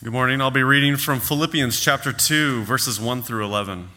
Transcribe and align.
Good 0.00 0.12
morning. 0.12 0.40
I'll 0.40 0.52
be 0.52 0.62
reading 0.62 0.96
from 0.96 1.18
Philippians 1.18 1.80
chapter 1.80 2.12
2, 2.12 2.62
verses 2.62 3.00
1 3.00 3.20
through 3.22 3.44
11. 3.44 3.88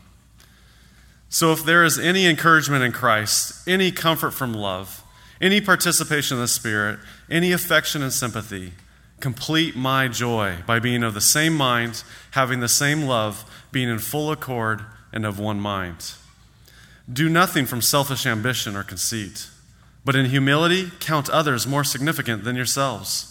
So, 1.30 1.52
if 1.52 1.64
there 1.64 1.84
is 1.84 2.00
any 2.00 2.26
encouragement 2.26 2.84
in 2.84 2.92
Christ, 2.92 3.68
any 3.68 3.92
comfort 3.92 4.32
from 4.32 4.52
love, 4.52 5.04
any 5.40 5.62
participation 5.62 6.38
in 6.38 6.42
the 6.42 6.48
Spirit, 6.48 6.98
any 7.30 7.52
affection 7.52 8.02
and 8.02 8.12
sympathy, 8.12 8.74
complete 9.20 9.76
my 9.76 10.08
joy 10.08 10.56
by 10.66 10.80
being 10.80 11.04
of 11.04 11.14
the 11.14 11.22
same 11.22 11.54
mind, 11.56 12.04
having 12.32 12.62
the 12.62 12.68
same 12.68 13.04
love, 13.04 13.46
being 13.72 13.88
in 13.88 14.00
full 14.00 14.32
accord 14.32 14.82
and 15.14 15.24
of 15.24 15.38
one 15.38 15.60
mind. 15.60 16.14
Do 17.14 17.30
nothing 17.30 17.68
from 17.68 17.80
selfish 17.80 18.26
ambition 18.26 18.76
or 18.76 18.82
conceit, 18.82 19.50
but 20.04 20.16
in 20.16 20.26
humility 20.26 20.90
count 21.00 21.30
others 21.30 21.68
more 21.68 21.84
significant 21.84 22.44
than 22.44 22.56
yourselves. 22.56 23.31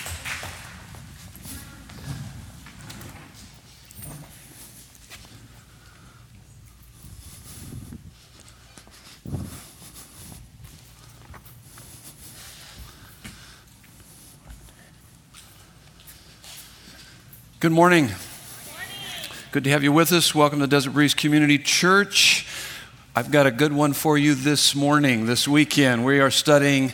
Good 17.61 17.71
morning. 17.71 18.09
Good 19.51 19.65
to 19.65 19.69
have 19.69 19.83
you 19.83 19.91
with 19.91 20.11
us. 20.13 20.33
Welcome 20.33 20.61
to 20.61 20.65
Desert 20.65 20.93
Breeze 20.93 21.13
Community 21.13 21.59
Church. 21.59 22.47
I've 23.15 23.29
got 23.29 23.45
a 23.45 23.51
good 23.51 23.71
one 23.71 23.93
for 23.93 24.17
you 24.17 24.33
this 24.33 24.73
morning, 24.73 25.27
this 25.27 25.47
weekend. 25.47 26.03
We 26.03 26.21
are 26.21 26.31
studying 26.31 26.91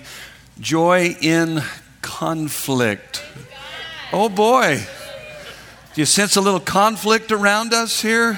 joy 0.59 1.15
in 1.21 1.63
conflict. 2.01 3.23
Oh 4.11 4.27
boy. 4.27 4.85
Do 5.93 6.01
you 6.01 6.05
sense 6.05 6.35
a 6.35 6.41
little 6.41 6.59
conflict 6.59 7.31
around 7.31 7.73
us 7.73 8.01
here 8.01 8.37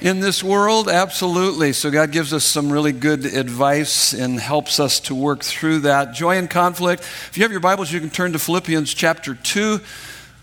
in 0.00 0.20
this 0.20 0.44
world? 0.44 0.88
Absolutely. 0.88 1.72
So, 1.72 1.90
God 1.90 2.12
gives 2.12 2.32
us 2.32 2.44
some 2.44 2.70
really 2.70 2.92
good 2.92 3.24
advice 3.24 4.12
and 4.12 4.38
helps 4.38 4.78
us 4.78 5.00
to 5.00 5.16
work 5.16 5.42
through 5.42 5.80
that. 5.80 6.14
Joy 6.14 6.36
in 6.36 6.46
conflict. 6.46 7.02
If 7.02 7.36
you 7.36 7.42
have 7.42 7.50
your 7.50 7.58
Bibles, 7.58 7.90
you 7.90 7.98
can 7.98 8.10
turn 8.10 8.34
to 8.34 8.38
Philippians 8.38 8.94
chapter 8.94 9.34
2. 9.34 9.80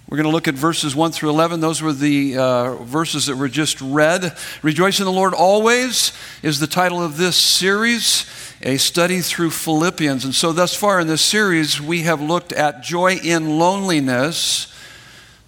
We're 0.09 0.15
going 0.15 0.29
to 0.29 0.31
look 0.31 0.47
at 0.47 0.55
verses 0.55 0.95
1 0.95 1.11
through 1.11 1.31
11. 1.31 1.59
Those 1.59 1.81
were 1.81 1.91
the 1.91 2.37
uh, 2.37 2.75
verses 2.75 3.25
that 3.25 3.35
were 3.35 3.49
just 3.49 3.81
read. 3.81 4.37
Rejoice 4.61 4.99
in 4.99 5.05
the 5.05 5.11
Lord 5.11 5.33
always 5.33 6.13
is 6.41 6.61
the 6.61 6.67
title 6.67 7.03
of 7.03 7.17
this 7.17 7.35
series, 7.35 8.25
a 8.61 8.77
study 8.77 9.19
through 9.19 9.51
Philippians. 9.51 10.23
And 10.23 10.33
so, 10.33 10.53
thus 10.53 10.73
far 10.73 11.01
in 11.01 11.07
this 11.07 11.21
series, 11.21 11.81
we 11.81 12.03
have 12.03 12.21
looked 12.21 12.53
at 12.53 12.83
joy 12.83 13.17
in 13.17 13.59
loneliness, 13.59 14.73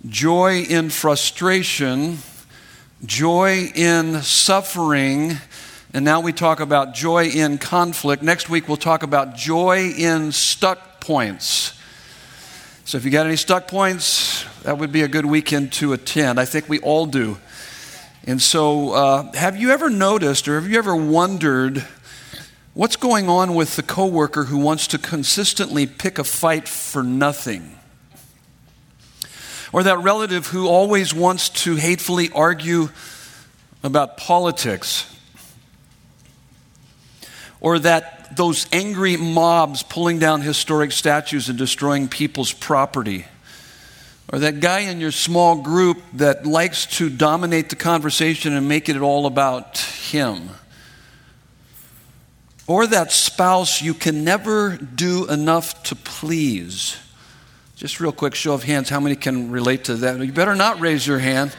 joy 0.09 0.63
in 0.63 0.89
frustration, 0.89 2.17
joy 3.05 3.71
in 3.73 4.21
suffering, 4.23 5.37
and 5.93 6.03
now 6.03 6.19
we 6.19 6.33
talk 6.33 6.59
about 6.59 6.93
joy 6.93 7.27
in 7.27 7.59
conflict. 7.59 8.21
Next 8.23 8.49
week, 8.49 8.67
we'll 8.67 8.75
talk 8.75 9.03
about 9.03 9.37
joy 9.37 9.93
in 9.97 10.33
stuck 10.33 10.99
points. 10.99 11.78
So 12.89 12.97
if 12.97 13.05
you 13.05 13.11
got 13.11 13.27
any 13.27 13.35
stuck 13.35 13.67
points, 13.67 14.43
that 14.63 14.79
would 14.79 14.91
be 14.91 15.03
a 15.03 15.07
good 15.07 15.27
weekend 15.27 15.73
to 15.73 15.93
attend. 15.93 16.39
I 16.39 16.45
think 16.45 16.67
we 16.67 16.79
all 16.79 17.05
do. 17.05 17.37
And 18.25 18.41
so, 18.41 18.93
uh, 18.93 19.31
have 19.33 19.55
you 19.55 19.69
ever 19.69 19.91
noticed 19.91 20.47
or 20.47 20.59
have 20.59 20.67
you 20.67 20.75
ever 20.79 20.95
wondered 20.95 21.85
what's 22.73 22.95
going 22.95 23.29
on 23.29 23.53
with 23.53 23.75
the 23.75 23.83
coworker 23.83 24.45
who 24.45 24.57
wants 24.57 24.87
to 24.87 24.97
consistently 24.97 25.85
pick 25.85 26.17
a 26.17 26.23
fight 26.23 26.67
for 26.67 27.03
nothing? 27.03 27.77
Or 29.71 29.83
that 29.83 29.99
relative 29.99 30.47
who 30.47 30.67
always 30.67 31.13
wants 31.13 31.49
to 31.49 31.75
hatefully 31.75 32.31
argue 32.33 32.89
about 33.83 34.17
politics? 34.17 35.15
Or 37.61 37.77
that 37.77 38.18
those 38.35 38.67
angry 38.71 39.17
mobs 39.17 39.83
pulling 39.83 40.19
down 40.19 40.41
historic 40.41 40.91
statues 40.91 41.49
and 41.49 41.57
destroying 41.57 42.07
people's 42.07 42.51
property. 42.53 43.25
Or 44.31 44.39
that 44.39 44.59
guy 44.59 44.81
in 44.81 44.99
your 44.99 45.11
small 45.11 45.61
group 45.61 45.97
that 46.13 46.45
likes 46.45 46.85
to 46.97 47.09
dominate 47.09 47.69
the 47.69 47.75
conversation 47.75 48.53
and 48.53 48.67
make 48.67 48.87
it 48.87 48.97
all 48.97 49.25
about 49.25 49.79
him. 49.79 50.49
Or 52.67 52.85
that 52.85 53.11
spouse 53.11 53.81
you 53.81 53.95
can 53.95 54.23
never 54.23 54.77
do 54.77 55.27
enough 55.27 55.81
to 55.83 55.95
please. 55.95 56.97
Just 57.75 57.99
real 57.99 58.11
quick, 58.11 58.35
show 58.35 58.53
of 58.53 58.61
hands, 58.61 58.89
how 58.89 58.99
many 58.99 59.15
can 59.15 59.49
relate 59.49 59.85
to 59.85 59.95
that? 59.95 60.19
You 60.19 60.31
better 60.31 60.53
not 60.53 60.79
raise 60.79 61.07
your 61.07 61.17
hand. 61.17 61.55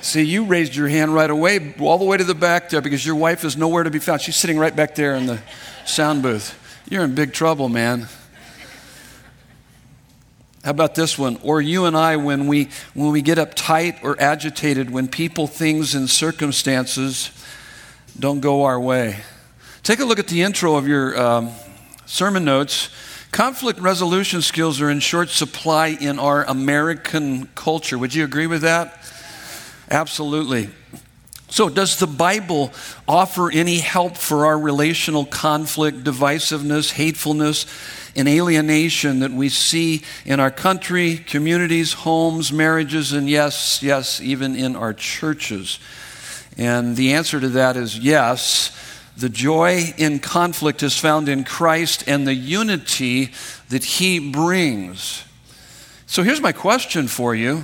See, 0.00 0.22
you 0.22 0.44
raised 0.44 0.76
your 0.76 0.86
hand 0.86 1.14
right 1.14 1.30
away, 1.30 1.74
all 1.80 1.96
the 1.96 2.04
way 2.04 2.18
to 2.18 2.24
the 2.24 2.34
back 2.34 2.68
there, 2.68 2.82
because 2.82 3.04
your 3.04 3.16
wife 3.16 3.42
is 3.42 3.56
nowhere 3.56 3.82
to 3.82 3.90
be 3.90 3.98
found. 3.98 4.20
She's 4.20 4.36
sitting 4.36 4.58
right 4.58 4.76
back 4.76 4.94
there 4.94 5.16
in 5.16 5.24
the 5.24 5.40
sound 5.86 6.22
booth. 6.22 6.58
You're 6.88 7.04
in 7.04 7.14
big 7.14 7.32
trouble, 7.32 7.68
man. 7.68 8.08
How 10.64 10.70
about 10.70 10.94
this 10.94 11.18
one? 11.18 11.38
Or 11.42 11.60
you 11.60 11.84
and 11.84 11.96
I, 11.96 12.16
when 12.16 12.46
we, 12.46 12.70
when 12.94 13.10
we 13.10 13.20
get 13.20 13.36
uptight 13.36 14.02
or 14.02 14.20
agitated, 14.20 14.90
when 14.90 15.08
people, 15.08 15.46
things, 15.46 15.94
and 15.94 16.08
circumstances 16.08 17.30
don't 18.18 18.40
go 18.40 18.64
our 18.64 18.80
way. 18.80 19.20
Take 19.82 20.00
a 20.00 20.04
look 20.06 20.18
at 20.18 20.28
the 20.28 20.40
intro 20.40 20.76
of 20.76 20.88
your 20.88 21.20
um, 21.20 21.50
sermon 22.06 22.44
notes. 22.44 22.88
Conflict 23.30 23.78
resolution 23.78 24.40
skills 24.40 24.80
are 24.80 24.88
in 24.88 25.00
short 25.00 25.28
supply 25.28 25.88
in 25.88 26.18
our 26.18 26.44
American 26.44 27.46
culture. 27.54 27.98
Would 27.98 28.14
you 28.14 28.24
agree 28.24 28.46
with 28.46 28.62
that? 28.62 29.04
Absolutely. 29.90 30.70
So, 31.54 31.68
does 31.68 32.00
the 32.00 32.08
Bible 32.08 32.72
offer 33.06 33.48
any 33.48 33.78
help 33.78 34.16
for 34.16 34.44
our 34.44 34.58
relational 34.58 35.24
conflict, 35.24 36.02
divisiveness, 36.02 36.90
hatefulness, 36.90 37.66
and 38.16 38.26
alienation 38.26 39.20
that 39.20 39.30
we 39.30 39.48
see 39.50 40.02
in 40.24 40.40
our 40.40 40.50
country, 40.50 41.16
communities, 41.16 41.92
homes, 41.92 42.52
marriages, 42.52 43.12
and 43.12 43.30
yes, 43.30 43.84
yes, 43.84 44.20
even 44.20 44.56
in 44.56 44.74
our 44.74 44.92
churches? 44.92 45.78
And 46.58 46.96
the 46.96 47.12
answer 47.12 47.38
to 47.38 47.50
that 47.50 47.76
is 47.76 47.96
yes. 47.96 48.76
The 49.16 49.28
joy 49.28 49.94
in 49.96 50.18
conflict 50.18 50.82
is 50.82 50.98
found 50.98 51.28
in 51.28 51.44
Christ 51.44 52.02
and 52.08 52.26
the 52.26 52.34
unity 52.34 53.30
that 53.68 53.84
He 53.84 54.18
brings. 54.18 55.22
So, 56.06 56.24
here's 56.24 56.40
my 56.40 56.50
question 56.50 57.06
for 57.06 57.32
you 57.32 57.62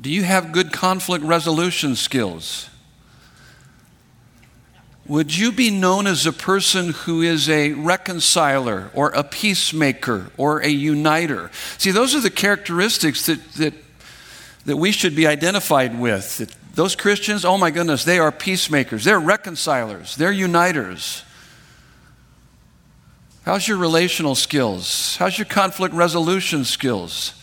do 0.00 0.10
you 0.10 0.22
have 0.22 0.52
good 0.52 0.72
conflict 0.72 1.24
resolution 1.24 1.94
skills? 1.94 2.70
Would 5.06 5.36
you 5.36 5.50
be 5.50 5.70
known 5.70 6.06
as 6.06 6.24
a 6.24 6.32
person 6.32 6.90
who 6.90 7.20
is 7.20 7.48
a 7.48 7.72
reconciler 7.72 8.90
or 8.94 9.10
a 9.10 9.24
peacemaker 9.24 10.30
or 10.36 10.62
a 10.62 10.68
uniter? 10.68 11.50
See, 11.78 11.90
those 11.90 12.14
are 12.14 12.20
the 12.20 12.30
characteristics 12.30 13.26
that, 13.26 13.52
that, 13.54 13.74
that 14.66 14.76
we 14.76 14.92
should 14.92 15.16
be 15.16 15.26
identified 15.26 15.98
with. 15.98 16.38
That 16.38 16.54
those 16.74 16.94
Christians, 16.94 17.44
oh 17.44 17.58
my 17.58 17.72
goodness, 17.72 18.04
they 18.04 18.20
are 18.20 18.30
peacemakers, 18.30 19.04
they're 19.04 19.18
reconcilers, 19.18 20.14
they're 20.14 20.32
uniters. 20.32 21.24
How's 23.44 23.66
your 23.66 23.78
relational 23.78 24.36
skills? 24.36 25.16
How's 25.16 25.36
your 25.36 25.46
conflict 25.46 25.94
resolution 25.94 26.64
skills? 26.64 27.34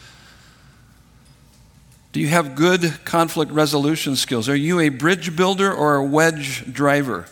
Do 2.18 2.24
you 2.24 2.30
have 2.30 2.56
good 2.56 3.06
conflict 3.06 3.52
resolution 3.52 4.16
skills? 4.16 4.50
Are 4.50 4.56
you 4.56 4.80
a 4.80 4.90
bridge 4.90 5.36
builder 5.36 5.72
or 5.72 5.98
a 5.98 6.04
wedge 6.04 6.66
driver? 6.74 7.28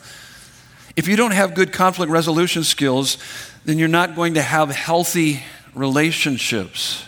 If 0.96 1.08
you 1.08 1.16
don't 1.16 1.32
have 1.32 1.56
good 1.56 1.74
conflict 1.74 2.12
resolution 2.12 2.64
skills, 2.64 3.18
then 3.66 3.80
you're 3.80 3.88
not 3.88 4.16
going 4.16 4.36
to 4.36 4.44
have 4.44 4.70
healthy 4.70 5.42
relationships. 5.74 7.04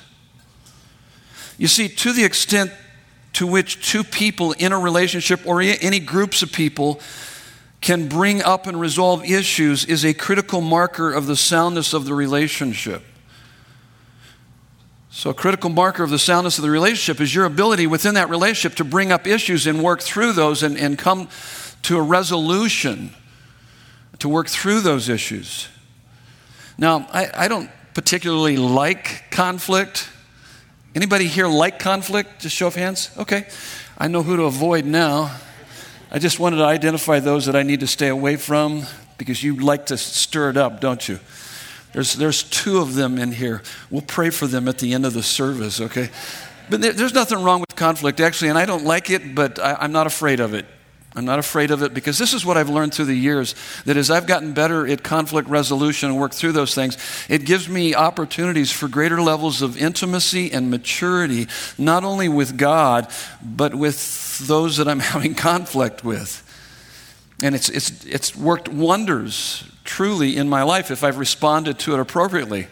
You 1.60 1.68
see, 1.68 1.88
to 1.88 2.14
the 2.14 2.24
extent 2.24 2.72
to 3.34 3.46
which 3.46 3.88
two 3.88 4.04
people 4.04 4.54
in 4.54 4.72
a 4.72 4.80
relationship 4.80 5.46
or 5.46 5.62
any 5.62 6.00
groups 6.00 6.42
of 6.42 6.52
people 6.52 7.00
can 7.80 8.08
bring 8.08 8.42
up 8.42 8.66
and 8.66 8.80
resolve 8.80 9.24
issues 9.24 9.86
is 9.86 10.04
a 10.04 10.16
critical 10.16 10.62
marker 10.62 11.14
of 11.14 11.28
the 11.28 11.36
soundness 11.36 11.94
of 11.94 12.06
the 12.06 12.16
relationship. 12.16 13.04
So, 15.18 15.32
a 15.32 15.34
critical 15.34 15.72
marker 15.72 16.04
of 16.04 16.12
the 16.12 16.20
soundness 16.20 16.60
of 16.60 16.62
the 16.62 16.70
relationship 16.70 17.20
is 17.20 17.34
your 17.34 17.46
ability 17.46 17.88
within 17.88 18.14
that 18.14 18.30
relationship 18.30 18.78
to 18.78 18.84
bring 18.84 19.12
up 19.12 19.26
issues 19.26 19.66
and 19.66 19.82
work 19.82 20.00
through 20.00 20.34
those 20.34 20.62
and, 20.62 20.78
and 20.78 20.96
come 20.96 21.28
to 21.82 21.98
a 21.98 22.02
resolution 22.04 23.16
to 24.20 24.30
work 24.30 24.48
through 24.48 24.82
those 24.82 25.10
issues. 25.10 25.70
Now, 26.78 27.08
I, 27.12 27.32
I 27.34 27.48
don't 27.48 27.72
particularly 27.96 28.58
like 28.58 29.32
conflict. 29.32 30.08
Anybody 30.94 31.26
here 31.26 31.48
like 31.48 31.80
conflict? 31.80 32.42
Just 32.42 32.56
show 32.56 32.68
of 32.68 32.76
hands. 32.76 33.10
Okay. 33.18 33.48
I 33.98 34.08
know 34.10 34.22
who 34.22 34.38
to 34.38 34.44
avoid 34.44 34.86
now. 34.86 35.36
I 36.12 36.20
just 36.20 36.40
wanted 36.40 36.58
to 36.58 36.66
identify 36.66 37.22
those 37.22 37.48
that 37.48 37.56
I 37.56 37.64
need 37.64 37.80
to 37.80 37.88
stay 37.88 38.10
away 38.10 38.36
from 38.36 38.84
because 39.18 39.42
you 39.42 39.56
like 39.56 39.88
to 39.88 39.98
stir 39.98 40.52
it 40.52 40.58
up, 40.58 40.80
don't 40.80 41.10
you? 41.10 41.20
There's, 41.94 42.14
there's 42.14 42.44
two 42.44 42.80
of 42.80 42.96
them 42.96 43.18
in 43.18 43.32
here. 43.32 43.62
We'll 43.90 44.02
pray 44.02 44.30
for 44.30 44.48
them 44.48 44.68
at 44.68 44.80
the 44.80 44.94
end 44.94 45.06
of 45.06 45.14
the 45.14 45.24
service, 45.24 45.82
okay? 45.82 46.10
But 46.70 46.82
there, 46.82 46.94
there's 46.94 47.14
nothing 47.14 47.42
wrong 47.44 47.62
with 47.62 47.76
conflict, 47.76 48.20
actually, 48.20 48.50
and 48.50 48.58
I 48.58 48.66
don't 48.66 48.84
like 48.84 49.10
it, 49.10 49.34
but 49.34 49.60
I, 49.60 49.78
I'm 49.80 49.92
not 49.92 50.08
afraid 50.08 50.40
of 50.40 50.54
it. 50.54 50.66
I'm 51.18 51.26
not 51.26 51.40
afraid 51.40 51.72
of 51.72 51.82
it 51.82 51.96
because 51.96 52.20
this 52.20 52.34
is 52.34 52.46
what 52.46 52.58
I've 52.58 52.70
learned 52.70 52.94
through 52.94 53.06
the 53.06 53.16
years 53.16 53.56
that 53.86 53.98
as 53.98 54.12
I've 54.12 54.28
gotten 54.28 54.54
better 54.54 54.86
at 54.86 55.04
conflict 55.04 55.50
resolution 55.50 56.12
and 56.12 56.20
worked 56.20 56.36
through 56.36 56.52
those 56.52 56.76
things, 56.76 56.96
it 57.28 57.44
gives 57.44 57.68
me 57.68 57.96
opportunities 57.96 58.72
for 58.72 58.88
greater 58.88 59.20
levels 59.20 59.64
of 59.64 59.82
intimacy 59.82 60.52
and 60.52 60.70
maturity, 60.70 61.48
not 61.76 62.04
only 62.04 62.30
with 62.30 62.56
God, 62.56 63.08
but 63.42 63.74
with 63.74 64.38
those 64.48 64.78
that 64.78 64.88
I'm 64.88 65.00
having 65.16 65.34
conflict 65.34 66.04
with. 66.04 66.44
And 67.42 67.56
it's, 67.56 67.70
it's, 67.70 68.06
it's 68.06 68.36
worked 68.36 68.68
wonders 68.68 69.64
truly 69.88 70.38
in 70.38 70.48
my 70.48 70.62
life 70.62 70.92
if 70.92 71.04
I've 71.04 71.18
responded 71.18 71.80
to 71.80 71.94
it 71.94 72.00
appropriately. 72.00 72.68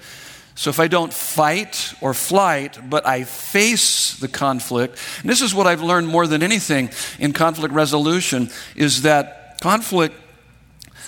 So 0.54 0.70
if 0.70 0.80
I 0.80 0.88
don't 0.88 1.14
fight 1.14 1.94
or 2.00 2.14
flight, 2.14 2.80
but 2.90 3.06
I 3.06 3.24
face 3.24 4.18
the 4.18 4.28
conflict, 4.28 4.98
and 5.22 5.30
this 5.30 5.42
is 5.42 5.54
what 5.54 5.68
I've 5.68 5.82
learned 5.82 6.08
more 6.08 6.28
than 6.28 6.44
anything 6.44 6.92
in 7.20 7.34
conflict 7.34 7.74
resolution, 7.74 8.50
is 8.76 9.02
that 9.02 9.60
conflict 9.60 10.16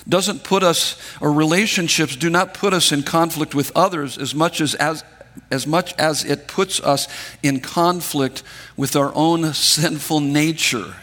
doesn't 0.10 0.44
put 0.44 0.64
us, 0.64 1.00
or 1.22 1.32
relationships 1.32 2.16
do 2.16 2.30
not 2.30 2.54
put 2.54 2.74
us 2.74 2.92
in 2.92 3.04
conflict 3.04 3.56
with 3.56 3.72
others 3.76 4.18
as 4.18 4.36
much 4.36 4.60
as, 4.60 4.76
as, 4.76 5.04
as 5.50 5.66
much 5.66 5.94
as 5.98 6.26
it 6.26 6.48
puts 6.48 6.82
us 6.82 7.08
in 7.42 7.62
conflict 7.62 8.44
with 8.76 8.96
our 8.96 9.14
own 9.16 9.54
sinful 9.54 10.20
nature. 10.20 10.94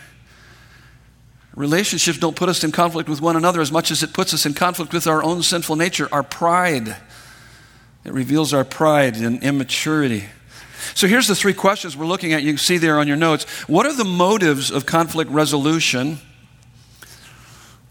Relationships 1.55 2.19
don't 2.19 2.35
put 2.35 2.49
us 2.49 2.65
in 2.65 2.73
conflict 2.73 3.09
with 3.09 3.21
one 3.21 3.37
another 3.37 3.61
as 3.61 3.71
much 3.71 3.91
as 3.91 4.03
it 4.03 4.13
puts 4.13 4.35
us 4.35 4.45
in 4.45 4.55
conflict 4.55 4.93
with 4.93 5.07
our 5.07 5.23
own 5.23 5.43
sinful 5.43 5.77
nature, 5.77 6.09
our 6.11 6.25
pride. 6.25 6.97
It 8.05 8.13
reveals 8.13 8.53
our 8.53 8.65
pride 8.65 9.17
and 9.17 9.43
immaturity. 9.43 10.25
So 10.95 11.07
here's 11.07 11.29
the 11.29 11.35
three 11.35 11.55
questions 11.55 11.97
we're 11.97 12.07
looking 12.07 12.33
at. 12.33 12.43
You 12.43 12.53
can 12.53 12.59
see 12.59 12.77
there 12.77 12.99
on 12.99 13.07
your 13.07 13.17
notes. 13.17 13.45
What 13.69 13.87
are 13.87 13.95
the 13.95 14.05
motives 14.05 14.71
of 14.71 14.85
conflict 14.85 15.31
resolution? 15.31 16.19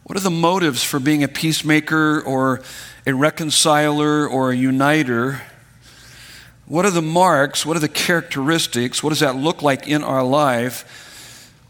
What 0.04 0.18
are 0.18 0.22
the 0.22 0.30
motives 0.30 0.84
for 0.84 1.00
being 1.00 1.24
a 1.24 1.30
peacemaker 1.30 2.22
or 2.22 2.62
a 3.08 3.14
reconciler 3.14 4.28
or 4.28 4.52
a 4.52 4.56
uniter? 4.56 5.42
What 6.66 6.86
are 6.86 6.92
the 6.92 7.02
marks? 7.02 7.66
What 7.66 7.78
are 7.78 7.82
the 7.82 7.88
characteristics? 7.88 9.02
What 9.02 9.10
does 9.10 9.22
that 9.22 9.38
look 9.38 9.62
like 9.62 9.88
in 9.88 10.04
our 10.04 10.24
life? 10.24 11.13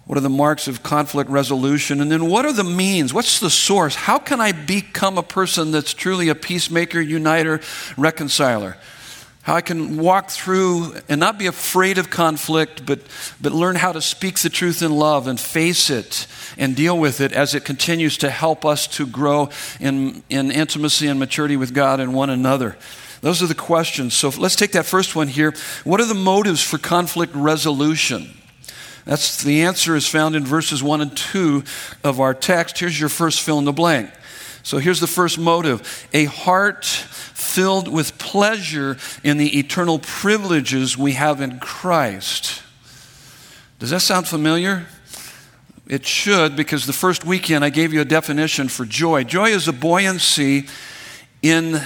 What 0.06 0.18
are 0.18 0.22
the 0.22 0.30
marks 0.30 0.68
of 0.68 0.84
conflict 0.84 1.30
resolution? 1.30 2.02
And 2.02 2.12
then 2.12 2.28
what 2.28 2.46
are 2.46 2.52
the 2.52 2.64
means? 2.64 3.14
What's 3.14 3.40
the 3.40 3.50
source? 3.50 3.96
How 3.96 4.20
can 4.20 4.42
I 4.42 4.52
become 4.52 5.18
a 5.18 5.24
person 5.24 5.72
that's 5.72 5.94
truly 5.94 6.28
a 6.28 6.36
peacemaker, 6.36 7.00
uniter, 7.00 7.62
reconciler? 7.96 8.78
How 9.44 9.56
I 9.56 9.62
can 9.62 9.98
walk 9.98 10.30
through 10.30 10.96
and 11.10 11.20
not 11.20 11.38
be 11.38 11.48
afraid 11.48 11.98
of 11.98 12.10
conflict, 12.10 12.86
but, 12.86 13.00
but 13.42 13.52
learn 13.52 13.76
how 13.76 13.92
to 13.92 14.02
speak 14.02 14.40
the 14.40 14.50
truth 14.50 14.82
in 14.82 14.92
love 14.92 15.28
and 15.28 15.38
face 15.40 15.90
it 15.90 16.28
and 16.58 16.76
deal 16.76 16.98
with 16.98 17.20
it 17.20 17.34
as 17.34 17.54
it 17.54 17.66
continues 17.66 18.18
to 18.20 18.30
help 18.30 18.66
us 18.66 18.88
to 18.88 19.06
grow 19.06 19.50
in, 19.82 20.24
in 20.30 20.50
intimacy 20.50 21.08
and 21.08 21.20
maturity 21.20 21.58
with 21.58 21.74
God 21.74 22.00
and 22.00 22.14
one 22.14 22.30
another. 22.30 22.78
Those 23.20 23.42
are 23.42 23.48
the 23.48 23.56
questions. 23.56 24.14
So 24.14 24.30
let's 24.30 24.56
take 24.56 24.74
that 24.74 24.86
first 24.86 25.16
one 25.16 25.28
here. 25.30 25.54
What 25.84 26.00
are 26.00 26.06
the 26.06 26.14
motives 26.14 26.62
for 26.62 26.78
conflict 26.78 27.34
resolution? 27.36 28.38
That's 29.06 29.44
the 29.44 29.64
answer 29.64 29.96
is 29.96 30.08
found 30.08 30.36
in 30.36 30.46
verses 30.46 30.82
1 30.82 31.02
and 31.02 31.16
2 31.16 31.64
of 32.04 32.20
our 32.20 32.34
text. 32.34 32.80
Here's 32.80 33.00
your 33.00 33.10
first 33.10 33.42
fill 33.42 33.60
in 33.60 33.66
the 33.66 33.74
blank. 33.74 34.10
So 34.64 34.78
here's 34.78 35.02
the 35.02 35.08
first 35.08 35.38
motive 35.38 36.08
a 36.14 36.26
heart 36.26 36.86
filled 36.86 37.88
with 37.88 38.18
pleasure 38.18 38.98
in 39.24 39.38
the 39.38 39.60
eternal 39.60 40.00
privileges 40.00 40.98
we 40.98 41.14
have 41.14 41.42
in 41.42 41.60
Christ. 41.60 42.64
Does 43.80 43.90
that 43.90 44.00
sound 44.00 44.28
familiar? 44.28 44.88
It 45.86 46.06
should, 46.06 46.56
because 46.56 46.86
the 46.86 46.94
first 46.94 47.26
weekend 47.26 47.66
I 47.66 47.70
gave 47.70 47.94
you 47.94 48.00
a 48.00 48.06
definition 48.06 48.70
for 48.70 48.86
joy. 48.86 49.26
Joy 49.26 49.50
is 49.50 49.68
a 49.68 49.74
buoyancy 49.74 50.68
in 51.42 51.82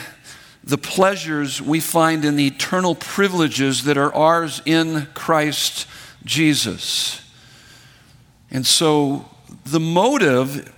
the 0.63 0.77
pleasures 0.77 1.59
we 1.59 1.79
find 1.79 2.23
in 2.23 2.35
the 2.35 2.45
eternal 2.45 2.93
privileges 2.93 3.85
that 3.85 3.97
are 3.97 4.13
ours 4.13 4.61
in 4.65 5.07
Christ 5.15 5.87
Jesus. 6.23 7.21
And 8.51 8.65
so 8.65 9.25
the 9.65 9.79
motive 9.79 10.73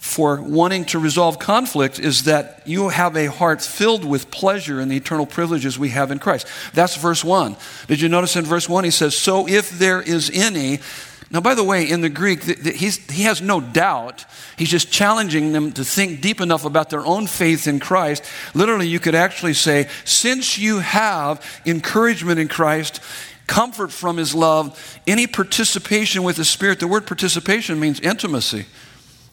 for 0.00 0.40
wanting 0.40 0.86
to 0.86 0.98
resolve 0.98 1.38
conflict 1.38 1.98
is 1.98 2.24
that 2.24 2.62
you 2.64 2.88
have 2.88 3.16
a 3.16 3.26
heart 3.26 3.60
filled 3.60 4.02
with 4.02 4.30
pleasure 4.30 4.80
in 4.80 4.88
the 4.88 4.96
eternal 4.96 5.26
privileges 5.26 5.78
we 5.78 5.90
have 5.90 6.10
in 6.10 6.18
Christ. 6.18 6.46
That's 6.72 6.96
verse 6.96 7.22
1. 7.22 7.54
Did 7.86 8.00
you 8.00 8.08
notice 8.08 8.34
in 8.34 8.46
verse 8.46 8.66
1 8.66 8.84
he 8.84 8.90
says, 8.90 9.16
So 9.16 9.46
if 9.46 9.70
there 9.70 10.00
is 10.00 10.30
any. 10.32 10.80
Now, 11.30 11.40
by 11.40 11.54
the 11.54 11.62
way, 11.62 11.88
in 11.88 12.00
the 12.00 12.08
Greek, 12.08 12.42
he 12.42 13.22
has 13.22 13.40
no 13.40 13.60
doubt. 13.60 14.24
He's 14.56 14.70
just 14.70 14.90
challenging 14.90 15.52
them 15.52 15.70
to 15.72 15.84
think 15.84 16.20
deep 16.20 16.40
enough 16.40 16.64
about 16.64 16.90
their 16.90 17.04
own 17.06 17.28
faith 17.28 17.68
in 17.68 17.78
Christ. 17.78 18.24
Literally, 18.52 18.88
you 18.88 18.98
could 18.98 19.14
actually 19.14 19.54
say, 19.54 19.88
Since 20.04 20.58
you 20.58 20.80
have 20.80 21.44
encouragement 21.66 22.40
in 22.40 22.48
Christ, 22.48 23.00
comfort 23.50 23.90
from 23.90 24.16
his 24.16 24.32
love, 24.32 25.00
any 25.08 25.26
participation 25.26 26.22
with 26.22 26.36
the 26.36 26.44
Spirit. 26.44 26.78
The 26.78 26.86
word 26.86 27.04
participation 27.04 27.80
means 27.80 27.98
intimacy. 27.98 28.64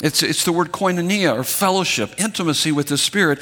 It's, 0.01 0.23
it's 0.23 0.43
the 0.43 0.51
word 0.51 0.71
koinonia 0.71 1.37
or 1.37 1.43
fellowship, 1.43 2.15
intimacy 2.17 2.71
with 2.71 2.87
the 2.87 2.97
Spirit, 2.97 3.39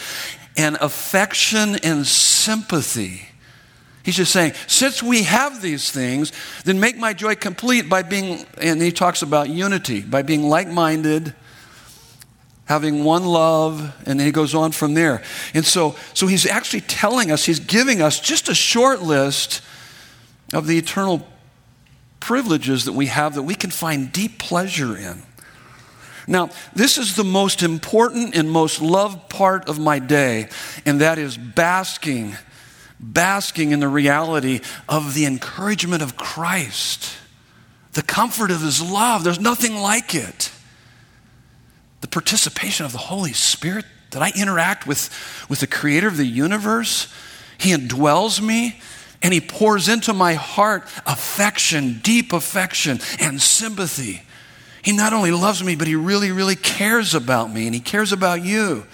and 0.57 0.75
affection 0.81 1.77
and 1.77 2.05
sympathy. 2.05 3.21
He's 4.03 4.17
just 4.17 4.33
saying, 4.33 4.51
since 4.67 5.01
we 5.01 5.23
have 5.23 5.61
these 5.61 5.91
things, 5.91 6.33
then 6.65 6.81
make 6.81 6.97
my 6.97 7.13
joy 7.13 7.35
complete 7.35 7.89
by 7.89 8.03
being, 8.03 8.45
and 8.61 8.81
he 8.81 8.91
talks 8.91 9.21
about 9.21 9.49
unity, 9.49 10.01
by 10.01 10.23
being 10.23 10.43
like 10.43 10.67
minded, 10.67 11.33
having 12.65 13.05
one 13.05 13.23
love, 13.23 13.95
and 14.05 14.19
then 14.19 14.25
he 14.27 14.31
goes 14.33 14.53
on 14.53 14.73
from 14.73 14.93
there. 14.93 15.23
And 15.53 15.65
so, 15.65 15.95
so 16.13 16.27
he's 16.27 16.45
actually 16.45 16.81
telling 16.81 17.31
us, 17.31 17.45
he's 17.45 17.61
giving 17.61 18.01
us 18.01 18.19
just 18.19 18.49
a 18.49 18.55
short 18.55 19.01
list 19.01 19.61
of 20.53 20.67
the 20.67 20.77
eternal 20.77 21.27
privileges 22.19 22.85
that 22.85 22.93
we 22.93 23.07
have 23.07 23.35
that 23.35 23.43
we 23.43 23.55
can 23.55 23.69
find 23.69 24.11
deep 24.11 24.39
pleasure 24.39 24.97
in. 24.97 25.21
Now, 26.27 26.49
this 26.73 26.97
is 26.97 27.15
the 27.15 27.23
most 27.23 27.61
important 27.61 28.35
and 28.35 28.49
most 28.49 28.81
loved 28.81 29.29
part 29.29 29.69
of 29.69 29.77
my 29.77 29.99
day, 29.99 30.49
and 30.85 31.01
that 31.01 31.19
is 31.19 31.37
basking, 31.37 32.35
basking 32.99 33.71
in 33.71 33.79
the 33.79 33.87
reality 33.87 34.61
of 34.89 35.13
the 35.13 35.25
encouragement 35.25 36.01
of 36.01 36.17
Christ, 36.17 37.13
the 37.93 38.01
comfort 38.01 38.49
of 38.49 38.61
His 38.61 38.81
love. 38.81 39.23
There's 39.23 39.39
nothing 39.39 39.75
like 39.75 40.15
it. 40.15 40.51
The 42.01 42.07
participation 42.07 42.85
of 42.87 42.91
the 42.91 42.97
Holy 42.97 43.33
Spirit, 43.33 43.85
that 44.11 44.21
I 44.23 44.31
interact 44.35 44.87
with, 44.87 45.11
with 45.47 45.59
the 45.59 45.67
Creator 45.67 46.07
of 46.07 46.17
the 46.17 46.25
universe, 46.25 47.13
He 47.59 47.71
indwells 47.71 48.41
me. 48.41 48.79
And 49.21 49.33
he 49.33 49.41
pours 49.41 49.89
into 49.89 50.13
my 50.13 50.33
heart 50.33 50.83
affection, 51.05 51.99
deep 52.03 52.33
affection, 52.33 52.99
and 53.19 53.41
sympathy. 53.41 54.21
He 54.83 54.91
not 54.91 55.13
only 55.13 55.31
loves 55.31 55.63
me, 55.63 55.75
but 55.75 55.87
he 55.87 55.95
really, 55.95 56.31
really 56.31 56.55
cares 56.55 57.15
about 57.15 57.51
me, 57.51 57.65
and 57.65 57.73
he 57.73 57.81
cares 57.81 58.11
about 58.11 58.43
you. 58.43 58.85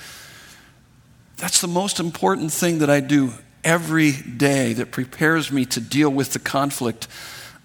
That's 1.37 1.59
the 1.59 1.67
most 1.67 1.99
important 1.99 2.53
thing 2.53 2.79
that 2.79 2.89
I 2.89 2.99
do 2.99 3.33
every 3.63 4.11
day 4.11 4.73
that 4.73 4.91
prepares 4.91 5.51
me 5.51 5.65
to 5.65 5.79
deal 5.79 6.09
with 6.09 6.33
the 6.33 6.39
conflict 6.39 7.07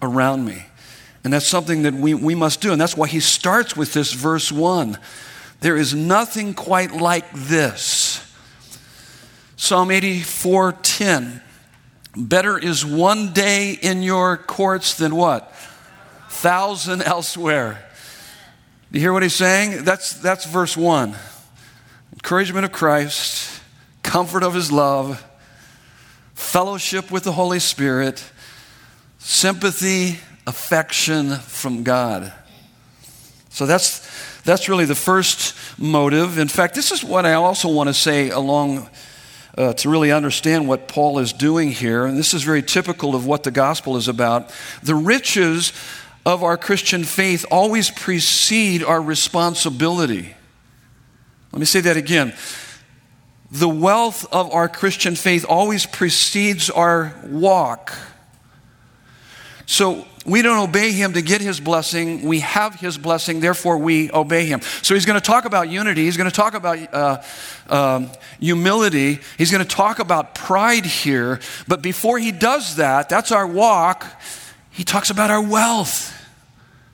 around 0.01 0.45
me. 0.45 0.65
And 1.23 1.33
that's 1.33 1.47
something 1.47 1.83
that 1.83 1.93
we, 1.93 2.13
we 2.13 2.35
must 2.35 2.61
do. 2.61 2.71
And 2.71 2.79
that's 2.79 2.97
why 2.97 3.07
he 3.07 3.19
starts 3.19 3.75
with 3.75 3.93
this 3.93 4.13
verse 4.13 4.51
1. 4.51 4.97
There 5.59 5.75
is 5.75 5.93
nothing 5.93 6.53
quite 6.53 6.91
like 6.91 7.31
this. 7.33 8.23
Psalm 9.55 9.89
84:10. 9.89 11.41
Better 12.17 12.57
is 12.57 12.83
one 12.83 13.31
day 13.31 13.73
in 13.73 14.01
your 14.01 14.37
courts 14.37 14.95
than 14.95 15.15
what? 15.15 15.53
Thousand 16.29 17.03
elsewhere. 17.03 17.85
Do 18.91 18.97
you 18.97 19.03
hear 19.03 19.13
what 19.13 19.21
he's 19.21 19.35
saying? 19.35 19.83
That's, 19.83 20.13
that's 20.13 20.45
verse 20.45 20.75
1. 20.75 21.15
Encouragement 22.13 22.65
of 22.65 22.71
Christ, 22.71 23.61
comfort 24.01 24.41
of 24.41 24.55
his 24.55 24.71
love, 24.71 25.23
fellowship 26.33 27.11
with 27.11 27.23
the 27.23 27.33
Holy 27.33 27.59
Spirit, 27.59 28.23
sympathy, 29.19 30.19
affection 30.47 31.35
from 31.35 31.83
God. 31.83 32.33
So 33.49 33.65
that's, 33.65 34.41
that's 34.41 34.69
really 34.69 34.85
the 34.85 34.95
first 34.95 35.55
motive. 35.77 36.39
In 36.39 36.47
fact, 36.47 36.73
this 36.73 36.91
is 36.91 37.03
what 37.03 37.25
I 37.25 37.33
also 37.33 37.69
want 37.69 37.89
to 37.89 37.93
say 37.93 38.29
along 38.29 38.89
uh, 39.57 39.73
to 39.73 39.89
really 39.89 40.11
understand 40.11 40.67
what 40.67 40.87
Paul 40.87 41.19
is 41.19 41.33
doing 41.33 41.71
here. 41.71 42.05
And 42.05 42.17
this 42.17 42.33
is 42.33 42.43
very 42.43 42.61
typical 42.61 43.15
of 43.15 43.25
what 43.25 43.43
the 43.43 43.51
gospel 43.51 43.97
is 43.97 44.07
about. 44.07 44.51
The 44.83 44.95
riches 44.95 45.73
of 46.25 46.43
our 46.43 46.57
Christian 46.57 47.03
faith 47.03 47.45
always 47.49 47.89
precede 47.89 48.83
our 48.83 49.01
responsibility. 49.01 50.35
Let 51.51 51.59
me 51.59 51.65
say 51.65 51.81
that 51.81 51.97
again. 51.97 52.33
The 53.49 53.69
wealth 53.69 54.31
of 54.31 54.51
our 54.51 54.67
Christian 54.67 55.15
faith 55.15 55.45
always 55.47 55.85
precedes 55.85 56.69
our 56.69 57.15
walk. 57.25 57.93
So 59.65 60.05
we 60.27 60.41
don't 60.41 60.59
obey 60.59 60.91
him 60.91 61.13
to 61.13 61.21
get 61.21 61.39
his 61.39 61.61
blessing. 61.61 62.21
We 62.23 62.41
have 62.41 62.75
his 62.75 62.97
blessing, 62.97 63.39
therefore 63.39 63.77
we 63.77 64.11
obey 64.11 64.45
him. 64.45 64.59
So 64.81 64.93
he's 64.93 65.05
going 65.05 65.19
to 65.19 65.25
talk 65.25 65.45
about 65.45 65.69
unity. 65.69 66.03
He's 66.03 66.17
going 66.17 66.29
to 66.29 66.35
talk 66.35 66.53
about 66.53 66.93
uh, 66.93 67.23
um, 67.69 68.11
humility. 68.37 69.19
He's 69.37 69.51
going 69.51 69.63
to 69.63 69.75
talk 69.75 69.99
about 69.99 70.35
pride 70.35 70.85
here. 70.85 71.39
But 71.65 71.81
before 71.81 72.19
he 72.19 72.33
does 72.33 72.75
that, 72.75 73.07
that's 73.07 73.31
our 73.31 73.47
walk, 73.47 74.05
he 74.69 74.83
talks 74.83 75.09
about 75.09 75.31
our 75.31 75.41
wealth. 75.41 76.13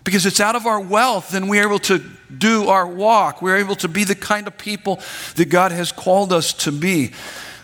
Because 0.04 0.28
it's 0.28 0.40
out 0.40 0.56
of 0.56 0.68
our 0.68 0.80
wealth 0.80 1.32
then 1.32 1.48
we 1.48 1.60
are 1.60 1.64
able 1.64 1.80
to 1.80 2.04
do 2.38 2.68
our 2.68 2.86
walk. 2.86 3.42
We're 3.42 3.58
able 3.58 3.76
to 3.78 3.88
be 3.88 4.04
the 4.04 4.16
kind 4.16 4.46
of 4.46 4.60
people 4.60 5.00
that 5.38 5.46
God 5.50 5.72
has 5.72 5.92
called 5.92 6.32
us 6.32 6.54
to 6.54 6.72
be. 6.72 7.14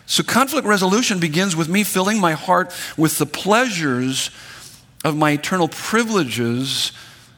So 0.08 0.24
conflict 0.24 0.66
resolution 0.66 1.20
begins 1.20 1.56
with 1.56 1.70
me 1.70 1.84
filling 1.84 2.20
my 2.20 2.32
heart 2.32 2.74
with 2.98 3.20
the 3.20 3.28
pleasures 3.28 4.32
of 5.04 5.16
my 5.16 5.32
eternal 5.32 5.68
privileges 5.68 6.92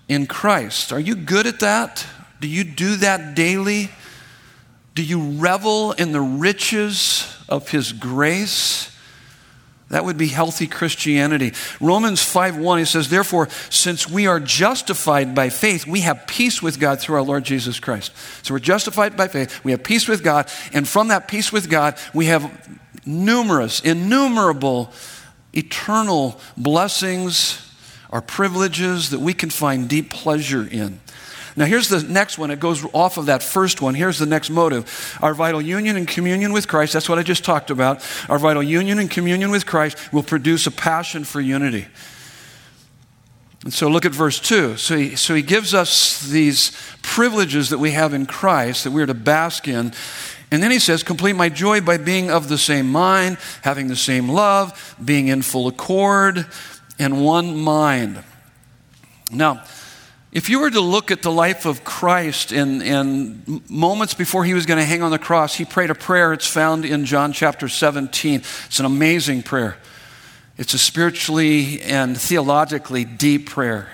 in 0.08 0.28
Christ. 0.28 0.92
Are 0.92 1.00
you 1.00 1.16
good 1.16 1.48
at 1.48 1.60
that? 1.60 2.06
Do 2.40 2.48
you 2.48 2.64
do 2.64 2.96
that 2.98 3.36
daily? 3.36 3.92
Do 4.96 5.04
you 5.04 5.22
revel 5.22 5.94
in 5.94 6.12
the 6.12 6.22
riches 6.22 7.26
of 7.48 7.70
His 7.70 7.94
grace? 7.94 8.92
That 9.90 10.06
would 10.06 10.18
be 10.18 10.30
healthy 10.30 10.68
Christianity. 10.68 11.54
Romans 11.82 12.22
5:1 12.22 12.80
he 12.80 12.86
says, 12.86 13.10
"Therefore, 13.10 13.50
since 13.70 14.08
we 14.08 14.26
are 14.26 14.40
justified 14.40 15.36
by 15.36 15.50
faith, 15.50 15.86
we 15.86 16.00
have 16.02 16.28
peace 16.28 16.62
with 16.62 16.80
God 16.80 17.02
through 17.02 17.18
our 17.18 17.22
Lord 17.22 17.44
Jesus 17.44 17.78
Christ." 17.78 18.12
So 18.42 18.54
we're 18.54 18.60
justified 18.60 19.18
by 19.18 19.28
faith, 19.28 19.60
we 19.64 19.72
have 19.72 19.84
peace 19.84 20.08
with 20.08 20.24
God, 20.24 20.50
and 20.72 20.88
from 20.88 21.10
that 21.10 21.28
peace 21.28 21.52
with 21.52 21.70
God, 21.70 21.96
we 22.14 22.28
have 22.28 22.50
numerous, 23.06 23.82
innumerable 23.82 24.94
eternal 25.54 26.40
blessings, 26.58 27.68
our 28.10 28.22
privileges 28.22 29.10
that 29.10 29.20
we 29.20 29.34
can 29.34 29.50
find 29.50 29.90
deep 29.90 30.10
pleasure 30.10 30.68
in. 30.70 31.00
Now, 31.56 31.66
here's 31.66 31.90
the 31.90 32.02
next 32.02 32.38
one. 32.38 32.50
It 32.50 32.60
goes 32.60 32.86
off 32.94 33.18
of 33.18 33.26
that 33.26 33.44
first 33.44 33.82
one. 33.82 33.94
Here's 33.94 34.18
the 34.18 34.26
next 34.26 34.50
motive. 34.50 35.18
Our 35.22 35.34
vital 35.34 35.62
union 35.62 35.98
and 35.98 36.08
communion 36.08 36.54
with 36.54 36.68
Christ, 36.68 36.94
that's 36.94 37.10
what 37.10 37.20
I 37.20 37.24
just 37.24 37.44
talked 37.44 37.70
about. 37.70 38.06
Our 38.30 38.40
vital 38.40 38.64
union 38.64 39.00
and 39.00 39.10
communion 39.10 39.52
with 39.52 39.66
Christ 39.66 40.14
will 40.14 40.24
produce 40.24 40.66
a 40.66 40.72
passion 40.72 41.24
for 41.24 41.42
unity. 41.42 41.88
And 43.64 43.74
so 43.74 43.90
look 43.90 44.06
at 44.06 44.12
verse 44.12 44.40
2. 44.40 44.78
So 44.78 44.98
he, 44.98 45.16
so 45.16 45.36
he 45.36 45.42
gives 45.42 45.74
us 45.74 46.22
these 46.22 46.72
privileges 47.04 47.70
that 47.70 47.78
we 47.78 47.92
have 47.92 48.14
in 48.14 48.26
Christ 48.26 48.86
that 48.86 48.92
we're 48.92 49.06
to 49.06 49.14
bask 49.14 49.68
in. 49.68 49.94
And 50.52 50.62
then 50.62 50.70
he 50.70 50.80
says, 50.80 51.02
Complete 51.02 51.34
my 51.34 51.48
joy 51.50 51.80
by 51.82 51.98
being 51.98 52.30
of 52.30 52.50
the 52.50 52.58
same 52.58 52.92
mind, 52.92 53.38
having 53.62 53.88
the 53.88 53.96
same 53.96 54.30
love, 54.30 54.96
being 55.04 55.30
in 55.30 55.42
full 55.42 55.68
accord, 55.68 56.46
and 57.00 57.24
one 57.24 57.58
mind. 57.58 58.22
Now, 59.32 59.64
if 60.34 60.50
you 60.50 60.60
were 60.60 60.70
to 60.70 60.82
look 60.82 61.10
at 61.10 61.22
the 61.22 61.32
life 61.32 61.66
of 61.66 61.84
Christ 61.84 62.52
in, 62.52 62.82
in 62.82 63.64
moments 63.70 64.14
before 64.14 64.46
he 64.46 64.54
was 64.54 64.66
going 64.66 64.80
to 64.80 64.86
hang 64.86 65.02
on 65.02 65.12
the 65.12 65.20
cross, 65.20 65.56
he 65.56 65.66
prayed 65.66 65.90
a 65.90 65.96
prayer. 65.96 66.32
It's 66.34 66.48
found 66.48 66.86
in 66.86 67.06
John 67.06 67.34
chapter 67.34 67.68
17. 67.68 68.42
It's 68.66 68.80
an 68.80 68.86
amazing 68.86 69.44
prayer. 69.44 69.78
It's 70.58 70.74
a 70.74 70.78
spiritually 70.78 71.82
and 71.82 72.18
theologically 72.20 73.04
deep 73.04 73.50
prayer. 73.50 73.90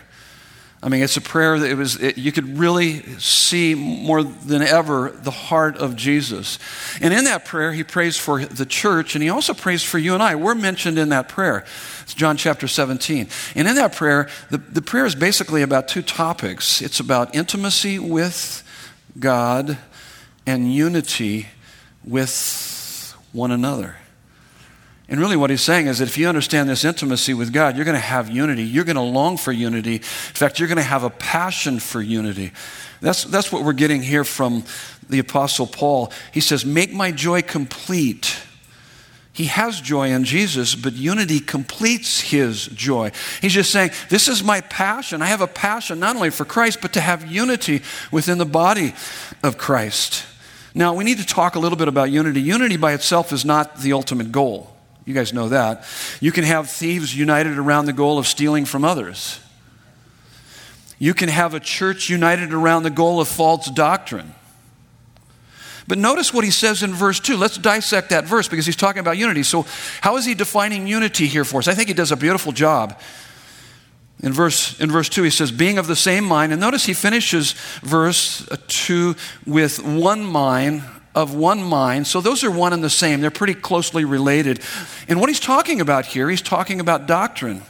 I 0.81 0.89
mean, 0.89 1.01
it's 1.01 1.17
a 1.17 1.21
prayer 1.21 1.57
that 1.57 1.69
it 1.69 1.75
was, 1.75 1.95
it, 1.99 2.19
you 2.19 2.31
could 2.31 2.59
really 2.59 3.01
see 3.17 3.73
more 3.73 4.21
than 4.21 4.61
ever 4.61 5.09
the 5.09 5.31
heart 5.31 5.77
of 5.77 5.95
Jesus. 5.95 6.59
And 7.01 7.13
in 7.13 7.23
that 7.23 7.45
prayer, 7.45 7.73
he 7.73 7.83
prays 7.83 8.15
for 8.15 8.45
the 8.45 8.65
church 8.65 9.15
and 9.15 9.23
he 9.23 9.29
also 9.29 9.55
prays 9.55 9.81
for 9.81 9.97
you 9.97 10.13
and 10.13 10.21
I. 10.21 10.35
We're 10.35 10.53
mentioned 10.53 10.99
in 10.99 11.09
that 11.09 11.29
prayer. 11.29 11.65
It's 12.03 12.13
John 12.13 12.37
chapter 12.37 12.67
17. 12.67 13.27
And 13.55 13.67
in 13.67 13.75
that 13.75 13.95
prayer, 13.95 14.29
the, 14.51 14.59
the 14.59 14.83
prayer 14.83 15.07
is 15.07 15.15
basically 15.15 15.63
about 15.63 15.87
two 15.87 16.03
topics 16.03 16.81
it's 16.81 16.99
about 16.99 17.33
intimacy 17.33 17.97
with 17.97 18.63
God 19.19 19.79
and 20.45 20.71
unity 20.71 21.47
with 22.05 23.15
one 23.33 23.51
another. 23.51 23.95
And 25.09 25.21
really, 25.21 25.37
what 25.37 25.49
he's 25.49 25.61
saying 25.61 25.87
is 25.87 25.99
that 25.99 26.09
if 26.09 26.17
you 26.17 26.27
understand 26.27 26.67
this 26.67 26.83
intimacy 26.83 27.33
with 27.33 27.53
God, 27.53 27.75
you're 27.75 27.85
going 27.85 27.95
to 27.95 27.99
have 27.99 28.29
unity. 28.29 28.63
You're 28.63 28.83
going 28.83 28.97
to 28.97 29.01
long 29.01 29.37
for 29.37 29.53
unity. 29.53 29.95
In 29.95 30.01
fact, 30.01 30.59
you're 30.59 30.67
going 30.67 30.77
to 30.77 30.83
have 30.83 31.03
a 31.03 31.09
passion 31.09 31.79
for 31.79 32.01
unity. 32.01 32.51
That's, 32.99 33.23
that's 33.23 33.51
what 33.51 33.63
we're 33.63 33.73
getting 33.73 34.01
here 34.01 34.25
from 34.25 34.65
the 35.09 35.19
Apostle 35.19 35.65
Paul. 35.65 36.11
He 36.33 36.41
says, 36.41 36.65
Make 36.65 36.91
my 36.91 37.11
joy 37.11 37.41
complete. 37.41 38.37
He 39.31 39.45
has 39.45 39.79
joy 39.79 40.09
in 40.09 40.23
Jesus, 40.25 40.75
but 40.75 40.93
unity 40.93 41.39
completes 41.39 42.19
his 42.19 42.65
joy. 42.65 43.11
He's 43.39 43.53
just 43.53 43.71
saying, 43.71 43.91
This 44.09 44.27
is 44.27 44.43
my 44.43 44.59
passion. 44.59 45.21
I 45.21 45.27
have 45.27 45.41
a 45.41 45.47
passion 45.47 45.99
not 45.99 46.17
only 46.17 46.31
for 46.31 46.43
Christ, 46.43 46.79
but 46.81 46.91
to 46.93 47.01
have 47.01 47.31
unity 47.31 47.81
within 48.11 48.39
the 48.39 48.45
body 48.45 48.93
of 49.41 49.57
Christ. 49.57 50.25
Now, 50.73 50.93
we 50.93 51.05
need 51.05 51.19
to 51.19 51.25
talk 51.25 51.55
a 51.55 51.59
little 51.59 51.77
bit 51.77 51.87
about 51.87 52.11
unity. 52.11 52.41
Unity 52.41 52.75
by 52.75 52.93
itself 52.93 53.31
is 53.31 53.45
not 53.45 53.79
the 53.79 53.93
ultimate 53.93 54.33
goal. 54.33 54.76
You 55.07 55.13
guys 55.13 55.31
know 55.31 55.47
that. 55.49 55.85
You 56.19 56.33
can 56.33 56.43
have 56.43 56.69
thieves 56.69 57.15
united 57.15 57.57
around 57.57 57.85
the 57.85 57.93
goal 57.93 58.19
of 58.19 58.27
stealing 58.27 58.65
from 58.65 58.83
others. 58.83 59.39
You 60.99 61.13
can 61.13 61.29
have 61.29 61.53
a 61.53 61.61
church 61.61 62.09
united 62.09 62.53
around 62.53 62.83
the 62.83 62.89
goal 62.89 63.21
of 63.21 63.29
false 63.29 63.71
doctrine. 63.71 64.35
But 65.87 65.97
notice 65.97 66.33
what 66.33 66.43
he 66.43 66.51
says 66.51 66.83
in 66.83 66.93
verse 66.93 67.21
2. 67.21 67.37
Let's 67.37 67.57
dissect 67.57 68.09
that 68.09 68.25
verse 68.25 68.49
because 68.49 68.65
he's 68.65 68.75
talking 68.75 68.99
about 68.99 69.17
unity. 69.17 69.43
So, 69.43 69.65
how 70.01 70.17
is 70.17 70.25
he 70.25 70.33
defining 70.33 70.87
unity 70.87 71.27
here 71.27 71.45
for 71.45 71.59
us? 71.59 71.69
I 71.69 71.73
think 71.73 71.87
he 71.87 71.93
does 71.93 72.11
a 72.11 72.17
beautiful 72.17 72.51
job. 72.51 72.99
In 74.21 74.33
verse, 74.33 74.77
in 74.81 74.91
verse 74.91 75.07
2, 75.07 75.23
he 75.23 75.29
says, 75.29 75.53
being 75.53 75.77
of 75.77 75.87
the 75.87 75.95
same 75.95 76.25
mind. 76.25 76.51
And 76.51 76.59
notice 76.59 76.85
he 76.85 76.93
finishes 76.93 77.53
verse 77.81 78.45
2 78.67 79.15
with 79.45 79.81
one 79.81 80.25
mind 80.25 80.83
of 81.17 81.33
one 81.33 81.63
mind. 81.63 82.05
So 82.05 82.21
those 82.21 82.43
are 82.43 82.51
one 82.51 82.73
and 82.73 82.83
the 82.83 82.91
same. 82.91 83.21
They're 83.21 83.31
pretty 83.31 83.55
closely 83.55 84.05
related. 84.05 84.59
And 85.07 85.19
what 85.19 85.29
he's 85.29 85.39
talking 85.39 85.81
about 85.81 86.05
here, 86.05 86.29
he's 86.29 86.43
talking 86.43 86.79
about 86.79 87.07
doctrine. 87.07 87.63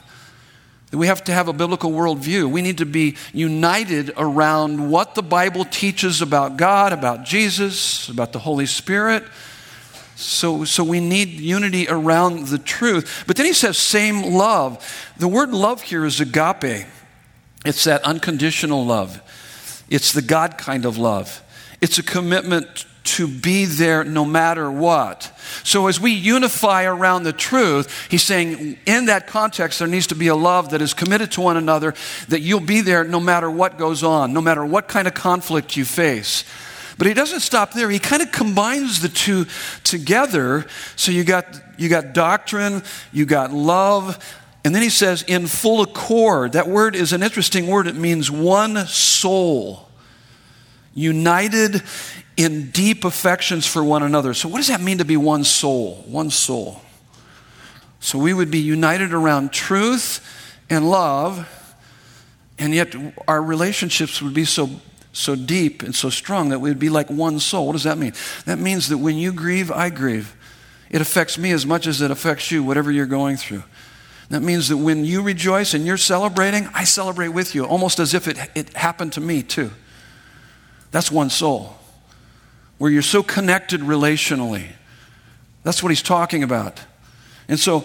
We 0.92 1.06
have 1.06 1.24
to 1.24 1.32
have 1.32 1.48
a 1.48 1.54
biblical 1.54 1.90
worldview. 1.90 2.50
We 2.50 2.60
need 2.60 2.76
to 2.78 2.84
be 2.84 3.16
united 3.32 4.12
around 4.18 4.90
what 4.90 5.14
the 5.14 5.22
Bible 5.22 5.64
teaches 5.64 6.20
about 6.20 6.58
God, 6.58 6.92
about 6.92 7.24
Jesus, 7.24 8.10
about 8.10 8.34
the 8.34 8.38
Holy 8.38 8.66
Spirit. 8.66 9.24
So, 10.14 10.64
so 10.64 10.84
we 10.84 11.00
need 11.00 11.28
unity 11.30 11.88
around 11.88 12.48
the 12.48 12.58
truth. 12.58 13.24
But 13.26 13.36
then 13.36 13.46
he 13.46 13.54
says, 13.54 13.78
same 13.78 14.34
love. 14.34 15.10
The 15.16 15.28
word 15.28 15.52
love 15.52 15.80
here 15.80 16.04
is 16.04 16.20
agape, 16.20 16.86
it's 17.64 17.84
that 17.84 18.02
unconditional 18.02 18.84
love, 18.84 19.22
it's 19.88 20.12
the 20.12 20.22
God 20.22 20.58
kind 20.58 20.84
of 20.84 20.98
love. 20.98 21.42
It's 21.80 21.96
a 21.96 22.02
commitment 22.02 22.86
to 23.16 23.26
be 23.26 23.64
there 23.64 24.04
no 24.04 24.24
matter 24.24 24.70
what. 24.70 25.32
So, 25.64 25.86
as 25.86 25.98
we 25.98 26.12
unify 26.12 26.84
around 26.84 27.22
the 27.22 27.32
truth, 27.32 28.08
he's 28.10 28.22
saying 28.22 28.78
in 28.86 29.06
that 29.06 29.26
context, 29.26 29.78
there 29.78 29.88
needs 29.88 30.08
to 30.08 30.14
be 30.14 30.28
a 30.28 30.34
love 30.34 30.70
that 30.70 30.82
is 30.82 30.94
committed 30.94 31.32
to 31.32 31.40
one 31.40 31.56
another, 31.56 31.94
that 32.28 32.40
you'll 32.40 32.60
be 32.60 32.80
there 32.80 33.04
no 33.04 33.20
matter 33.20 33.50
what 33.50 33.78
goes 33.78 34.02
on, 34.02 34.32
no 34.32 34.40
matter 34.40 34.64
what 34.64 34.88
kind 34.88 35.08
of 35.08 35.14
conflict 35.14 35.76
you 35.76 35.84
face. 35.84 36.44
But 36.98 37.06
he 37.06 37.14
doesn't 37.14 37.40
stop 37.40 37.72
there. 37.72 37.88
He 37.90 38.00
kind 38.00 38.22
of 38.22 38.32
combines 38.32 39.00
the 39.00 39.08
two 39.08 39.46
together. 39.84 40.66
So 40.96 41.12
you 41.12 41.22
got, 41.22 41.46
you 41.78 41.88
got 41.88 42.12
doctrine, 42.12 42.82
you 43.12 43.24
got 43.24 43.52
love, 43.52 44.18
And 44.64 44.74
then 44.74 44.82
he 44.82 44.90
says, 44.90 45.22
in 45.22 45.46
full 45.46 45.80
accord. 45.82 46.52
That 46.52 46.68
word 46.68 46.96
is 46.96 47.12
an 47.12 47.22
interesting 47.22 47.68
word. 47.68 47.86
It 47.86 47.94
means 47.94 48.30
one 48.30 48.86
soul, 48.86 49.88
united 50.94 51.82
in 52.38 52.70
deep 52.70 53.04
affections 53.04 53.66
for 53.66 53.82
one 53.84 54.04
another. 54.04 54.32
So, 54.32 54.48
what 54.48 54.58
does 54.58 54.68
that 54.68 54.80
mean 54.80 54.98
to 54.98 55.04
be 55.04 55.18
one 55.18 55.44
soul? 55.44 56.04
One 56.06 56.30
soul. 56.30 56.80
So, 58.00 58.16
we 58.16 58.32
would 58.32 58.50
be 58.50 58.60
united 58.60 59.12
around 59.12 59.52
truth 59.52 60.24
and 60.70 60.88
love, 60.88 61.74
and 62.56 62.72
yet 62.72 62.94
our 63.26 63.42
relationships 63.42 64.22
would 64.22 64.34
be 64.34 64.44
so, 64.44 64.70
so 65.12 65.34
deep 65.34 65.82
and 65.82 65.94
so 65.94 66.10
strong 66.10 66.50
that 66.50 66.60
we 66.60 66.70
would 66.70 66.78
be 66.78 66.90
like 66.90 67.10
one 67.10 67.40
soul. 67.40 67.66
What 67.66 67.72
does 67.72 67.82
that 67.82 67.98
mean? 67.98 68.12
That 68.46 68.58
means 68.58 68.88
that 68.88 68.98
when 68.98 69.16
you 69.16 69.32
grieve, 69.32 69.72
I 69.72 69.90
grieve. 69.90 70.36
It 70.90 71.00
affects 71.00 71.36
me 71.36 71.50
as 71.50 71.66
much 71.66 71.86
as 71.86 72.00
it 72.00 72.10
affects 72.10 72.50
you, 72.52 72.62
whatever 72.62 72.90
you're 72.92 73.04
going 73.04 73.36
through. 73.36 73.64
That 74.30 74.42
means 74.42 74.68
that 74.68 74.76
when 74.76 75.04
you 75.04 75.22
rejoice 75.22 75.74
and 75.74 75.84
you're 75.84 75.96
celebrating, 75.96 76.68
I 76.72 76.84
celebrate 76.84 77.28
with 77.28 77.54
you, 77.54 77.64
almost 77.64 77.98
as 77.98 78.14
if 78.14 78.28
it, 78.28 78.38
it 78.54 78.76
happened 78.76 79.14
to 79.14 79.20
me 79.20 79.42
too. 79.42 79.70
That's 80.90 81.10
one 81.10 81.30
soul, 81.30 81.77
where 82.78 82.90
you're 82.90 83.02
so 83.02 83.22
connected 83.22 83.80
relationally. 83.80 84.68
That's 85.62 85.82
what 85.82 85.90
he's 85.90 86.02
talking 86.02 86.42
about. 86.42 86.80
And 87.48 87.58
so, 87.58 87.84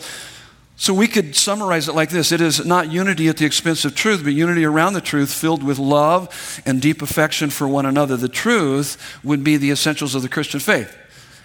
so 0.76 0.94
we 0.94 1.08
could 1.08 1.36
summarize 1.36 1.88
it 1.88 1.96
like 1.96 2.10
this 2.10 2.32
it 2.32 2.42
is 2.42 2.66
not 2.66 2.92
unity 2.92 3.28
at 3.28 3.38
the 3.38 3.46
expense 3.46 3.86
of 3.86 3.96
truth, 3.96 4.24
but 4.24 4.34
unity 4.34 4.66
around 4.66 4.94
the 4.94 5.02
truth 5.02 5.34
filled 5.34 5.64
with 5.64 5.80
love 5.80 6.62
and 6.66 6.82
deep 6.82 7.02
affection 7.02 7.50
for 7.50 7.68
one 7.68 7.86
another. 7.86 8.18
The 8.18 8.30
truth 8.30 9.20
would 9.24 9.44
be 9.44 9.58
the 9.58 9.72
essentials 9.72 10.16
of 10.16 10.22
the 10.22 10.30
Christian 10.30 10.60
faith 10.60 10.96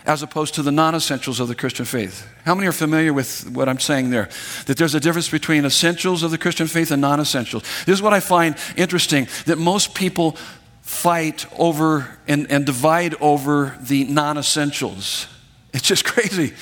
as 0.08 0.22
opposed 0.22 0.54
to 0.54 0.62
the 0.62 0.72
non 0.72 0.94
essentials 0.94 1.38
of 1.38 1.48
the 1.48 1.54
Christian 1.54 1.84
faith. 1.84 2.26
How 2.44 2.54
many 2.54 2.66
are 2.66 2.72
familiar 2.72 3.12
with 3.12 3.48
what 3.50 3.68
I'm 3.68 3.78
saying 3.78 4.08
there? 4.08 4.30
That 4.64 4.78
there's 4.78 4.94
a 4.94 5.00
difference 5.00 5.28
between 5.28 5.66
essentials 5.66 6.22
of 6.22 6.30
the 6.30 6.38
Christian 6.38 6.66
faith 6.66 6.90
and 6.90 7.02
non 7.02 7.20
essentials. 7.20 7.62
This 7.84 7.94
is 7.94 8.02
what 8.02 8.14
I 8.14 8.20
find 8.20 8.56
interesting 8.76 9.28
that 9.44 9.58
most 9.58 9.94
people 9.94 10.36
fight 10.88 11.44
over 11.58 12.16
and, 12.26 12.50
and 12.50 12.64
divide 12.64 13.14
over 13.20 13.76
the 13.78 14.04
non 14.04 14.38
essentials. 14.38 15.26
It's 15.74 15.86
just 15.86 16.04
crazy. 16.06 16.54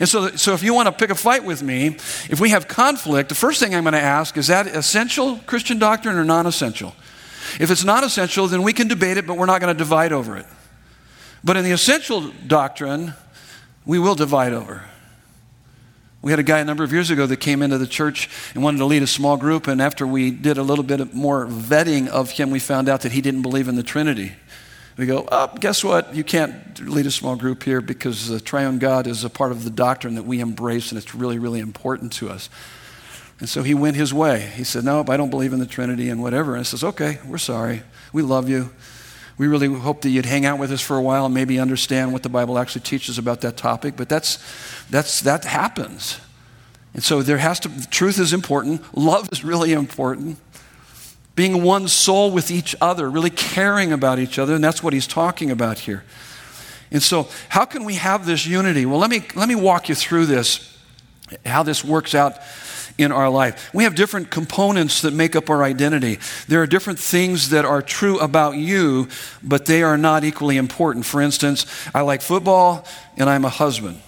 And 0.00 0.08
so, 0.08 0.28
so 0.30 0.54
if 0.54 0.64
you 0.64 0.74
want 0.74 0.86
to 0.86 0.92
pick 0.92 1.10
a 1.10 1.14
fight 1.14 1.44
with 1.44 1.62
me, 1.62 1.86
if 2.28 2.40
we 2.40 2.50
have 2.50 2.66
conflict, 2.66 3.28
the 3.28 3.36
first 3.36 3.60
thing 3.60 3.72
I'm 3.74 3.84
going 3.84 3.94
to 3.94 4.00
ask 4.00 4.36
is 4.36 4.48
that 4.48 4.66
essential 4.66 5.38
Christian 5.46 5.78
doctrine 5.78 6.16
or 6.16 6.24
non 6.24 6.46
essential? 6.46 6.96
If 7.60 7.70
it's 7.70 7.84
not 7.84 8.02
essential, 8.02 8.48
then 8.48 8.64
we 8.64 8.72
can 8.72 8.88
debate 8.88 9.16
it, 9.16 9.26
but 9.26 9.36
we're 9.36 9.46
not 9.46 9.60
going 9.60 9.72
to 9.72 9.78
divide 9.78 10.12
over 10.12 10.36
it. 10.36 10.46
But 11.44 11.56
in 11.56 11.62
the 11.62 11.70
essential 11.70 12.32
doctrine, 12.48 13.14
we 13.86 14.00
will 14.00 14.16
divide 14.16 14.52
over. 14.52 14.84
We 16.22 16.32
had 16.32 16.38
a 16.38 16.42
guy 16.42 16.58
a 16.58 16.64
number 16.64 16.84
of 16.84 16.92
years 16.92 17.10
ago 17.10 17.26
that 17.26 17.38
came 17.38 17.62
into 17.62 17.78
the 17.78 17.86
church 17.86 18.28
and 18.54 18.62
wanted 18.62 18.78
to 18.78 18.84
lead 18.84 19.02
a 19.02 19.06
small 19.06 19.38
group, 19.38 19.66
and 19.66 19.80
after 19.80 20.06
we 20.06 20.30
did 20.30 20.58
a 20.58 20.62
little 20.62 20.84
bit 20.84 21.14
more 21.14 21.46
vetting 21.46 22.08
of 22.08 22.30
him, 22.30 22.50
we 22.50 22.58
found 22.58 22.90
out 22.90 23.00
that 23.02 23.12
he 23.12 23.22
didn't 23.22 23.40
believe 23.40 23.68
in 23.68 23.76
the 23.76 23.82
Trinity. 23.82 24.32
We 24.98 25.06
go, 25.06 25.26
oh, 25.32 25.50
guess 25.58 25.82
what? 25.82 26.14
You 26.14 26.22
can't 26.22 26.78
lead 26.80 27.06
a 27.06 27.10
small 27.10 27.36
group 27.36 27.62
here 27.62 27.80
because 27.80 28.28
the 28.28 28.38
triune 28.38 28.78
God 28.78 29.06
is 29.06 29.24
a 29.24 29.30
part 29.30 29.50
of 29.50 29.64
the 29.64 29.70
doctrine 29.70 30.14
that 30.16 30.24
we 30.24 30.40
embrace, 30.40 30.92
and 30.92 30.98
it's 30.98 31.14
really, 31.14 31.38
really 31.38 31.60
important 31.60 32.12
to 32.14 32.28
us. 32.28 32.50
And 33.38 33.48
so 33.48 33.62
he 33.62 33.72
went 33.72 33.96
his 33.96 34.12
way. 34.12 34.52
He 34.54 34.64
said, 34.64 34.84
Nope, 34.84 35.08
I 35.08 35.16
don't 35.16 35.30
believe 35.30 35.54
in 35.54 35.58
the 35.58 35.66
Trinity 35.66 36.10
and 36.10 36.20
whatever. 36.20 36.52
And 36.52 36.60
I 36.60 36.64
says, 36.64 36.84
Okay, 36.84 37.18
we're 37.26 37.38
sorry. 37.38 37.82
We 38.12 38.20
love 38.20 38.50
you 38.50 38.70
we 39.40 39.48
really 39.48 39.68
hope 39.68 40.02
that 40.02 40.10
you'd 40.10 40.26
hang 40.26 40.44
out 40.44 40.58
with 40.58 40.70
us 40.70 40.82
for 40.82 40.98
a 40.98 41.00
while 41.00 41.24
and 41.24 41.34
maybe 41.34 41.58
understand 41.58 42.12
what 42.12 42.22
the 42.22 42.28
Bible 42.28 42.58
actually 42.58 42.82
teaches 42.82 43.16
about 43.16 43.40
that 43.40 43.56
topic. 43.56 43.96
But 43.96 44.06
that's, 44.06 44.38
that's, 44.90 45.22
that 45.22 45.46
happens. 45.46 46.20
And 46.92 47.02
so 47.02 47.22
there 47.22 47.38
has 47.38 47.58
to, 47.60 47.88
truth 47.88 48.18
is 48.18 48.34
important, 48.34 48.82
love 48.94 49.30
is 49.32 49.42
really 49.42 49.72
important. 49.72 50.36
Being 51.36 51.62
one 51.62 51.88
soul 51.88 52.30
with 52.30 52.50
each 52.50 52.76
other, 52.82 53.08
really 53.08 53.30
caring 53.30 53.92
about 53.92 54.18
each 54.18 54.38
other, 54.38 54.54
and 54.54 54.62
that's 54.62 54.82
what 54.82 54.92
he's 54.92 55.06
talking 55.06 55.50
about 55.50 55.78
here. 55.78 56.04
And 56.90 57.02
so, 57.02 57.26
how 57.48 57.64
can 57.64 57.84
we 57.84 57.94
have 57.94 58.26
this 58.26 58.44
unity? 58.44 58.84
Well, 58.84 58.98
let 58.98 59.08
me, 59.08 59.22
let 59.36 59.48
me 59.48 59.54
walk 59.54 59.88
you 59.88 59.94
through 59.94 60.26
this, 60.26 60.78
how 61.46 61.62
this 61.62 61.82
works 61.82 62.14
out 62.14 62.36
in 62.98 63.12
our 63.12 63.28
life. 63.28 63.70
We 63.72 63.84
have 63.84 63.94
different 63.94 64.30
components 64.30 65.02
that 65.02 65.12
make 65.12 65.36
up 65.36 65.50
our 65.50 65.62
identity. 65.62 66.18
There 66.48 66.62
are 66.62 66.66
different 66.66 66.98
things 66.98 67.50
that 67.50 67.64
are 67.64 67.82
true 67.82 68.18
about 68.18 68.56
you, 68.56 69.08
but 69.42 69.66
they 69.66 69.82
are 69.82 69.96
not 69.96 70.24
equally 70.24 70.56
important. 70.56 71.06
For 71.06 71.20
instance, 71.20 71.66
I 71.94 72.02
like 72.02 72.22
football 72.22 72.86
and 73.16 73.28
I'm 73.28 73.44
a 73.44 73.50
husband. 73.50 74.00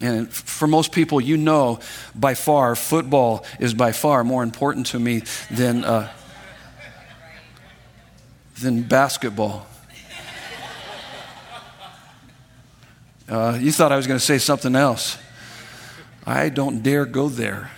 And 0.00 0.32
for 0.32 0.66
most 0.66 0.92
people, 0.92 1.20
you 1.20 1.36
know 1.36 1.80
by 2.14 2.34
far, 2.34 2.74
football 2.74 3.44
is 3.58 3.74
by 3.74 3.92
far 3.92 4.24
more 4.24 4.42
important 4.42 4.86
to 4.86 4.98
me 4.98 5.22
than, 5.50 5.84
uh, 5.84 6.10
than 8.60 8.82
basketball. 8.82 9.66
Uh, 13.28 13.56
you 13.60 13.70
thought 13.70 13.92
I 13.92 13.96
was 13.96 14.08
going 14.08 14.18
to 14.18 14.24
say 14.24 14.38
something 14.38 14.74
else. 14.74 15.16
I 16.26 16.48
don't 16.48 16.82
dare 16.82 17.06
go 17.06 17.28
there. 17.28 17.70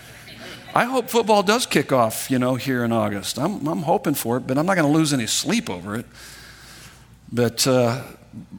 I 0.74 0.86
hope 0.86 1.10
football 1.10 1.42
does 1.42 1.66
kick 1.66 1.92
off, 1.92 2.30
you 2.30 2.38
know, 2.38 2.54
here 2.54 2.82
in 2.82 2.92
August. 2.92 3.38
I'm, 3.38 3.66
I'm 3.68 3.82
hoping 3.82 4.14
for 4.14 4.38
it, 4.38 4.46
but 4.46 4.56
I'm 4.56 4.64
not 4.64 4.74
going 4.74 4.90
to 4.90 4.98
lose 4.98 5.12
any 5.12 5.26
sleep 5.26 5.68
over 5.68 5.96
it. 5.96 6.06
But, 7.30 7.66
uh, 7.66 8.02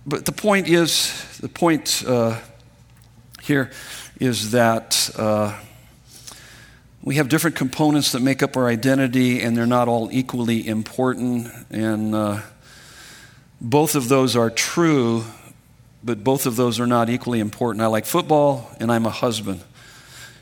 but 0.06 0.26
the 0.26 0.32
point 0.32 0.68
is, 0.68 1.40
the 1.40 1.50
point 1.50 2.04
uh, 2.08 2.40
here 3.42 3.72
is 4.20 4.52
that 4.52 5.10
uh, 5.18 5.60
we 7.02 7.16
have 7.16 7.30
different 7.30 7.56
components 7.56 8.12
that 8.12 8.20
make 8.20 8.44
up 8.44 8.56
our 8.58 8.68
identity, 8.68 9.42
and 9.42 9.58
they're 9.58 9.66
not 9.66 9.88
all 9.88 10.10
equally 10.12 10.68
important. 10.68 11.52
And 11.72 12.14
uh, 12.14 12.42
both 13.60 13.96
of 13.96 14.08
those 14.08 14.36
are 14.36 14.52
true, 14.52 15.24
but 16.04 16.24
both 16.24 16.46
of 16.46 16.58
those 16.58 16.80
are 16.80 16.88
not 16.88 17.10
equally 17.10 17.40
important. 17.40 17.82
I 17.82 17.88
like 17.88 18.06
football, 18.06 18.70
and 18.80 18.92
I'm 18.92 19.08
a 19.08 19.12
husband. 19.12 19.62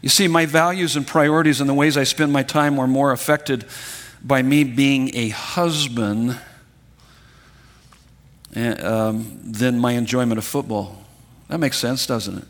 You 0.02 0.10
see, 0.10 0.28
my 0.28 0.46
values 0.46 0.96
and 0.96 1.06
priorities 1.06 1.62
and 1.62 1.70
the 1.70 1.74
ways 1.74 1.96
I 1.96 2.04
spend 2.04 2.34
my 2.34 2.44
time 2.44 2.76
were 2.76 2.88
more 2.88 3.12
affected 3.12 3.66
by 4.24 4.42
me 4.42 4.64
being 4.64 5.16
a 5.16 5.30
husband 5.30 6.40
eh, 8.56 8.72
um, 8.74 9.40
than 9.44 9.80
my 9.80 9.94
enjoyment 9.94 10.38
of 10.38 10.46
football. 10.46 11.04
That 11.50 11.60
makes 11.60 11.78
sense, 11.78 12.06
doesn't 12.08 12.40
it? 12.40 12.46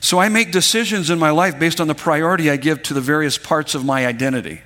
So 0.00 0.18
I 0.18 0.28
make 0.28 0.52
decisions 0.52 1.10
in 1.10 1.18
my 1.18 1.30
life 1.30 1.58
based 1.58 1.80
on 1.80 1.88
the 1.88 1.94
priority 1.94 2.50
I 2.50 2.56
give 2.56 2.82
to 2.84 2.94
the 2.94 3.00
various 3.00 3.36
parts 3.36 3.74
of 3.74 3.84
my 3.84 4.06
identity. 4.06 4.60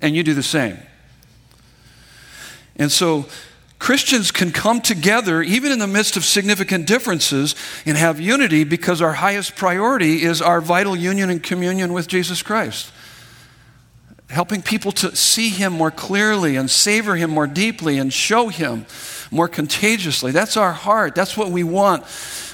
And 0.00 0.14
you 0.14 0.22
do 0.22 0.34
the 0.34 0.42
same. 0.42 0.78
And 2.76 2.90
so 2.90 3.26
Christians 3.84 4.30
can 4.30 4.50
come 4.50 4.80
together, 4.80 5.42
even 5.42 5.70
in 5.70 5.78
the 5.78 5.86
midst 5.86 6.16
of 6.16 6.24
significant 6.24 6.86
differences, 6.86 7.54
and 7.84 7.98
have 7.98 8.18
unity 8.18 8.64
because 8.64 9.02
our 9.02 9.12
highest 9.12 9.56
priority 9.56 10.22
is 10.22 10.40
our 10.40 10.62
vital 10.62 10.96
union 10.96 11.28
and 11.28 11.42
communion 11.42 11.92
with 11.92 12.08
Jesus 12.08 12.40
Christ. 12.40 12.90
Helping 14.30 14.62
people 14.62 14.90
to 14.92 15.14
see 15.14 15.50
Him 15.50 15.74
more 15.74 15.90
clearly 15.90 16.56
and 16.56 16.70
savor 16.70 17.16
Him 17.16 17.28
more 17.28 17.46
deeply 17.46 17.98
and 17.98 18.10
show 18.10 18.48
Him 18.48 18.86
more 19.30 19.48
contagiously. 19.48 20.32
That's 20.32 20.56
our 20.56 20.72
heart. 20.72 21.14
That's 21.14 21.36
what 21.36 21.50
we 21.50 21.62
want 21.62 22.04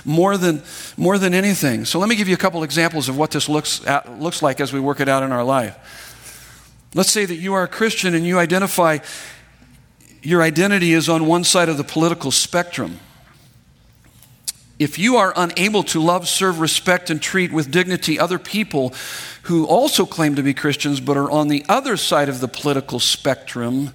more 0.05 0.37
than, 0.37 0.65
more 0.97 1.17
than 1.17 1.33
anything. 1.33 1.85
So, 1.85 2.01
let 2.01 2.09
me 2.09 2.17
give 2.17 2.27
you 2.27 2.35
a 2.35 2.39
couple 2.39 2.65
examples 2.65 3.09
of 3.09 3.17
what 3.17 3.31
this 3.31 3.49
looks, 3.49 3.87
at, 3.87 4.19
looks 4.19 4.43
like 4.43 4.61
as 4.61 4.73
we 4.73 4.81
work 4.81 4.99
it 4.99 5.09
out 5.09 5.23
in 5.23 5.31
our 5.31 5.45
life. 5.45 5.77
Let's 6.93 7.13
say 7.13 7.25
that 7.25 7.37
you 7.37 7.55
are 7.55 7.63
a 7.63 7.69
Christian 7.69 8.17
and 8.17 8.27
you 8.27 8.41
identify 8.41 8.99
your 10.23 10.43
identity 10.43 10.93
is 10.93 11.09
on 11.09 11.27
one 11.27 11.45
side 11.45 11.69
of 11.69 11.77
the 11.77 11.85
political 11.85 12.31
spectrum. 12.31 13.01
If 14.79 14.99
you 14.99 15.17
are 15.17 15.33
unable 15.37 15.83
to 15.85 16.01
love, 16.01 16.27
serve, 16.27 16.59
respect, 16.59 17.11
and 17.11 17.21
treat 17.21 17.53
with 17.53 17.71
dignity 17.71 18.19
other 18.19 18.39
people 18.39 18.95
who 19.43 19.67
also 19.67 20.07
claim 20.07 20.37
to 20.37 20.43
be 20.43 20.55
Christians 20.55 21.01
but 21.01 21.19
are 21.19 21.31
on 21.31 21.49
the 21.49 21.65
other 21.69 21.99
side 21.99 22.31
of 22.31 22.41
the 22.41 22.49
political 22.49 22.99
spectrum, 22.99 23.93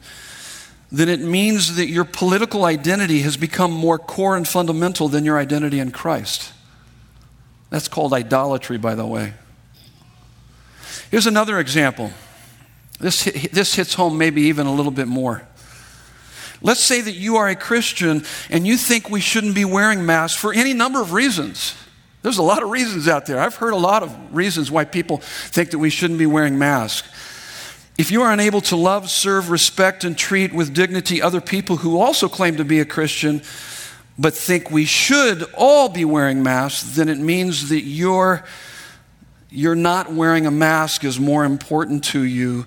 then 0.92 1.10
it 1.10 1.20
means 1.20 1.76
that 1.76 1.88
your 1.88 2.06
political 2.06 2.66
identity 2.66 3.22
has 3.22 3.36
become 3.36 3.72
more 3.72 3.98
core 3.98 4.38
and 4.38 4.48
fundamental 4.48 5.08
than 5.08 5.26
your 5.26 5.40
identity 5.40 5.80
in 5.80 5.92
Christ. 5.92 6.54
That's 7.72 7.88
called 7.88 8.14
idolatry, 8.14 8.78
by 8.78 8.94
the 8.94 9.08
way. 9.08 9.34
Here's 11.10 11.28
another 11.28 11.60
example. 11.60 12.12
This, 13.00 13.24
this 13.52 13.76
hits 13.76 13.96
home 13.96 14.18
maybe 14.18 14.44
even 14.44 14.68
a 14.68 14.74
little 14.74 14.92
bit 14.92 15.08
more. 15.08 15.48
Let's 16.66 16.80
say 16.80 17.00
that 17.00 17.12
you 17.12 17.36
are 17.36 17.48
a 17.48 17.56
Christian 17.56 18.24
and 18.50 18.66
you 18.66 18.76
think 18.76 19.08
we 19.08 19.22
shouldn't 19.22 19.54
be 19.54 19.66
wearing 19.66 20.04
masks 20.04 20.42
for 20.42 20.52
any 20.52 20.74
number 20.74 21.00
of 21.00 21.14
reasons. 21.14 21.76
There's 22.24 22.40
a 22.40 22.44
lot 22.44 22.64
of 22.64 22.72
reasons 22.72 23.08
out 23.08 23.28
there. 23.28 23.40
I've 23.40 23.54
heard 23.54 23.74
a 23.74 23.78
lot 23.78 24.02
of 24.02 24.36
reasons 24.36 24.72
why 24.72 24.86
people 24.86 25.18
think 25.20 25.70
that 25.70 25.78
we 25.78 25.92
shouldn't 25.92 26.18
be 26.18 26.26
wearing 26.26 26.58
masks. 26.58 27.08
If 28.00 28.10
you 28.10 28.24
are 28.24 28.32
unable 28.32 28.62
to 28.62 28.76
love, 28.76 29.12
serve, 29.12 29.52
respect, 29.52 30.04
and 30.04 30.18
treat 30.18 30.54
with 30.54 30.74
dignity 30.74 31.22
other 31.22 31.40
people 31.40 31.78
who 31.78 32.00
also 32.02 32.28
claim 32.28 32.58
to 32.58 32.66
be 32.66 32.80
a 32.80 32.86
Christian, 32.86 33.44
but 34.18 34.34
think 34.34 34.72
we 34.72 34.86
should 34.86 35.44
all 35.54 35.88
be 35.88 36.04
wearing 36.04 36.42
masks, 36.42 36.96
then 36.96 37.10
it 37.10 37.20
means 37.20 37.70
that 37.70 37.82
your 37.82 38.44
you're 39.52 39.76
not 39.76 40.12
wearing 40.12 40.48
a 40.48 40.52
mask 40.52 41.04
is 41.04 41.20
more 41.20 41.46
important 41.46 42.04
to 42.06 42.24
you 42.24 42.66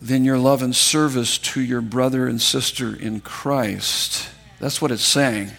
than 0.00 0.24
your 0.24 0.38
love 0.38 0.62
and 0.62 0.74
service 0.74 1.38
to 1.38 1.60
your 1.60 1.80
brother 1.80 2.26
and 2.26 2.40
sister 2.40 2.94
in 2.94 3.20
Christ. 3.20 4.28
That's 4.60 4.82
what 4.82 4.90
it's 4.90 5.04
saying. 5.04 5.50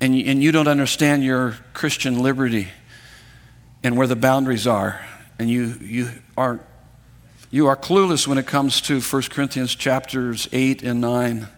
And 0.00 0.14
and 0.14 0.42
you 0.42 0.52
don't 0.52 0.68
understand 0.68 1.24
your 1.24 1.56
Christian 1.72 2.22
liberty 2.22 2.68
and 3.82 3.96
where 3.96 4.06
the 4.06 4.16
boundaries 4.16 4.66
are. 4.66 5.00
And 5.38 5.48
you, 5.48 5.74
you, 5.80 6.10
are, 6.36 6.60
you 7.50 7.66
are 7.66 7.76
clueless 7.76 8.26
when 8.26 8.38
it 8.38 8.46
comes 8.46 8.80
to 8.82 9.00
1 9.00 9.22
Corinthians 9.30 9.74
chapters 9.74 10.48
8 10.52 10.82
and 10.82 11.00
9 11.00 11.48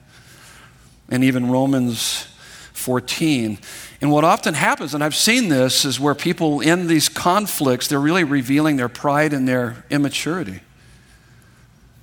and 1.09 1.25
even 1.25 1.51
Romans 1.51 2.27
14. 2.73 3.59
And 4.01 4.11
what 4.11 4.25
often 4.25 4.55
happens, 4.55 4.95
and 4.95 5.05
I've 5.05 5.15
seen 5.15 5.49
this, 5.49 5.85
is 5.85 6.01
where 6.01 6.15
people 6.15 6.61
in 6.61 6.87
these 6.87 7.09
conflicts, 7.09 7.89
they're 7.89 8.01
really 8.01 8.25
revealing 8.25 8.77
their 8.77 8.89
pride 8.89 9.33
and 9.33 9.47
their 9.47 9.85
immaturity. 9.91 10.61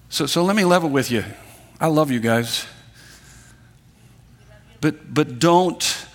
So, 0.10 0.26
so 0.26 0.44
let 0.44 0.56
me 0.56 0.66
level 0.66 0.90
with 0.90 1.12
you. 1.12 1.24
I 1.80 1.88
love 1.88 2.12
you 2.12 2.20
guys. 2.20 2.66
But, 4.82 5.14
but 5.14 5.40
don't, 5.40 6.08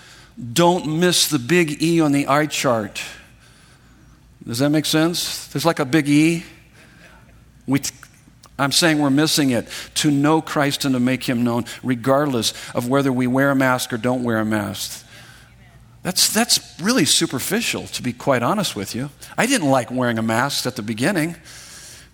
don't 0.52 0.98
miss 0.98 1.28
the 1.28 1.38
big 1.38 1.83
E 1.83 2.00
on 2.00 2.12
the 2.12 2.26
eye 2.26 2.46
chart. 2.46 3.02
Does 4.46 4.59
that 4.59 4.70
make 4.70 4.85
sense? 4.85 5.46
There's 5.48 5.64
like 5.64 5.78
a 5.78 5.85
big 5.85 6.09
E. 6.09 6.44
We, 7.66 7.80
I'm 8.59 8.72
saying 8.72 8.98
we're 8.98 9.11
missing 9.11 9.50
it. 9.50 9.68
To 9.96 10.11
know 10.11 10.42
Christ 10.42 10.85
and 10.85 10.94
to 10.94 11.00
make 11.00 11.24
him 11.24 11.44
known, 11.44 11.64
regardless 11.83 12.52
of 12.74 12.88
whether 12.88 13.12
we 13.12 13.26
wear 13.26 13.50
a 13.50 13.57
mask 13.57 13.92
or 13.92 13.96
don't 13.96 14.24
wear 14.24 14.38
a 14.38 14.44
mask. 14.44 15.07
That's, 16.02 16.33
that's 16.33 16.78
really 16.80 17.07
superficial, 17.07 17.87
to 17.87 18.02
be 18.02 18.12
quite 18.12 18.42
honest 18.42 18.76
with 18.76 18.94
you. 18.94 19.11
I 19.38 19.46
didn't 19.46 19.70
like 19.70 19.90
wearing 19.90 20.18
a 20.18 20.22
mask 20.22 20.66
at 20.66 20.76
the 20.76 20.83
beginning. 20.83 21.37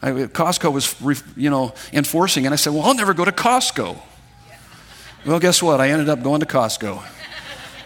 I, 0.02 0.10
Costco 0.12 0.72
was, 0.72 0.94
you 1.36 1.50
know, 1.50 1.74
enforcing, 1.92 2.46
and 2.46 2.52
I 2.52 2.56
said, 2.56 2.72
"Well, 2.72 2.82
I'll 2.82 2.94
never 2.94 3.14
go 3.14 3.24
to 3.24 3.32
Costco." 3.32 3.98
Well, 5.26 5.38
guess 5.38 5.62
what? 5.62 5.80
I 5.80 5.90
ended 5.90 6.08
up 6.08 6.22
going 6.22 6.40
to 6.40 6.46
Costco, 6.46 7.02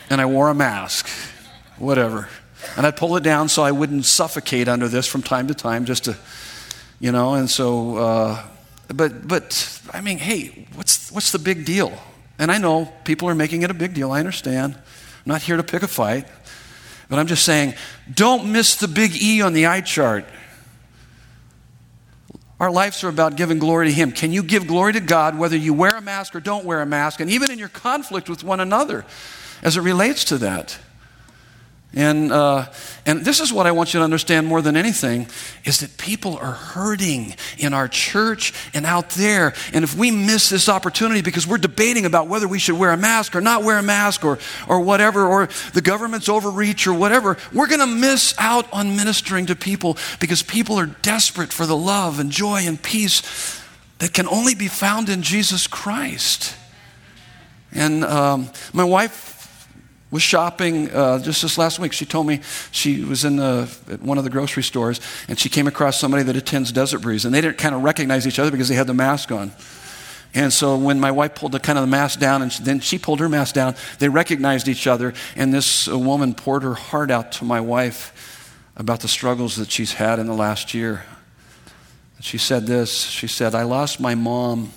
and 0.08 0.20
I 0.20 0.26
wore 0.26 0.48
a 0.48 0.54
mask, 0.54 1.08
whatever, 1.78 2.28
and 2.76 2.86
I'd 2.86 2.96
pull 2.96 3.16
it 3.16 3.24
down 3.24 3.48
so 3.48 3.64
I 3.64 3.72
wouldn't 3.72 4.04
suffocate 4.04 4.68
under 4.68 4.86
this 4.86 5.06
from 5.06 5.22
time 5.22 5.48
to 5.48 5.54
time, 5.54 5.84
just 5.84 6.04
to, 6.04 6.16
you 7.00 7.10
know. 7.10 7.34
And 7.34 7.50
so, 7.50 7.96
uh, 7.96 8.44
but 8.88 9.26
but 9.26 9.80
I 9.92 10.00
mean, 10.00 10.18
hey, 10.18 10.68
what's 10.74 11.10
what's 11.10 11.32
the 11.32 11.40
big 11.40 11.64
deal? 11.64 11.92
And 12.38 12.52
I 12.52 12.58
know 12.58 12.92
people 13.04 13.28
are 13.28 13.34
making 13.34 13.62
it 13.62 13.70
a 13.70 13.74
big 13.74 13.94
deal. 13.94 14.12
I 14.12 14.20
understand. 14.20 14.74
I'm 14.74 14.82
not 15.24 15.42
here 15.42 15.56
to 15.56 15.62
pick 15.62 15.82
a 15.82 15.88
fight, 15.88 16.28
but 17.08 17.18
I'm 17.18 17.26
just 17.26 17.44
saying, 17.44 17.74
don't 18.12 18.52
miss 18.52 18.76
the 18.76 18.88
big 18.88 19.20
E 19.20 19.42
on 19.42 19.52
the 19.52 19.66
eye 19.66 19.80
chart. 19.80 20.26
Our 22.60 22.70
lives 22.70 23.02
are 23.02 23.08
about 23.08 23.36
giving 23.36 23.58
glory 23.58 23.88
to 23.88 23.92
Him. 23.92 24.12
Can 24.12 24.32
you 24.32 24.42
give 24.42 24.66
glory 24.66 24.92
to 24.92 25.00
God 25.00 25.38
whether 25.38 25.56
you 25.56 25.74
wear 25.74 25.96
a 25.96 26.00
mask 26.00 26.36
or 26.36 26.40
don't 26.40 26.64
wear 26.64 26.80
a 26.80 26.86
mask, 26.86 27.20
and 27.20 27.30
even 27.30 27.50
in 27.50 27.58
your 27.58 27.68
conflict 27.68 28.28
with 28.28 28.44
one 28.44 28.60
another 28.60 29.04
as 29.62 29.76
it 29.76 29.80
relates 29.80 30.24
to 30.26 30.38
that? 30.38 30.78
And, 31.96 32.32
uh, 32.32 32.66
and 33.06 33.24
this 33.24 33.38
is 33.38 33.52
what 33.52 33.66
I 33.66 33.72
want 33.72 33.94
you 33.94 34.00
to 34.00 34.04
understand 34.04 34.48
more 34.48 34.60
than 34.60 34.76
anything 34.76 35.28
is 35.64 35.78
that 35.78 35.96
people 35.96 36.36
are 36.38 36.52
hurting 36.52 37.36
in 37.56 37.72
our 37.72 37.86
church 37.86 38.52
and 38.74 38.84
out 38.84 39.10
there. 39.10 39.54
And 39.72 39.84
if 39.84 39.96
we 39.96 40.10
miss 40.10 40.48
this 40.48 40.68
opportunity 40.68 41.22
because 41.22 41.46
we're 41.46 41.58
debating 41.58 42.04
about 42.04 42.26
whether 42.26 42.48
we 42.48 42.58
should 42.58 42.76
wear 42.76 42.90
a 42.90 42.96
mask 42.96 43.36
or 43.36 43.40
not 43.40 43.62
wear 43.62 43.78
a 43.78 43.82
mask 43.82 44.24
or, 44.24 44.38
or 44.68 44.80
whatever, 44.80 45.24
or 45.24 45.48
the 45.72 45.80
government's 45.80 46.28
overreach 46.28 46.88
or 46.88 46.94
whatever, 46.94 47.36
we're 47.52 47.68
going 47.68 47.80
to 47.80 47.86
miss 47.86 48.34
out 48.38 48.66
on 48.72 48.96
ministering 48.96 49.46
to 49.46 49.54
people 49.54 49.96
because 50.18 50.42
people 50.42 50.76
are 50.80 50.86
desperate 50.86 51.52
for 51.52 51.64
the 51.64 51.76
love 51.76 52.18
and 52.18 52.32
joy 52.32 52.62
and 52.66 52.82
peace 52.82 53.60
that 53.98 54.12
can 54.12 54.26
only 54.26 54.56
be 54.56 54.66
found 54.66 55.08
in 55.08 55.22
Jesus 55.22 55.68
Christ. 55.68 56.56
And 57.72 58.04
um, 58.04 58.50
my 58.72 58.84
wife 58.84 59.33
was 60.14 60.22
shopping 60.22 60.88
uh, 60.92 61.18
just 61.18 61.42
this 61.42 61.58
last 61.58 61.80
week. 61.80 61.92
She 61.92 62.06
told 62.06 62.28
me 62.28 62.40
she 62.70 63.02
was 63.02 63.24
in 63.24 63.34
the, 63.34 63.68
at 63.90 64.00
one 64.00 64.16
of 64.16 64.22
the 64.22 64.30
grocery 64.30 64.62
stores 64.62 65.00
and 65.26 65.36
she 65.36 65.48
came 65.48 65.66
across 65.66 65.98
somebody 65.98 66.22
that 66.22 66.36
attends 66.36 66.70
Desert 66.70 67.00
Breeze, 67.00 67.24
and 67.24 67.34
they 67.34 67.40
didn't 67.40 67.58
kind 67.58 67.74
of 67.74 67.82
recognize 67.82 68.24
each 68.24 68.38
other 68.38 68.52
because 68.52 68.68
they 68.68 68.76
had 68.76 68.86
the 68.86 68.94
mask 68.94 69.32
on. 69.32 69.50
And 70.32 70.52
so 70.52 70.76
when 70.76 71.00
my 71.00 71.10
wife 71.10 71.34
pulled 71.34 71.50
the 71.50 71.58
kind 71.58 71.76
of 71.78 71.82
the 71.82 71.90
mask 71.90 72.20
down, 72.20 72.42
and 72.42 72.52
then 72.52 72.78
she 72.78 72.96
pulled 72.96 73.18
her 73.18 73.28
mask 73.28 73.56
down, 73.56 73.74
they 73.98 74.08
recognized 74.08 74.68
each 74.68 74.86
other. 74.86 75.14
And 75.34 75.52
this 75.52 75.88
uh, 75.88 75.98
woman 75.98 76.32
poured 76.32 76.62
her 76.62 76.74
heart 76.74 77.10
out 77.10 77.32
to 77.32 77.44
my 77.44 77.60
wife 77.60 78.62
about 78.76 79.00
the 79.00 79.08
struggles 79.08 79.56
that 79.56 79.72
she's 79.72 79.94
had 79.94 80.20
in 80.20 80.28
the 80.28 80.32
last 80.34 80.74
year. 80.74 81.02
She 82.20 82.38
said 82.38 82.68
this. 82.68 83.00
She 83.00 83.26
said, 83.26 83.56
"I 83.56 83.64
lost 83.64 83.98
my 83.98 84.14
mom. 84.14 84.70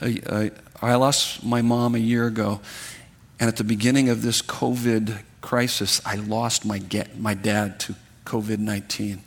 I 0.00 0.94
lost 0.94 1.44
my 1.44 1.60
mom 1.60 1.94
a 1.94 1.98
year 1.98 2.26
ago, 2.26 2.60
and 3.40 3.48
at 3.48 3.56
the 3.56 3.64
beginning 3.64 4.10
of 4.10 4.20
this 4.20 4.42
COVID 4.42 5.22
crisis, 5.40 6.02
I 6.04 6.16
lost 6.16 6.66
my, 6.66 6.76
get, 6.76 7.18
my 7.18 7.32
dad 7.32 7.80
to 7.80 7.94
COVID 8.26 8.58
19. 8.58 9.22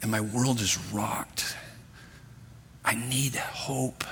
And 0.00 0.10
my 0.10 0.20
world 0.20 0.60
is 0.60 0.78
rocked. 0.92 1.56
I 2.84 2.94
need 2.94 3.34
hope. 3.34 4.04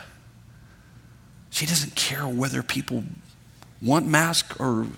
She 1.50 1.64
doesn't 1.64 1.94
care 1.94 2.26
whether 2.26 2.62
people 2.62 3.04
want 3.80 4.06
masks 4.06 4.58
or 4.60 4.88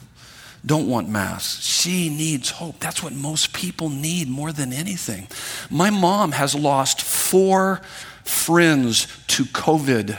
don't 0.65 0.89
want 0.89 1.09
masks. 1.09 1.65
She 1.65 2.09
needs 2.09 2.51
hope. 2.51 2.81
That's 2.81 3.03
what 3.03 3.13
most 3.13 3.53
people 3.53 3.91
need 3.91 4.29
more 4.29 4.51
than 4.51 4.73
anything. 4.73 5.29
My 5.71 5.91
mom 5.91 6.33
has 6.33 6.55
lost 6.55 7.03
four 7.03 7.83
friends 8.25 9.07
to 9.29 9.45
COVID. 9.45 10.19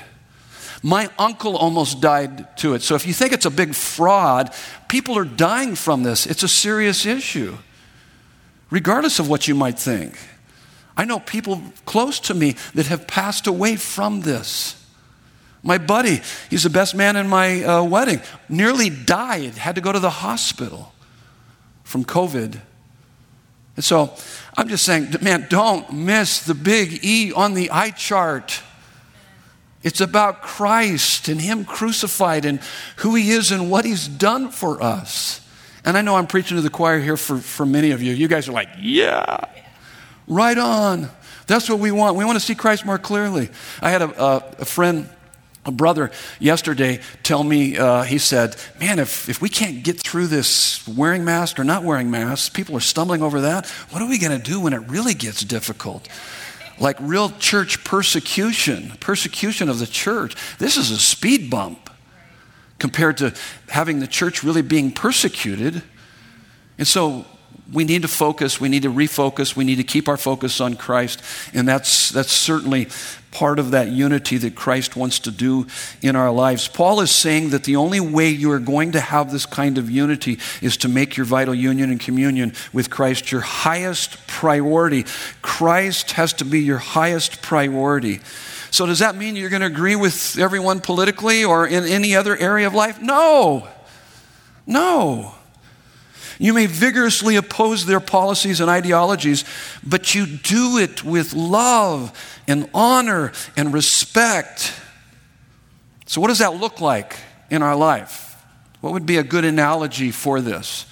My 0.83 1.09
uncle 1.19 1.55
almost 1.55 2.01
died 2.01 2.57
to 2.57 2.73
it. 2.73 2.81
So 2.81 2.95
if 2.95 3.05
you 3.05 3.13
think 3.13 3.33
it's 3.33 3.45
a 3.45 3.51
big 3.51 3.75
fraud, 3.75 4.53
people 4.87 5.17
are 5.17 5.25
dying 5.25 5.75
from 5.75 6.03
this. 6.03 6.25
It's 6.25 6.43
a 6.43 6.47
serious 6.47 7.05
issue, 7.05 7.57
regardless 8.69 9.19
of 9.19 9.29
what 9.29 9.47
you 9.47 9.53
might 9.53 9.77
think. 9.77 10.17
I 10.97 11.05
know 11.05 11.19
people 11.19 11.61
close 11.85 12.19
to 12.21 12.33
me 12.33 12.55
that 12.73 12.87
have 12.87 13.07
passed 13.07 13.47
away 13.47 13.75
from 13.75 14.21
this. 14.21 14.77
My 15.63 15.77
buddy, 15.77 16.21
he's 16.49 16.63
the 16.63 16.69
best 16.71 16.95
man 16.95 17.15
in 17.15 17.27
my 17.27 17.63
uh, 17.63 17.83
wedding, 17.83 18.19
nearly 18.49 18.89
died, 18.89 19.53
had 19.55 19.75
to 19.75 19.81
go 19.81 19.91
to 19.91 19.99
the 19.99 20.09
hospital 20.09 20.93
from 21.83 22.03
COVID. 22.03 22.59
And 23.75 23.85
so 23.85 24.15
I'm 24.57 24.67
just 24.67 24.83
saying, 24.83 25.15
man, 25.21 25.45
don't 25.49 25.91
miss 25.93 26.43
the 26.43 26.55
big 26.55 27.05
E 27.05 27.31
on 27.31 27.53
the 27.53 27.69
eye 27.69 27.91
chart. 27.91 28.61
It's 29.83 30.01
about 30.01 30.41
Christ 30.41 31.27
and 31.27 31.41
Him 31.41 31.65
crucified 31.65 32.45
and 32.45 32.59
who 32.97 33.15
He 33.15 33.31
is 33.31 33.51
and 33.51 33.71
what 33.71 33.85
He's 33.85 34.07
done 34.07 34.49
for 34.49 34.81
us. 34.81 35.45
And 35.83 35.97
I 35.97 36.01
know 36.01 36.15
I'm 36.15 36.27
preaching 36.27 36.57
to 36.57 36.61
the 36.61 36.69
choir 36.69 36.99
here 36.99 37.17
for, 37.17 37.37
for 37.37 37.65
many 37.65 37.91
of 37.91 38.01
you. 38.01 38.13
You 38.13 38.27
guys 38.27 38.47
are 38.47 38.51
like, 38.51 38.69
yeah, 38.79 39.45
right 40.27 40.57
on. 40.57 41.09
That's 41.47 41.67
what 41.67 41.79
we 41.79 41.91
want. 41.91 42.15
We 42.15 42.23
want 42.23 42.39
to 42.39 42.45
see 42.45 42.55
Christ 42.55 42.85
more 42.85 42.99
clearly. 42.99 43.49
I 43.81 43.89
had 43.89 44.03
a, 44.03 44.23
a, 44.23 44.55
a 44.59 44.65
friend, 44.65 45.09
a 45.65 45.71
brother, 45.71 46.11
yesterday 46.39 47.01
tell 47.23 47.43
me, 47.43 47.77
uh, 47.77 48.03
he 48.03 48.19
said, 48.19 48.55
Man, 48.79 48.99
if, 48.99 49.27
if 49.27 49.41
we 49.41 49.49
can't 49.49 49.83
get 49.83 49.99
through 49.99 50.27
this 50.27 50.87
wearing 50.87 51.25
masks 51.25 51.59
or 51.59 51.63
not 51.63 51.83
wearing 51.83 52.09
masks, 52.09 52.49
people 52.49 52.77
are 52.77 52.81
stumbling 52.81 53.21
over 53.21 53.41
that. 53.41 53.67
What 53.89 54.01
are 54.01 54.07
we 54.07 54.19
going 54.19 54.39
to 54.39 54.43
do 54.43 54.59
when 54.59 54.73
it 54.73 54.87
really 54.87 55.13
gets 55.13 55.43
difficult? 55.43 56.07
Like 56.81 56.97
real 56.99 57.29
church 57.29 57.83
persecution, 57.83 58.91
persecution 58.99 59.69
of 59.69 59.79
the 59.79 59.87
church. 59.87 60.35
This 60.57 60.77
is 60.77 60.91
a 60.91 60.97
speed 60.97 61.49
bump 61.49 61.89
compared 62.79 63.17
to 63.17 63.33
having 63.69 63.99
the 63.99 64.07
church 64.07 64.43
really 64.43 64.63
being 64.63 64.91
persecuted. 64.91 65.83
And 66.79 66.87
so 66.87 67.25
we 67.71 67.83
need 67.83 68.01
to 68.01 68.07
focus, 68.07 68.59
we 68.59 68.69
need 68.69 68.83
to 68.83 68.91
refocus, 68.91 69.55
we 69.55 69.63
need 69.63 69.77
to 69.77 69.83
keep 69.83 70.07
our 70.07 70.17
focus 70.17 70.59
on 70.59 70.75
Christ. 70.75 71.21
And 71.53 71.67
that's, 71.67 72.09
that's 72.09 72.31
certainly 72.31 72.87
part 73.31 73.59
of 73.59 73.71
that 73.71 73.87
unity 73.87 74.37
that 74.37 74.55
Christ 74.55 74.95
wants 74.95 75.19
to 75.19 75.31
do 75.31 75.65
in 76.01 76.15
our 76.15 76.31
lives. 76.31 76.67
Paul 76.67 76.99
is 76.99 77.11
saying 77.11 77.51
that 77.51 77.63
the 77.63 77.77
only 77.77 77.99
way 77.99 78.29
you 78.29 78.51
are 78.51 78.59
going 78.59 78.91
to 78.91 78.99
have 78.99 79.31
this 79.31 79.45
kind 79.45 79.77
of 79.77 79.89
unity 79.89 80.37
is 80.61 80.77
to 80.77 80.89
make 80.89 81.15
your 81.15 81.25
vital 81.25 81.55
union 81.55 81.89
and 81.89 81.99
communion 81.99 82.53
with 82.73 82.89
Christ 82.89 83.31
your 83.31 83.41
highest 83.41 84.27
priority. 84.27 85.05
Christ 85.41 86.11
has 86.11 86.33
to 86.33 86.45
be 86.45 86.59
your 86.59 86.77
highest 86.77 87.41
priority. 87.41 88.19
So, 88.69 88.85
does 88.85 88.99
that 88.99 89.15
mean 89.15 89.35
you're 89.35 89.49
going 89.49 89.61
to 89.61 89.67
agree 89.67 89.97
with 89.97 90.37
everyone 90.39 90.79
politically 90.79 91.43
or 91.43 91.67
in 91.67 91.83
any 91.85 92.15
other 92.15 92.37
area 92.37 92.67
of 92.67 92.73
life? 92.73 93.01
No. 93.01 93.67
No. 94.65 95.35
You 96.41 96.53
may 96.53 96.65
vigorously 96.65 97.35
oppose 97.35 97.85
their 97.85 97.99
policies 97.99 98.61
and 98.61 98.69
ideologies, 98.69 99.45
but 99.85 100.15
you 100.15 100.25
do 100.25 100.79
it 100.79 101.03
with 101.03 101.35
love 101.35 102.11
and 102.47 102.67
honor 102.73 103.31
and 103.55 103.71
respect. 103.71 104.73
So, 106.07 106.19
what 106.19 106.29
does 106.29 106.39
that 106.39 106.55
look 106.55 106.81
like 106.81 107.15
in 107.51 107.61
our 107.61 107.75
life? 107.75 108.43
What 108.81 108.93
would 108.93 109.05
be 109.05 109.17
a 109.17 109.23
good 109.23 109.45
analogy 109.45 110.09
for 110.09 110.41
this? 110.41 110.87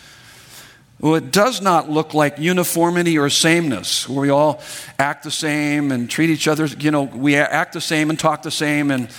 Well, 1.00 1.16
it 1.16 1.32
does 1.32 1.64
not 1.64 1.90
look 1.90 2.14
like 2.14 2.38
uniformity 2.38 3.18
or 3.18 3.32
sameness, 3.32 4.08
where 4.08 4.22
we 4.22 4.30
all 4.30 4.62
act 5.00 5.24
the 5.24 5.32
same 5.32 5.92
and 5.92 6.08
treat 6.08 6.30
each 6.30 6.48
other, 6.48 6.68
you 6.68 6.92
know, 6.92 7.02
we 7.02 7.36
act 7.38 7.74
the 7.74 7.82
same 7.82 8.12
and 8.12 8.20
talk 8.20 8.44
the 8.44 8.52
same 8.52 8.92
and 8.92 9.10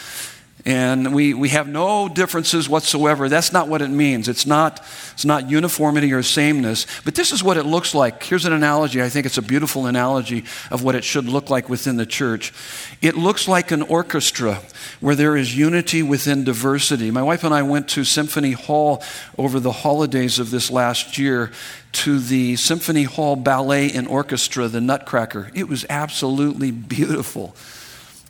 and 0.65 1.15
we, 1.15 1.33
we 1.33 1.49
have 1.51 1.69
no 1.69 2.09
differences 2.09 2.69
whatsoever. 2.69 3.29
That's 3.29 3.53
not 3.53 3.69
what 3.69 3.81
it 3.81 3.89
means. 3.89 4.29
It's 4.29 4.47
not, 4.47 4.85
it's 5.13 5.25
not 5.25 5.49
uniformity 5.49 6.13
or 6.13 6.23
sameness. 6.23 6.87
But 7.05 7.15
this 7.15 7.33
is 7.33 7.43
what 7.43 7.57
it 7.57 7.65
looks 7.65 7.95
like. 7.95 8.23
Here's 8.23 8.45
an 8.45 8.53
analogy. 8.53 9.03
I 9.03 9.09
think 9.09 9.27
it's 9.27 9.39
a 9.39 9.43
beautiful 9.43 9.87
analogy 9.87 10.45
of 10.71 10.83
what 10.83 10.95
it 10.95 11.05
should 11.05 11.27
look 11.27 11.49
like 11.49 11.69
within 11.69 11.97
the 11.97 12.07
church. 12.07 12.53
It 13.01 13.17
looks 13.17 13.49
like 13.49 13.71
an 13.71 13.83
orchestra 13.83 14.61
where 15.01 15.15
there 15.15 15.37
is 15.37 15.57
unity 15.57 16.03
within 16.03 16.45
diversity. 16.45 17.11
My 17.11 17.23
wife 17.23 17.43
and 17.45 17.55
I 17.55 17.63
went 17.63 17.89
to 17.91 18.05
Symphony 18.05 18.53
Hall 18.53 19.03
over 19.39 19.61
the 19.61 19.73
holidays 19.73 20.39
of 20.39 20.51
this 20.51 20.71
last 20.71 21.17
year 21.17 21.51
to 21.93 22.19
the 22.19 22.57
Symphony 22.57 23.05
Hall 23.05 23.35
Ballet 23.35 23.91
and 23.93 24.07
Orchestra, 24.07 24.69
the 24.69 24.81
Nutcracker. 24.81 25.51
It 25.55 25.69
was 25.69 25.87
absolutely 25.89 26.71
beautiful. 26.71 27.57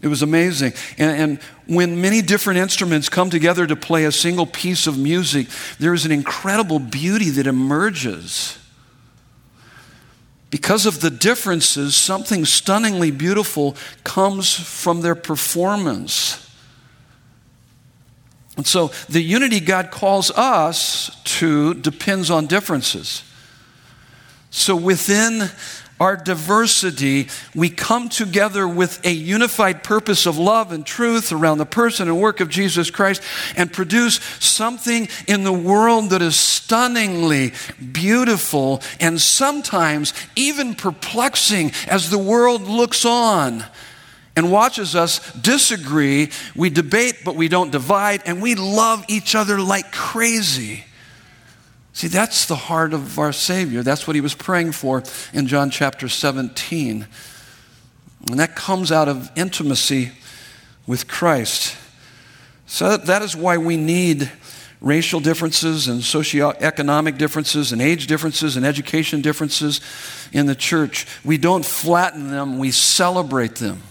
It 0.03 0.09
was 0.09 0.23
amazing. 0.23 0.73
And, 0.99 1.21
and, 1.21 1.41
when 1.67 2.01
many 2.01 2.21
different 2.21 2.59
instruments 2.59 3.09
come 3.09 3.31
together 3.31 3.65
to 3.65 3.77
play 3.77 4.05
a 4.05 4.11
single 4.11 4.45
piece 4.45 4.89
of 4.89 4.99
music, 4.99 5.47
there 5.79 5.95
is 5.95 6.05
an 6.05 6.11
incredible 6.11 6.81
beauty 6.81 7.31
that 7.31 7.47
emerges. 7.47 8.59
Because 10.51 10.85
of 10.85 11.01
the 11.01 11.11
differences, 11.11 11.95
something 11.95 12.45
stunningly 12.45 13.13
beautiful 13.13 13.77
comes 14.03 14.53
from 14.53 15.03
their 15.03 15.15
performance. 15.15 16.51
And 18.57 18.67
so 18.67 18.89
the 19.09 19.23
unity 19.23 19.61
God 19.61 19.93
calls 19.93 20.33
us 20.33 21.17
to 21.39 21.75
depends 21.75 22.31
on 22.31 22.49
differences. 22.49 23.23
So 24.51 24.75
within 24.75 25.49
our 26.01 26.17
diversity, 26.17 27.29
we 27.55 27.69
come 27.69 28.09
together 28.09 28.67
with 28.67 29.05
a 29.05 29.13
unified 29.13 29.85
purpose 29.85 30.25
of 30.25 30.39
love 30.39 30.73
and 30.73 30.85
truth 30.87 31.31
around 31.31 31.59
the 31.59 31.67
person 31.67 32.09
and 32.09 32.19
work 32.19 32.41
of 32.41 32.49
Jesus 32.49 32.91
Christ 32.91 33.23
and 33.55 33.71
produce 33.71 34.15
something 34.41 35.09
in 35.29 35.45
the 35.45 35.53
world 35.53 36.11
that 36.11 36.23
is 36.23 36.37
stunningly 36.37 37.53
beautiful 37.93 38.81
and 38.99 39.21
sometimes 39.21 40.15
even 40.35 40.75
perplexing 40.75 41.71
as 41.87 42.09
the 42.09 42.19
world 42.19 42.63
looks 42.63 43.05
on 43.05 43.63
and 44.37 44.51
watches 44.51 44.97
us 44.97 45.33
disagree. 45.35 46.31
We 46.57 46.71
debate, 46.71 47.19
but 47.27 47.37
we 47.37 47.49
don't 47.49 47.71
divide, 47.71 48.23
and 48.25 48.41
we 48.41 48.55
love 48.55 49.05
each 49.09 49.35
other 49.35 49.61
like 49.61 49.93
crazy. 49.93 50.85
See, 51.93 52.09
that's 52.09 52.47
the 52.47 52.57
heart 52.57 52.93
of 52.93 53.19
our 53.19 53.33
Savior. 53.33 53.83
That's 53.83 54.07
what 54.07 54.15
he 54.15 54.21
was 54.21 54.35
praying 54.35 54.73
for 54.73 55.03
in 55.33 55.47
John 55.47 55.71
chapter 55.71 56.09
17. 56.09 57.07
And 58.29 58.39
that 58.39 58.55
comes 58.55 58.93
out 58.93 59.09
of 59.09 59.31
intimacy 59.37 60.13
with 60.87 61.09
Christ. 61.09 61.77
So 62.67 62.97
that 62.97 63.23
is 63.23 63.35
why 63.35 63.59
we 63.59 63.77
need 63.77 64.31
racial 64.81 65.21
differences 65.21 65.89
and 65.89 66.01
socioeconomic 66.01 67.19
differences 67.19 67.73
and 67.73 67.83
age 67.83 68.07
differences 68.07 68.57
and 68.57 68.65
education 68.65 69.21
differences 69.21 69.81
in 70.33 70.47
the 70.47 70.55
church. 70.55 71.07
We 71.25 71.37
don't 71.37 71.65
flatten 71.65 72.31
them, 72.31 72.59
we 72.59 72.71
celebrate 72.71 73.57
them. 73.57 73.83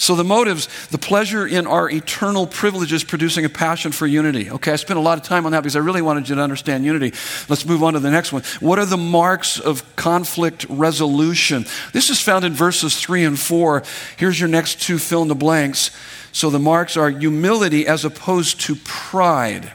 So, 0.00 0.14
the 0.14 0.24
motives, 0.24 0.66
the 0.86 0.96
pleasure 0.96 1.46
in 1.46 1.66
our 1.66 1.90
eternal 1.90 2.46
privileges 2.46 3.04
producing 3.04 3.44
a 3.44 3.50
passion 3.50 3.92
for 3.92 4.06
unity. 4.06 4.50
Okay, 4.50 4.72
I 4.72 4.76
spent 4.76 4.98
a 4.98 5.02
lot 5.02 5.18
of 5.18 5.24
time 5.24 5.44
on 5.44 5.52
that 5.52 5.60
because 5.60 5.76
I 5.76 5.80
really 5.80 6.00
wanted 6.00 6.26
you 6.26 6.36
to 6.36 6.40
understand 6.40 6.86
unity. 6.86 7.12
Let's 7.50 7.66
move 7.66 7.82
on 7.82 7.92
to 7.92 8.00
the 8.00 8.10
next 8.10 8.32
one. 8.32 8.42
What 8.60 8.78
are 8.78 8.86
the 8.86 8.96
marks 8.96 9.60
of 9.60 9.84
conflict 9.96 10.64
resolution? 10.70 11.66
This 11.92 12.08
is 12.08 12.18
found 12.18 12.46
in 12.46 12.54
verses 12.54 12.98
3 12.98 13.24
and 13.24 13.38
4. 13.38 13.82
Here's 14.16 14.40
your 14.40 14.48
next 14.48 14.80
two 14.80 14.96
fill 14.96 15.20
in 15.20 15.28
the 15.28 15.34
blanks. 15.34 15.90
So, 16.32 16.48
the 16.48 16.58
marks 16.58 16.96
are 16.96 17.10
humility 17.10 17.86
as 17.86 18.02
opposed 18.02 18.58
to 18.62 18.76
pride. 18.76 19.70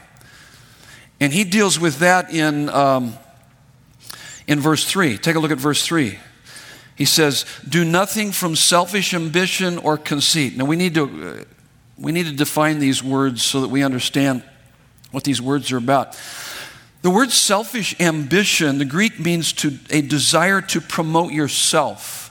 And 1.20 1.32
he 1.32 1.44
deals 1.44 1.78
with 1.78 2.00
that 2.00 2.34
in, 2.34 2.68
um, 2.70 3.14
in 4.48 4.58
verse 4.58 4.84
3. 4.84 5.18
Take 5.18 5.36
a 5.36 5.38
look 5.38 5.52
at 5.52 5.58
verse 5.58 5.86
3. 5.86 6.18
He 6.96 7.04
says, 7.04 7.44
Do 7.68 7.84
nothing 7.84 8.32
from 8.32 8.56
selfish 8.56 9.14
ambition 9.14 9.78
or 9.78 9.96
conceit. 9.98 10.56
Now, 10.56 10.64
we 10.64 10.76
need 10.76 10.94
to, 10.94 11.04
uh, 11.04 11.44
we 11.98 12.10
need 12.10 12.26
to 12.26 12.32
define 12.32 12.78
these 12.78 13.02
words 13.02 13.42
so 13.42 13.60
that 13.60 13.68
we 13.68 13.84
understand 13.84 14.42
what 15.12 15.22
these 15.22 15.40
words 15.40 15.70
are 15.72 15.76
about. 15.76 16.18
The 17.02 17.10
word 17.10 17.30
selfish 17.30 17.94
ambition, 18.00 18.78
the 18.78 18.84
Greek 18.84 19.20
means 19.20 19.52
to, 19.54 19.78
a 19.90 20.00
desire 20.00 20.60
to 20.62 20.80
promote 20.80 21.32
yourself. 21.32 22.24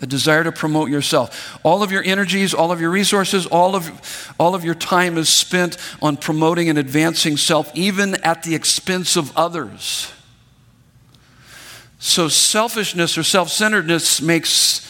A 0.00 0.06
desire 0.06 0.44
to 0.44 0.52
promote 0.52 0.90
yourself. 0.90 1.58
All 1.62 1.82
of 1.82 1.92
your 1.92 2.02
energies, 2.02 2.52
all 2.52 2.72
of 2.72 2.80
your 2.80 2.90
resources, 2.90 3.46
all 3.46 3.76
of, 3.76 4.34
all 4.38 4.54
of 4.54 4.64
your 4.64 4.74
time 4.74 5.16
is 5.16 5.28
spent 5.28 5.76
on 6.02 6.16
promoting 6.16 6.68
and 6.68 6.78
advancing 6.78 7.36
self, 7.36 7.70
even 7.74 8.16
at 8.16 8.42
the 8.42 8.54
expense 8.54 9.16
of 9.16 9.36
others. 9.36 10.12
So, 12.00 12.28
selfishness 12.28 13.18
or 13.18 13.22
self 13.22 13.50
centeredness 13.50 14.22
makes 14.22 14.86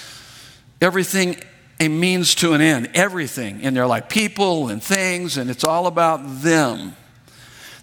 everything 0.81 1.37
a 1.81 1.89
means 1.89 2.37
to 2.37 2.53
an 2.53 2.61
end. 2.61 2.91
Everything 2.95 3.61
in 3.63 3.75
their 3.75 3.87
life, 3.87 4.09
people 4.09 4.69
and 4.69 4.83
things, 4.83 5.37
and 5.37 5.51
it's 5.51 5.65
all 5.65 5.89
about 5.89 6.21
them. 6.43 6.95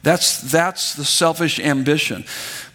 That's, 0.01 0.39
that's 0.39 0.95
the 0.95 1.03
selfish 1.03 1.59
ambition. 1.59 2.23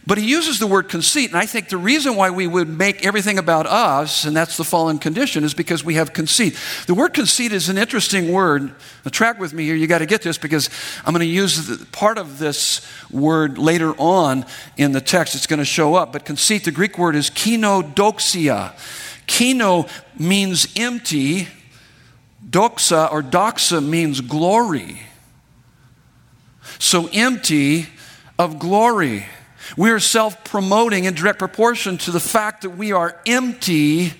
But 0.04 0.18
he 0.18 0.28
uses 0.28 0.58
the 0.58 0.66
word 0.66 0.88
conceit, 0.88 1.30
and 1.30 1.38
I 1.38 1.46
think 1.46 1.68
the 1.68 1.76
reason 1.76 2.16
why 2.16 2.30
we 2.30 2.48
would 2.48 2.68
make 2.68 3.06
everything 3.06 3.38
about 3.38 3.66
us, 3.66 4.24
and 4.24 4.36
that's 4.36 4.56
the 4.56 4.64
fallen 4.64 4.98
condition, 4.98 5.44
is 5.44 5.54
because 5.54 5.84
we 5.84 5.94
have 5.94 6.12
conceit. 6.12 6.58
The 6.86 6.94
word 6.94 7.14
conceit 7.14 7.52
is 7.52 7.68
an 7.68 7.78
interesting 7.78 8.32
word. 8.32 8.62
Now, 9.04 9.10
track 9.12 9.38
with 9.38 9.54
me 9.54 9.64
here, 9.64 9.76
you 9.76 9.86
got 9.86 9.98
to 9.98 10.06
get 10.06 10.22
this 10.22 10.38
because 10.38 10.70
I'm 11.04 11.12
going 11.12 11.20
to 11.20 11.32
use 11.32 11.68
the, 11.68 11.86
part 11.86 12.18
of 12.18 12.40
this 12.40 12.84
word 13.12 13.58
later 13.58 13.94
on 13.96 14.44
in 14.76 14.90
the 14.90 15.00
text. 15.00 15.36
It's 15.36 15.46
going 15.46 15.60
to 15.60 15.64
show 15.64 15.94
up. 15.94 16.12
But 16.12 16.24
conceit, 16.24 16.64
the 16.64 16.72
Greek 16.72 16.98
word 16.98 17.14
is 17.14 17.30
kenodoxia. 17.30 18.72
Keno 19.28 19.86
means 20.18 20.66
empty, 20.74 21.46
doxa 22.50 23.12
or 23.12 23.22
doxa 23.22 23.86
means 23.86 24.20
glory. 24.20 25.02
So 26.80 27.08
empty 27.12 27.86
of 28.36 28.58
glory. 28.58 29.26
We 29.76 29.90
are 29.90 30.00
self 30.00 30.44
promoting 30.44 31.04
in 31.04 31.14
direct 31.14 31.38
proportion 31.38 31.98
to 31.98 32.10
the 32.10 32.20
fact 32.20 32.62
that 32.62 32.70
we 32.70 32.92
are 32.92 33.20
empty 33.26 34.12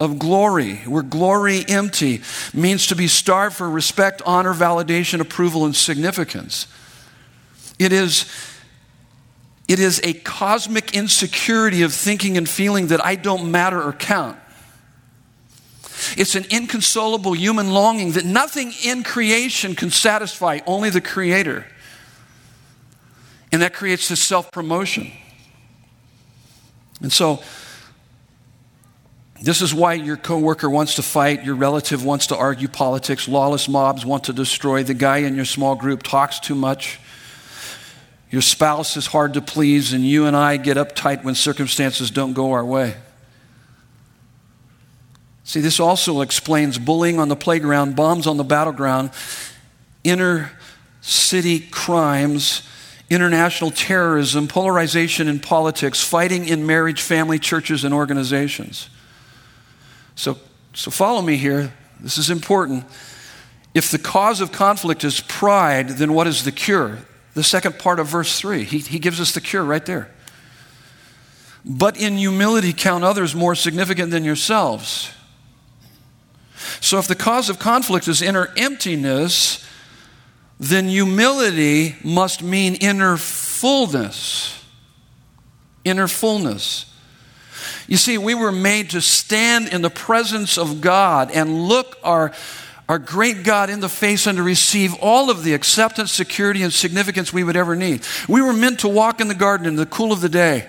of 0.00 0.18
glory. 0.18 0.80
We're 0.86 1.02
glory 1.02 1.64
empty. 1.68 2.22
Means 2.54 2.86
to 2.88 2.96
be 2.96 3.08
starved 3.08 3.56
for 3.56 3.68
respect, 3.68 4.22
honor, 4.24 4.54
validation, 4.54 5.20
approval, 5.20 5.64
and 5.64 5.74
significance. 5.74 6.66
It 7.78 7.92
is, 7.92 8.26
it 9.68 9.78
is 9.78 10.00
a 10.02 10.14
cosmic 10.14 10.94
insecurity 10.94 11.82
of 11.82 11.92
thinking 11.92 12.36
and 12.36 12.48
feeling 12.48 12.88
that 12.88 13.04
I 13.04 13.14
don't 13.14 13.50
matter 13.50 13.82
or 13.82 13.92
count. 13.92 14.36
It's 16.16 16.34
an 16.34 16.44
inconsolable 16.50 17.34
human 17.34 17.70
longing 17.70 18.12
that 18.12 18.24
nothing 18.24 18.72
in 18.84 19.02
creation 19.02 19.74
can 19.74 19.90
satisfy, 19.90 20.60
only 20.66 20.90
the 20.90 21.00
Creator. 21.00 21.66
And 23.50 23.62
that 23.62 23.74
creates 23.74 24.08
this 24.08 24.22
self 24.22 24.50
promotion. 24.52 25.10
And 27.00 27.12
so, 27.12 27.42
this 29.40 29.62
is 29.62 29.72
why 29.72 29.94
your 29.94 30.16
coworker 30.16 30.68
wants 30.68 30.96
to 30.96 31.02
fight, 31.02 31.44
your 31.44 31.54
relative 31.54 32.04
wants 32.04 32.26
to 32.28 32.36
argue 32.36 32.66
politics, 32.66 33.28
lawless 33.28 33.68
mobs 33.68 34.04
want 34.04 34.24
to 34.24 34.32
destroy, 34.32 34.82
the 34.82 34.94
guy 34.94 35.18
in 35.18 35.36
your 35.36 35.44
small 35.44 35.76
group 35.76 36.02
talks 36.02 36.40
too 36.40 36.56
much. 36.56 36.98
Your 38.30 38.42
spouse 38.42 38.96
is 38.96 39.06
hard 39.06 39.34
to 39.34 39.40
please, 39.40 39.92
and 39.92 40.04
you 40.04 40.26
and 40.26 40.36
I 40.36 40.56
get 40.56 40.76
uptight 40.76 41.24
when 41.24 41.34
circumstances 41.34 42.10
don't 42.10 42.34
go 42.34 42.52
our 42.52 42.64
way. 42.64 42.96
See, 45.44 45.60
this 45.60 45.80
also 45.80 46.20
explains 46.20 46.76
bullying 46.76 47.18
on 47.18 47.28
the 47.28 47.36
playground, 47.36 47.96
bombs 47.96 48.26
on 48.26 48.36
the 48.36 48.44
battleground, 48.44 49.12
inner 50.04 50.50
city 51.00 51.60
crimes, 51.60 52.68
international 53.10 53.70
terrorism, 53.70 54.48
polarization 54.48 55.28
in 55.28 55.40
politics, 55.40 56.02
fighting 56.02 56.46
in 56.46 56.66
marriage, 56.66 57.00
family, 57.00 57.38
churches, 57.38 57.84
and 57.84 57.94
organizations. 57.94 58.90
So, 60.14 60.38
so 60.74 60.90
follow 60.90 61.22
me 61.22 61.36
here. 61.36 61.72
This 62.00 62.18
is 62.18 62.30
important. 62.30 62.84
If 63.74 63.90
the 63.90 63.98
cause 63.98 64.40
of 64.40 64.52
conflict 64.52 65.04
is 65.04 65.20
pride, 65.20 65.90
then 65.90 66.12
what 66.12 66.26
is 66.26 66.44
the 66.44 66.52
cure? 66.52 66.98
The 67.34 67.44
second 67.44 67.78
part 67.78 67.98
of 68.00 68.08
verse 68.08 68.38
3. 68.38 68.64
He, 68.64 68.78
he 68.78 68.98
gives 68.98 69.20
us 69.20 69.32
the 69.32 69.40
cure 69.40 69.64
right 69.64 69.84
there. 69.84 70.10
But 71.64 72.00
in 72.00 72.16
humility, 72.16 72.72
count 72.72 73.04
others 73.04 73.34
more 73.34 73.54
significant 73.54 74.10
than 74.10 74.24
yourselves. 74.24 75.12
So, 76.80 76.98
if 76.98 77.06
the 77.06 77.14
cause 77.14 77.48
of 77.48 77.58
conflict 77.58 78.08
is 78.08 78.22
inner 78.22 78.48
emptiness, 78.56 79.64
then 80.58 80.88
humility 80.88 81.96
must 82.02 82.42
mean 82.42 82.74
inner 82.76 83.16
fullness. 83.16 84.64
Inner 85.84 86.08
fullness. 86.08 86.92
You 87.86 87.96
see, 87.96 88.18
we 88.18 88.34
were 88.34 88.52
made 88.52 88.90
to 88.90 89.00
stand 89.00 89.68
in 89.68 89.82
the 89.82 89.90
presence 89.90 90.58
of 90.58 90.80
God 90.80 91.30
and 91.30 91.68
look 91.68 91.96
our, 92.02 92.32
our 92.88 92.98
great 92.98 93.44
God 93.44 93.70
in 93.70 93.80
the 93.80 93.88
face 93.88 94.26
and 94.26 94.36
to 94.36 94.42
receive 94.42 94.94
all 95.00 95.30
of 95.30 95.44
the 95.44 95.54
acceptance, 95.54 96.12
security, 96.12 96.62
and 96.62 96.72
significance 96.72 97.32
we 97.32 97.44
would 97.44 97.56
ever 97.56 97.74
need. 97.74 98.02
We 98.28 98.42
were 98.42 98.52
meant 98.52 98.80
to 98.80 98.88
walk 98.88 99.20
in 99.20 99.28
the 99.28 99.34
garden 99.34 99.66
in 99.66 99.76
the 99.76 99.86
cool 99.86 100.12
of 100.12 100.20
the 100.20 100.28
day 100.28 100.68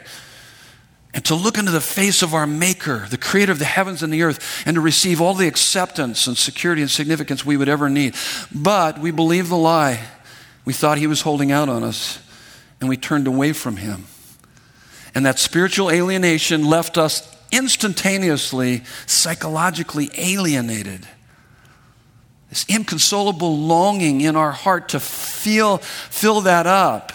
and 1.13 1.25
to 1.25 1.35
look 1.35 1.57
into 1.57 1.71
the 1.71 1.81
face 1.81 2.21
of 2.21 2.33
our 2.33 2.45
Maker, 2.45 3.07
the 3.09 3.17
creator 3.17 3.51
of 3.51 3.59
the 3.59 3.65
heavens 3.65 4.03
and 4.03 4.13
the 4.13 4.21
earth, 4.21 4.63
and 4.65 4.75
to 4.75 4.81
receive 4.81 5.19
all 5.19 5.33
the 5.33 5.47
acceptance 5.47 6.27
and 6.27 6.37
security 6.37 6.81
and 6.81 6.91
significance 6.91 7.43
we 7.43 7.57
would 7.57 7.69
ever 7.69 7.89
need. 7.89 8.15
But 8.53 8.99
we 8.99 9.11
believed 9.11 9.49
the 9.49 9.57
lie. 9.57 9.99
We 10.65 10.73
thought 10.73 10.99
he 10.99 11.07
was 11.07 11.21
holding 11.21 11.51
out 11.51 11.67
on 11.67 11.83
us, 11.83 12.19
and 12.79 12.87
we 12.87 12.95
turned 12.95 13.25
away 13.25 13.53
from 13.53 13.77
him. 13.77 14.05
And 15.15 15.25
that 15.25 15.39
spiritual 15.39 15.89
alienation 15.89 16.65
left 16.65 16.97
us 16.97 17.35
instantaneously 17.51 18.83
psychologically 19.07 20.11
alienated. 20.15 21.07
This 22.49 22.65
inconsolable 22.67 23.57
longing 23.57 24.21
in 24.21 24.35
our 24.35 24.51
heart 24.51 24.89
to 24.89 24.99
feel, 24.99 25.77
fill 25.77 26.41
that 26.41 26.67
up. 26.67 27.11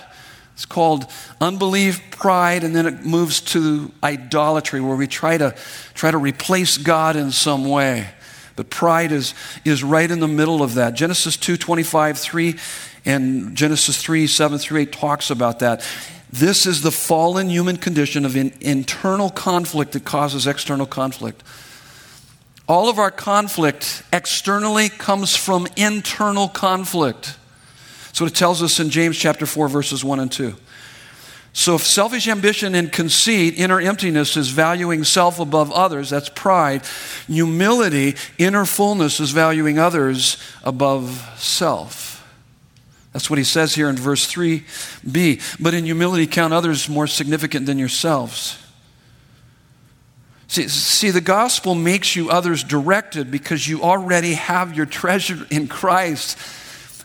It's 0.55 0.67
called 0.67 1.07
unbelief, 1.41 2.01
pride, 2.13 2.63
and 2.63 2.75
then 2.75 2.87
it 2.87 3.05
moves 3.05 3.41
to 3.41 3.91
idolatry, 4.03 4.81
where 4.81 4.97
we 4.97 5.09
try 5.09 5.37
to, 5.37 5.55
try 5.95 6.11
to 6.11 6.19
replace 6.19 6.79
God 6.79 7.17
in 7.17 7.33
some 7.33 7.65
way. 7.65 8.09
But 8.57 8.71
pride 8.71 9.11
is, 9.11 9.35
is 9.65 9.83
right 9.83 10.09
in 10.09 10.21
the 10.21 10.29
middle 10.29 10.63
of 10.63 10.75
that. 10.75 10.95
Genesis 10.95 11.37
2 11.37 11.57
25, 11.57 12.19
3, 12.19 12.57
and 13.05 13.57
Genesis 13.57 14.01
3 14.01 14.29
7 14.29 14.59
through 14.59 14.81
8 14.81 14.93
talks 14.93 15.31
about 15.31 15.59
that. 15.59 15.85
This 16.33 16.67
is 16.67 16.83
the 16.83 16.93
fallen 16.93 17.49
human 17.49 17.77
condition 17.77 18.25
of 18.25 18.37
in, 18.37 18.53
internal 18.61 19.31
conflict 19.31 19.93
that 19.93 20.05
causes 20.05 20.47
external 20.47 20.87
conflict. 20.87 21.43
All 22.69 22.89
of 22.89 22.99
our 22.99 23.11
conflict 23.11 24.03
externally 24.13 24.89
comes 24.89 25.37
from 25.37 25.67
internal 25.77 26.49
conflict. 26.49 27.39
That's 28.15 28.21
what 28.21 28.31
it 28.31 28.37
tells 28.37 28.63
us 28.63 28.79
in 28.79 28.91
James 28.91 29.19
chapter 29.19 29.45
4, 29.45 29.67
verses 29.67 30.05
1 30.05 30.21
and 30.21 30.31
2. 30.31 30.55
So, 31.53 31.75
if 31.75 31.83
selfish 31.83 32.29
ambition 32.29 32.77
and 32.77 32.93
conceit, 32.93 33.59
inner 33.59 33.81
emptiness, 33.81 34.37
is 34.37 34.51
valuing 34.51 35.03
self 35.03 35.41
above 35.41 35.73
others, 35.73 36.11
that's 36.11 36.29
pride. 36.29 36.83
Humility, 37.27 38.15
inner 38.39 38.67
fullness, 38.67 39.19
is 39.19 39.33
valuing 39.33 39.81
others 39.81 40.37
above 40.63 41.29
self. 41.39 42.25
That's 43.13 43.29
what 43.29 43.41
he 43.41 43.45
says 43.45 43.75
here 43.75 43.89
in 43.89 43.97
verse 43.97 44.33
3b. 44.33 45.61
But 45.61 45.75
in 45.75 45.85
humility, 45.85 46.29
count 46.29 46.55
others 46.55 46.89
more 46.89 47.09
significant 47.09 47.67
than 47.67 47.81
yourselves. 47.81 48.65
See, 50.47 50.69
see, 50.69 51.11
the 51.11 51.21
gospel 51.21 51.75
makes 51.75 52.15
you 52.15 52.31
others 52.31 52.63
directed 52.63 53.33
because 53.33 53.67
you 53.67 53.83
already 53.83 54.35
have 54.35 54.77
your 54.77 54.87
treasure 54.87 55.45
in 55.51 55.67
Christ. 55.67 56.39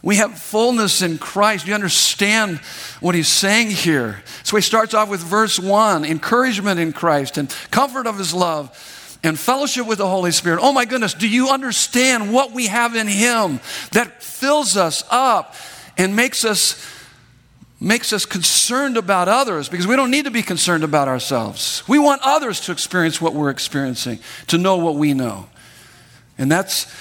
We 0.02 0.16
have 0.18 0.38
fullness 0.38 1.02
in 1.02 1.18
Christ. 1.18 1.66
Do 1.66 1.70
you 1.70 1.76
understand 1.76 2.60
what 3.00 3.16
he's 3.16 3.28
saying 3.28 3.72
here. 3.72 4.24
So 4.44 4.56
he 4.56 4.62
starts 4.62 4.94
off 4.94 5.10
with 5.10 5.20
verse 5.20 5.60
1 5.60 6.06
encouragement 6.06 6.80
in 6.80 6.94
Christ 6.94 7.38
and 7.38 7.54
comfort 7.72 8.08
of 8.08 8.18
his 8.18 8.34
love 8.34 9.18
and 9.24 9.38
fellowship 9.38 9.86
with 9.86 9.98
the 9.98 10.08
Holy 10.08 10.32
Spirit. 10.32 10.60
Oh 10.62 10.72
my 10.72 10.86
goodness, 10.86 11.14
do 11.14 11.28
you 11.28 11.50
understand 11.50 12.32
what 12.32 12.54
we 12.54 12.68
have 12.68 12.96
in 12.96 13.08
him 13.08 13.60
that 13.92 14.24
fills 14.24 14.78
us 14.78 15.04
up? 15.10 15.56
and 16.00 16.16
makes 16.16 16.46
us 16.46 16.84
makes 17.82 18.12
us 18.12 18.26
concerned 18.26 18.98
about 18.98 19.30
others 19.30 19.70
because 19.70 19.88
we 19.88 19.96
don't 19.96 20.12
need 20.12 20.26
to 20.26 20.32
be 20.32 20.42
concerned 20.42 20.84
about 20.84 21.08
ourselves. 21.08 21.84
We 21.88 21.98
want 21.98 22.22
others 22.24 22.60
to 22.62 22.74
experience 22.74 23.22
what 23.22 23.34
we're 23.34 23.50
experiencing, 23.50 24.20
to 24.48 24.58
know 24.58 24.78
what 24.78 24.96
we 24.96 25.14
know. 25.14 25.48
And 26.38 26.52
that's 26.52 26.94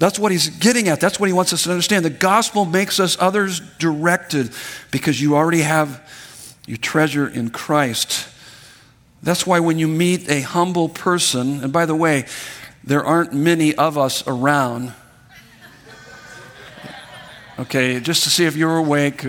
that's 0.00 0.18
what 0.18 0.32
he's 0.32 0.48
getting 0.48 0.88
at. 0.88 1.00
That's 1.00 1.20
what 1.20 1.28
he 1.28 1.32
wants 1.32 1.52
us 1.52 1.62
to 1.62 1.70
understand. 1.70 2.04
The 2.04 2.10
gospel 2.10 2.64
makes 2.64 2.98
us 2.98 3.16
others 3.20 3.60
directed 3.78 4.50
because 4.90 5.20
you 5.20 5.36
already 5.36 5.60
have 5.60 6.02
your 6.66 6.78
treasure 6.78 7.28
in 7.28 7.50
Christ. 7.50 8.28
That's 9.22 9.46
why 9.46 9.60
when 9.60 9.78
you 9.78 9.86
meet 9.86 10.28
a 10.28 10.40
humble 10.40 10.88
person, 10.88 11.62
and 11.62 11.72
by 11.72 11.86
the 11.86 11.94
way, 11.94 12.26
there 12.82 13.04
aren't 13.04 13.32
many 13.32 13.76
of 13.76 13.96
us 13.96 14.26
around 14.26 14.94
Okay, 17.60 18.00
just 18.00 18.24
to 18.24 18.30
see 18.30 18.46
if 18.46 18.56
you're 18.56 18.78
awake. 18.78 19.22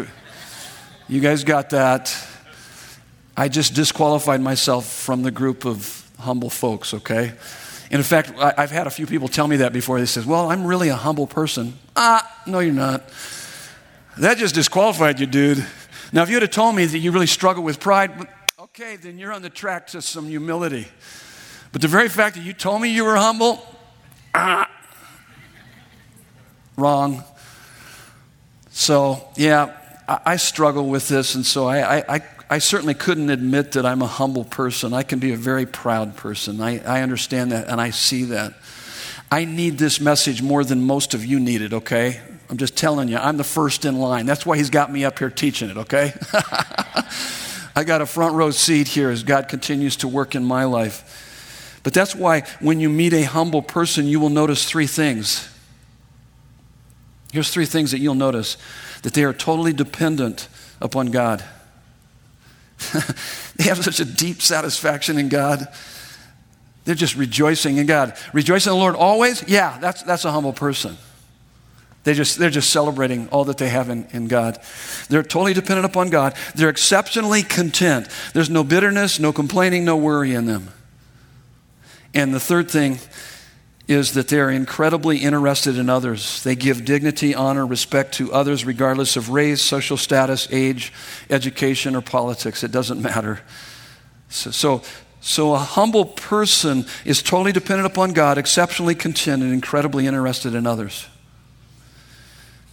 You 1.09 1.19
guys 1.19 1.43
got 1.43 1.71
that. 1.71 2.15
I 3.35 3.49
just 3.49 3.73
disqualified 3.73 4.39
myself 4.39 4.85
from 4.85 5.23
the 5.23 5.31
group 5.31 5.65
of 5.65 6.09
humble 6.17 6.49
folks, 6.49 6.93
okay? 6.93 7.33
And 7.91 7.99
in 7.99 8.03
fact, 8.03 8.31
I've 8.39 8.71
had 8.71 8.87
a 8.87 8.89
few 8.89 9.05
people 9.05 9.27
tell 9.27 9.49
me 9.49 9.57
that 9.57 9.73
before. 9.73 9.99
They 9.99 10.05
said, 10.05 10.25
Well, 10.25 10.49
I'm 10.49 10.65
really 10.65 10.87
a 10.87 10.95
humble 10.95 11.27
person. 11.27 11.77
Ah, 11.93 12.41
no, 12.47 12.59
you're 12.59 12.73
not. 12.73 13.03
That 14.17 14.37
just 14.37 14.55
disqualified 14.55 15.19
you, 15.19 15.25
dude. 15.25 15.65
Now, 16.13 16.23
if 16.23 16.29
you 16.29 16.39
had 16.39 16.51
told 16.53 16.75
me 16.77 16.85
that 16.85 16.97
you 16.97 17.11
really 17.11 17.27
struggle 17.27 17.63
with 17.63 17.81
pride, 17.81 18.27
okay, 18.59 18.95
then 18.95 19.17
you're 19.17 19.33
on 19.33 19.41
the 19.41 19.49
track 19.49 19.87
to 19.87 20.01
some 20.01 20.25
humility. 20.25 20.87
But 21.73 21.81
the 21.81 21.89
very 21.89 22.07
fact 22.07 22.37
that 22.37 22.43
you 22.43 22.53
told 22.53 22.81
me 22.81 22.89
you 22.89 23.03
were 23.03 23.17
humble, 23.17 23.61
ah, 24.33 24.69
wrong. 26.77 27.25
So, 28.69 29.27
yeah, 29.35 29.77
I, 30.07 30.19
I 30.25 30.35
struggle 30.37 30.87
with 30.87 31.09
this, 31.09 31.35
and 31.35 31.45
so 31.45 31.67
I, 31.67 32.15
I, 32.15 32.23
I, 32.51 32.57
certainly 32.57 32.93
couldn't 32.93 33.29
admit 33.29 33.71
that 33.71 33.85
I'm 33.85 34.01
a 34.01 34.07
humble 34.07 34.43
person. 34.43 34.93
I 34.93 35.03
can 35.03 35.19
be 35.19 35.31
a 35.31 35.37
very 35.37 35.65
proud 35.65 36.17
person. 36.17 36.59
I, 36.59 36.79
I 36.83 37.01
understand 37.01 37.53
that, 37.53 37.69
and 37.69 37.79
I 37.79 37.91
see 37.91 38.25
that. 38.25 38.53
I 39.31 39.45
need 39.45 39.77
this 39.77 40.01
message 40.01 40.41
more 40.41 40.65
than 40.65 40.83
most 40.83 41.13
of 41.13 41.25
you 41.25 41.39
need 41.39 41.61
it, 41.61 41.71
okay? 41.71 42.19
I'm 42.49 42.57
just 42.57 42.75
telling 42.75 43.07
you, 43.07 43.15
I'm 43.15 43.37
the 43.37 43.45
first 43.45 43.85
in 43.85 43.97
line. 43.97 44.25
That's 44.25 44.45
why 44.45 44.57
he's 44.57 44.69
got 44.69 44.91
me 44.91 45.05
up 45.05 45.19
here 45.19 45.29
teaching 45.29 45.69
it, 45.69 45.77
okay? 45.77 46.13
I 47.73 47.85
got 47.85 48.01
a 48.01 48.05
front 48.05 48.35
row 48.35 48.51
seat 48.51 48.89
here 48.89 49.09
as 49.09 49.23
God 49.23 49.47
continues 49.47 49.95
to 49.97 50.09
work 50.09 50.35
in 50.35 50.43
my 50.43 50.65
life. 50.65 51.79
But 51.83 51.93
that's 51.93 52.13
why 52.13 52.41
when 52.59 52.81
you 52.81 52.89
meet 52.89 53.13
a 53.13 53.23
humble 53.23 53.61
person, 53.61 54.05
you 54.05 54.19
will 54.19 54.29
notice 54.29 54.69
three 54.69 54.87
things. 54.87 55.47
Here's 57.31 57.49
three 57.49 57.65
things 57.65 57.91
that 57.91 57.99
you'll 57.99 58.15
notice 58.15 58.57
that 59.03 59.13
they 59.13 59.23
are 59.23 59.33
totally 59.33 59.71
dependent 59.71 60.49
upon 60.81 61.11
God. 61.11 61.41
they 63.55 63.65
have 63.65 63.83
such 63.83 63.99
a 63.99 64.05
deep 64.05 64.41
satisfaction 64.41 65.17
in 65.17 65.29
God. 65.29 65.67
They're 66.85 66.95
just 66.95 67.15
rejoicing 67.15 67.77
in 67.77 67.85
God. 67.85 68.17
Rejoicing 68.33 68.71
in 68.71 68.77
the 68.77 68.81
Lord 68.81 68.95
always? 68.95 69.47
Yeah, 69.47 69.77
that's, 69.79 70.01
that's 70.03 70.25
a 70.25 70.31
humble 70.31 70.53
person. 70.53 70.97
They 72.03 72.15
just, 72.15 72.39
they're 72.39 72.49
just 72.49 72.71
celebrating 72.71 73.29
all 73.29 73.45
that 73.45 73.59
they 73.59 73.69
have 73.69 73.89
in, 73.89 74.07
in 74.11 74.27
God. 74.27 74.59
They're 75.09 75.21
totally 75.21 75.53
dependent 75.53 75.85
upon 75.85 76.09
God. 76.09 76.33
They're 76.55 76.69
exceptionally 76.69 77.43
content. 77.43 78.07
There's 78.33 78.49
no 78.49 78.63
bitterness, 78.63 79.19
no 79.19 79.31
complaining, 79.31 79.85
no 79.85 79.97
worry 79.97 80.33
in 80.33 80.47
them. 80.47 80.69
And 82.13 82.33
the 82.33 82.39
third 82.39 82.71
thing 82.71 82.99
is 83.87 84.13
that 84.13 84.27
they're 84.27 84.49
incredibly 84.49 85.17
interested 85.17 85.77
in 85.77 85.89
others. 85.89 86.43
They 86.43 86.55
give 86.55 86.85
dignity, 86.85 87.33
honor, 87.35 87.65
respect 87.65 88.13
to 88.15 88.31
others, 88.31 88.63
regardless 88.63 89.17
of 89.17 89.29
race, 89.29 89.61
social 89.61 89.97
status, 89.97 90.47
age, 90.51 90.93
education, 91.29 91.95
or 91.95 92.01
politics. 92.01 92.63
It 92.63 92.71
doesn't 92.71 93.01
matter. 93.01 93.41
So, 94.29 94.51
so, 94.51 94.81
so 95.19 95.53
a 95.53 95.59
humble 95.59 96.05
person 96.05 96.85
is 97.05 97.21
totally 97.21 97.51
dependent 97.51 97.87
upon 97.87 98.13
God, 98.13 98.37
exceptionally 98.37 98.95
content, 98.95 99.43
and 99.43 99.51
incredibly 99.53 100.07
interested 100.07 100.55
in 100.55 100.65
others. 100.65 101.07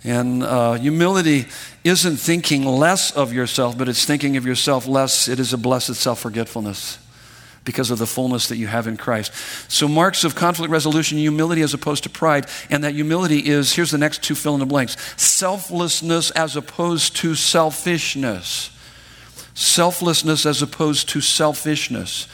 And 0.04 0.44
uh, 0.44 0.74
humility 0.74 1.46
isn't 1.82 2.16
thinking 2.18 2.64
less 2.64 3.10
of 3.10 3.32
yourself, 3.32 3.76
but 3.76 3.88
it's 3.88 4.04
thinking 4.04 4.36
of 4.36 4.46
yourself 4.46 4.86
less. 4.86 5.26
It 5.26 5.40
is 5.40 5.52
a 5.52 5.58
blessed 5.58 5.96
self 5.96 6.20
forgetfulness 6.20 6.98
because 7.68 7.90
of 7.90 7.98
the 7.98 8.06
fullness 8.06 8.48
that 8.48 8.56
you 8.56 8.66
have 8.66 8.86
in 8.86 8.96
Christ. 8.96 9.30
So, 9.70 9.86
marks 9.86 10.24
of 10.24 10.34
conflict 10.34 10.70
resolution, 10.70 11.18
humility 11.18 11.60
as 11.60 11.74
opposed 11.74 12.02
to 12.04 12.08
pride. 12.08 12.46
And 12.70 12.82
that 12.82 12.94
humility 12.94 13.40
is 13.40 13.74
here's 13.74 13.90
the 13.90 13.98
next 13.98 14.22
two 14.22 14.34
fill 14.34 14.54
in 14.54 14.60
the 14.60 14.64
blanks 14.64 14.96
selflessness 15.20 16.30
as 16.30 16.56
opposed 16.56 17.14
to 17.16 17.34
selfishness. 17.34 18.70
Selflessness 19.52 20.46
as 20.46 20.62
opposed 20.62 21.10
to 21.10 21.20
selfishness. 21.20 22.26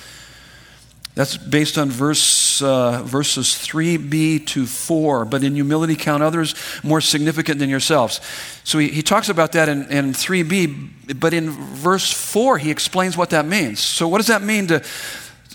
That's 1.14 1.36
based 1.36 1.78
on 1.78 1.90
verse, 1.90 2.60
uh, 2.60 3.02
verses 3.04 3.46
3b 3.46 4.46
to 4.48 4.66
4. 4.66 5.24
But 5.24 5.44
in 5.44 5.54
humility, 5.54 5.94
count 5.94 6.24
others 6.24 6.54
more 6.82 7.00
significant 7.00 7.60
than 7.60 7.70
yourselves. 7.70 8.20
So 8.64 8.78
he, 8.78 8.88
he 8.88 9.02
talks 9.02 9.28
about 9.28 9.52
that 9.52 9.68
in, 9.68 9.84
in 9.92 10.12
3b, 10.12 11.20
but 11.20 11.32
in 11.32 11.50
verse 11.50 12.12
4, 12.12 12.58
he 12.58 12.70
explains 12.70 13.16
what 13.16 13.30
that 13.30 13.46
means. 13.46 13.78
So, 13.78 14.08
what 14.08 14.18
does 14.18 14.26
that 14.26 14.42
mean 14.42 14.66
to, 14.68 14.82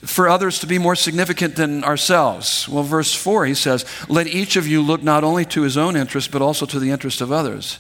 for 0.02 0.30
others 0.30 0.60
to 0.60 0.68
be 0.68 0.78
more 0.78 0.96
significant 0.96 1.56
than 1.56 1.84
ourselves? 1.84 2.68
Well, 2.70 2.84
verse 2.84 3.14
4, 3.14 3.46
he 3.46 3.54
says, 3.54 3.86
Let 4.08 4.28
each 4.28 4.56
of 4.56 4.68
you 4.68 4.82
look 4.82 5.04
not 5.04 5.24
only 5.24 5.46
to 5.46 5.64
his 5.64 5.78
own 5.78 5.96
interest, 5.96 6.32
but 6.32 6.42
also 6.42 6.66
to 6.66 6.80
the 6.80 6.92
interest 6.92 7.22
of 7.22 7.32
others. 7.32 7.80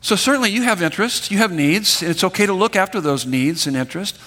So, 0.00 0.16
certainly, 0.16 0.50
you 0.50 0.62
have 0.62 0.82
interests, 0.82 1.30
you 1.30 1.38
have 1.38 1.50
needs. 1.50 2.02
It's 2.02 2.24
okay 2.24 2.44
to 2.44 2.52
look 2.52 2.76
after 2.76 3.00
those 3.00 3.24
needs 3.24 3.66
and 3.66 3.74
interests. 3.74 4.18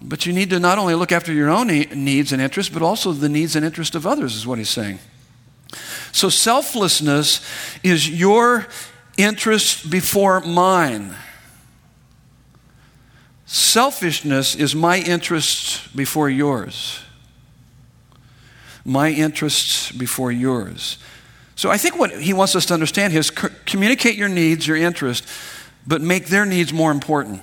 But 0.00 0.26
you 0.26 0.32
need 0.32 0.50
to 0.50 0.58
not 0.58 0.78
only 0.78 0.94
look 0.94 1.12
after 1.12 1.32
your 1.32 1.48
own 1.48 1.68
needs 1.68 2.32
and 2.32 2.42
interests, 2.42 2.72
but 2.72 2.82
also 2.82 3.12
the 3.12 3.28
needs 3.28 3.54
and 3.54 3.64
interests 3.64 3.94
of 3.94 4.06
others, 4.06 4.34
is 4.34 4.46
what 4.46 4.58
he's 4.58 4.68
saying. 4.68 4.98
So, 6.10 6.28
selflessness 6.28 7.40
is 7.84 8.10
your 8.10 8.66
interest 9.16 9.90
before 9.90 10.40
mine. 10.40 11.14
Selfishness 13.50 14.54
is 14.54 14.74
my 14.74 14.98
interest 14.98 15.96
before 15.96 16.28
yours. 16.28 17.00
My 18.84 19.08
interests 19.08 19.90
before 19.90 20.30
yours. 20.30 20.98
So 21.56 21.70
I 21.70 21.78
think 21.78 21.98
what 21.98 22.10
he 22.20 22.34
wants 22.34 22.54
us 22.54 22.66
to 22.66 22.74
understand 22.74 23.14
is 23.14 23.30
communicate 23.30 24.16
your 24.16 24.28
needs, 24.28 24.66
your 24.66 24.76
interest, 24.76 25.26
but 25.86 26.02
make 26.02 26.26
their 26.26 26.44
needs 26.44 26.74
more 26.74 26.90
important. 26.90 27.40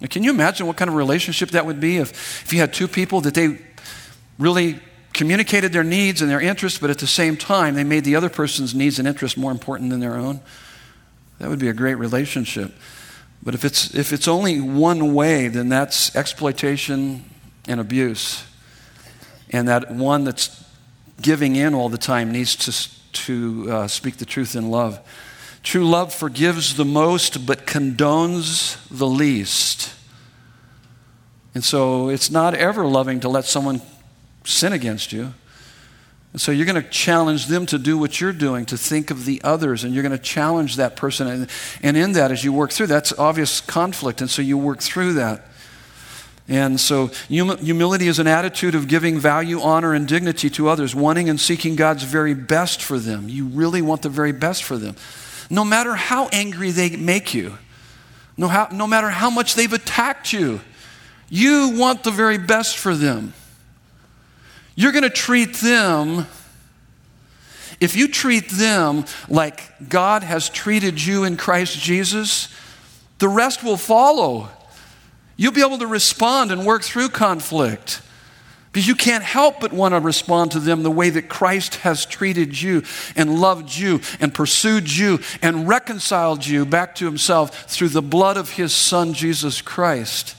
Now, 0.00 0.06
can 0.08 0.24
you 0.24 0.30
imagine 0.30 0.66
what 0.66 0.78
kind 0.78 0.88
of 0.88 0.94
relationship 0.96 1.50
that 1.50 1.66
would 1.66 1.78
be 1.78 1.98
if, 1.98 2.10
if 2.42 2.54
you 2.54 2.58
had 2.58 2.72
two 2.72 2.88
people 2.88 3.20
that 3.20 3.34
they 3.34 3.58
really 4.38 4.80
communicated 5.12 5.74
their 5.74 5.84
needs 5.84 6.22
and 6.22 6.30
their 6.30 6.40
interests, 6.40 6.78
but 6.78 6.88
at 6.88 7.00
the 7.00 7.06
same 7.06 7.36
time 7.36 7.74
they 7.74 7.84
made 7.84 8.04
the 8.04 8.16
other 8.16 8.30
person's 8.30 8.74
needs 8.74 8.98
and 8.98 9.06
interests 9.06 9.36
more 9.36 9.52
important 9.52 9.90
than 9.90 10.00
their 10.00 10.16
own? 10.16 10.40
That 11.38 11.50
would 11.50 11.58
be 11.58 11.68
a 11.68 11.74
great 11.74 11.96
relationship. 11.96 12.72
But 13.42 13.54
if 13.54 13.64
it's, 13.64 13.94
if 13.94 14.12
it's 14.12 14.28
only 14.28 14.60
one 14.60 15.14
way, 15.14 15.48
then 15.48 15.68
that's 15.68 16.14
exploitation 16.14 17.24
and 17.66 17.80
abuse. 17.80 18.44
And 19.50 19.66
that 19.68 19.90
one 19.90 20.24
that's 20.24 20.64
giving 21.20 21.56
in 21.56 21.74
all 21.74 21.88
the 21.88 21.98
time 21.98 22.30
needs 22.32 22.56
to, 22.56 23.12
to 23.12 23.72
uh, 23.72 23.88
speak 23.88 24.18
the 24.18 24.26
truth 24.26 24.54
in 24.54 24.70
love. 24.70 25.00
True 25.62 25.86
love 25.86 26.14
forgives 26.14 26.76
the 26.76 26.84
most 26.84 27.46
but 27.46 27.66
condones 27.66 28.78
the 28.88 29.06
least. 29.06 29.94
And 31.54 31.64
so 31.64 32.08
it's 32.08 32.30
not 32.30 32.54
ever 32.54 32.86
loving 32.86 33.20
to 33.20 33.28
let 33.28 33.44
someone 33.44 33.82
sin 34.44 34.72
against 34.72 35.12
you. 35.12 35.34
And 36.32 36.40
so 36.40 36.52
you're 36.52 36.66
going 36.66 36.80
to 36.80 36.88
challenge 36.88 37.46
them 37.46 37.66
to 37.66 37.78
do 37.78 37.98
what 37.98 38.20
you're 38.20 38.32
doing, 38.32 38.64
to 38.66 38.78
think 38.78 39.10
of 39.10 39.24
the 39.24 39.40
others, 39.42 39.82
and 39.82 39.92
you're 39.92 40.04
going 40.04 40.16
to 40.16 40.22
challenge 40.22 40.76
that 40.76 40.94
person. 40.94 41.26
And, 41.26 41.50
and 41.82 41.96
in 41.96 42.12
that, 42.12 42.30
as 42.30 42.44
you 42.44 42.52
work 42.52 42.70
through, 42.70 42.86
that's 42.86 43.12
obvious 43.18 43.60
conflict. 43.60 44.20
And 44.20 44.30
so 44.30 44.40
you 44.40 44.56
work 44.56 44.80
through 44.80 45.14
that. 45.14 45.46
And 46.48 46.80
so, 46.80 47.08
humility 47.28 48.08
is 48.08 48.18
an 48.18 48.26
attitude 48.26 48.74
of 48.74 48.88
giving 48.88 49.20
value, 49.20 49.60
honor, 49.60 49.94
and 49.94 50.08
dignity 50.08 50.50
to 50.50 50.68
others, 50.68 50.96
wanting 50.96 51.28
and 51.28 51.38
seeking 51.38 51.76
God's 51.76 52.02
very 52.02 52.34
best 52.34 52.82
for 52.82 52.98
them. 52.98 53.28
You 53.28 53.46
really 53.46 53.82
want 53.82 54.02
the 54.02 54.08
very 54.08 54.32
best 54.32 54.64
for 54.64 54.76
them. 54.76 54.96
No 55.48 55.64
matter 55.64 55.94
how 55.94 56.26
angry 56.32 56.72
they 56.72 56.96
make 56.96 57.34
you, 57.34 57.56
no, 58.36 58.48
how, 58.48 58.68
no 58.72 58.88
matter 58.88 59.10
how 59.10 59.30
much 59.30 59.54
they've 59.54 59.72
attacked 59.72 60.32
you, 60.32 60.60
you 61.28 61.76
want 61.78 62.02
the 62.02 62.10
very 62.10 62.38
best 62.38 62.78
for 62.78 62.96
them. 62.96 63.32
You're 64.80 64.92
going 64.92 65.02
to 65.02 65.10
treat 65.10 65.56
them, 65.56 66.26
if 67.80 67.96
you 67.96 68.08
treat 68.08 68.48
them 68.48 69.04
like 69.28 69.90
God 69.90 70.22
has 70.22 70.48
treated 70.48 71.04
you 71.04 71.24
in 71.24 71.36
Christ 71.36 71.78
Jesus, 71.78 72.48
the 73.18 73.28
rest 73.28 73.62
will 73.62 73.76
follow. 73.76 74.48
You'll 75.36 75.52
be 75.52 75.60
able 75.60 75.76
to 75.76 75.86
respond 75.86 76.50
and 76.50 76.64
work 76.64 76.82
through 76.82 77.10
conflict. 77.10 78.00
Because 78.72 78.88
you 78.88 78.94
can't 78.94 79.22
help 79.22 79.60
but 79.60 79.74
want 79.74 79.92
to 79.92 80.00
respond 80.00 80.52
to 80.52 80.58
them 80.58 80.82
the 80.82 80.90
way 80.90 81.10
that 81.10 81.28
Christ 81.28 81.74
has 81.74 82.06
treated 82.06 82.58
you 82.58 82.82
and 83.14 83.38
loved 83.38 83.76
you 83.76 84.00
and 84.18 84.32
pursued 84.32 84.90
you 84.90 85.18
and 85.42 85.68
reconciled 85.68 86.46
you 86.46 86.64
back 86.64 86.94
to 86.94 87.04
himself 87.04 87.70
through 87.70 87.90
the 87.90 88.00
blood 88.00 88.38
of 88.38 88.52
his 88.52 88.72
Son, 88.72 89.12
Jesus 89.12 89.60
Christ. 89.60 90.36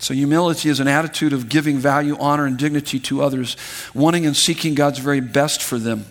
So, 0.00 0.14
humility 0.14 0.70
is 0.70 0.80
an 0.80 0.88
attitude 0.88 1.34
of 1.34 1.50
giving 1.50 1.76
value, 1.78 2.16
honor, 2.18 2.46
and 2.46 2.58
dignity 2.58 2.98
to 3.00 3.22
others, 3.22 3.56
wanting 3.94 4.24
and 4.24 4.34
seeking 4.34 4.74
God's 4.74 4.98
very 4.98 5.20
best 5.20 5.62
for 5.62 5.78
them. 5.78 6.06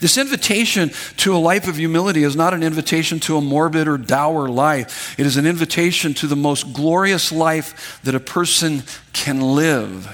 This 0.00 0.16
invitation 0.16 0.90
to 1.18 1.34
a 1.34 1.38
life 1.38 1.68
of 1.68 1.76
humility 1.76 2.22
is 2.22 2.36
not 2.36 2.54
an 2.54 2.62
invitation 2.62 3.20
to 3.20 3.36
a 3.36 3.40
morbid 3.40 3.86
or 3.86 3.98
dour 3.98 4.48
life. 4.48 5.14
It 5.18 5.26
is 5.26 5.36
an 5.36 5.46
invitation 5.46 6.14
to 6.14 6.26
the 6.26 6.36
most 6.36 6.72
glorious 6.72 7.30
life 7.30 8.00
that 8.02 8.14
a 8.14 8.20
person 8.20 8.82
can 9.12 9.40
live. 9.40 10.08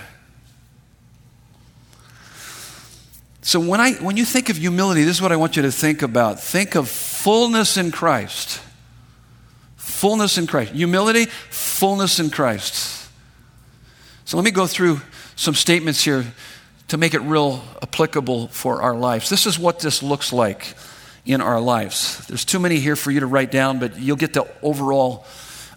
So 3.42 3.60
when 3.60 3.80
I 3.80 3.92
when 3.94 4.16
you 4.16 4.24
think 4.24 4.48
of 4.48 4.56
humility, 4.56 5.04
this 5.04 5.16
is 5.16 5.22
what 5.22 5.30
I 5.30 5.36
want 5.36 5.54
you 5.54 5.62
to 5.62 5.70
think 5.70 6.02
about. 6.02 6.40
Think 6.40 6.74
of 6.74 6.88
fullness 6.88 7.76
in 7.76 7.92
Christ. 7.92 8.60
Fullness 9.97 10.36
in 10.36 10.47
Christ. 10.47 10.72
Humility, 10.72 11.24
fullness 11.24 12.20
in 12.20 12.28
Christ. 12.28 13.09
So 14.26 14.36
let 14.36 14.44
me 14.44 14.51
go 14.51 14.66
through 14.66 15.01
some 15.36 15.55
statements 15.55 16.05
here 16.05 16.26
to 16.88 16.99
make 16.99 17.14
it 17.14 17.20
real 17.20 17.64
applicable 17.82 18.49
for 18.49 18.82
our 18.82 18.94
lives. 18.94 19.30
This 19.30 19.47
is 19.47 19.59
what 19.59 19.80
this 19.80 20.03
looks 20.03 20.34
like 20.34 20.74
in 21.24 21.40
our 21.40 21.59
lives. 21.59 22.26
There's 22.26 22.44
too 22.44 22.59
many 22.59 22.76
here 22.76 22.94
for 22.94 23.11
you 23.11 23.20
to 23.20 23.26
write 23.26 23.51
down, 23.51 23.78
but 23.78 23.99
you'll 23.99 24.16
get 24.16 24.34
the 24.34 24.47
overall 24.61 25.24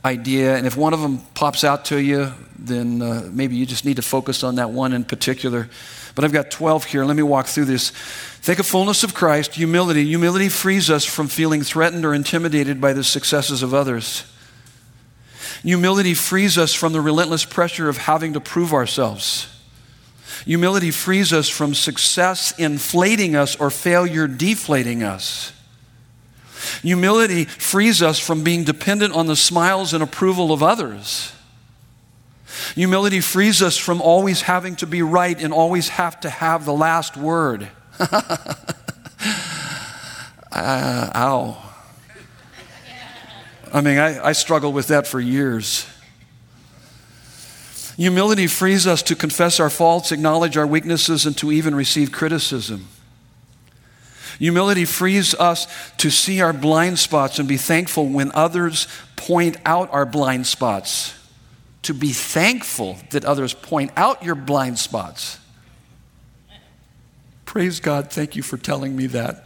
idea. 0.04 0.58
And 0.58 0.68
if 0.68 0.76
one 0.76 0.94
of 0.94 1.00
them 1.00 1.20
pops 1.34 1.64
out 1.64 1.86
to 1.86 1.98
you, 1.98 2.34
then 2.58 3.02
uh, 3.02 3.30
maybe 3.32 3.56
you 3.56 3.66
just 3.66 3.86
need 3.86 3.96
to 3.96 4.02
focus 4.02 4.44
on 4.44 4.56
that 4.56 4.72
one 4.72 4.92
in 4.92 5.06
particular. 5.06 5.70
But 6.14 6.26
I've 6.26 6.34
got 6.34 6.52
12 6.52 6.84
here. 6.84 7.06
Let 7.06 7.16
me 7.16 7.24
walk 7.24 7.48
through 7.48 7.66
this. 7.66 7.94
Think 8.42 8.60
of 8.60 8.66
fullness 8.66 9.04
of 9.04 9.14
Christ, 9.14 9.56
humility. 9.56 10.06
Humility 10.06 10.50
frees 10.50 10.90
us 10.90 11.06
from 11.06 11.28
feeling 11.28 11.62
threatened 11.62 12.06
or 12.06 12.14
intimidated 12.14 12.80
by 12.80 12.94
the 12.94 13.04
successes 13.04 13.62
of 13.62 13.74
others. 13.74 14.24
Humility 15.64 16.14
frees 16.14 16.58
us 16.58 16.74
from 16.74 16.94
the 16.94 17.02
relentless 17.02 17.44
pressure 17.44 17.90
of 17.90 17.98
having 17.98 18.34
to 18.34 18.40
prove 18.40 18.74
ourselves. 18.74 19.48
Humility 20.46 20.90
frees 20.92 21.34
us 21.34 21.50
from 21.50 21.74
success 21.74 22.58
inflating 22.58 23.36
us 23.36 23.58
or 23.58 23.70
failure 23.70 24.26
deflating 24.26 25.04
us. 25.04 25.52
Humility 26.82 27.46
frees 27.46 28.02
us 28.02 28.20
from 28.20 28.44
being 28.44 28.64
dependent 28.64 29.14
on 29.14 29.28
the 29.28 29.36
smiles 29.36 29.94
and 29.94 30.02
approval 30.02 30.54
of 30.54 30.64
others. 30.64 31.34
Humility 32.76 33.20
frees 33.20 33.62
us 33.62 33.78
from 33.78 34.02
always 34.02 34.44
having 34.44 34.76
to 34.78 34.88
be 34.88 35.02
right 35.02 35.42
and 35.42 35.54
always 35.54 35.90
have 35.90 36.20
to 36.22 36.30
have 36.30 36.66
the 36.66 36.74
last 36.74 37.18
word. 37.18 37.70
Uh, 38.00 38.56
ow. 41.16 41.58
I 43.72 43.82
mean, 43.82 43.98
I, 43.98 44.28
I 44.28 44.32
struggled 44.32 44.74
with 44.74 44.88
that 44.88 45.06
for 45.06 45.20
years. 45.20 45.86
Humility 47.98 48.48
frees 48.48 48.88
us 48.88 49.04
to 49.04 49.16
confess 49.16 49.60
our 49.60 49.70
faults, 49.70 50.12
acknowledge 50.12 50.56
our 50.56 50.66
weaknesses, 50.66 51.26
and 51.26 51.38
to 51.38 51.52
even 51.52 51.76
receive 51.76 52.12
criticism. 52.12 52.88
Humility 54.40 54.86
frees 54.86 55.36
us 55.36 55.68
to 55.98 56.10
see 56.10 56.40
our 56.40 56.54
blind 56.54 56.98
spots 56.98 57.40
and 57.40 57.48
be 57.48 57.58
thankful 57.58 58.08
when 58.08 58.32
others 58.34 58.88
point 59.18 59.58
out 59.66 59.92
our 59.92 60.06
blind 60.06 60.48
spots. 60.48 61.14
To 61.84 61.94
be 61.94 62.14
thankful 62.14 62.98
that 63.12 63.26
others 63.26 63.54
point 63.54 63.92
out 63.98 64.24
your 64.24 64.36
blind 64.36 64.80
spots. 64.80 65.40
Praise 67.50 67.80
God. 67.80 68.12
Thank 68.12 68.36
you 68.36 68.44
for 68.44 68.58
telling 68.58 68.96
me 68.96 69.08
that. 69.08 69.44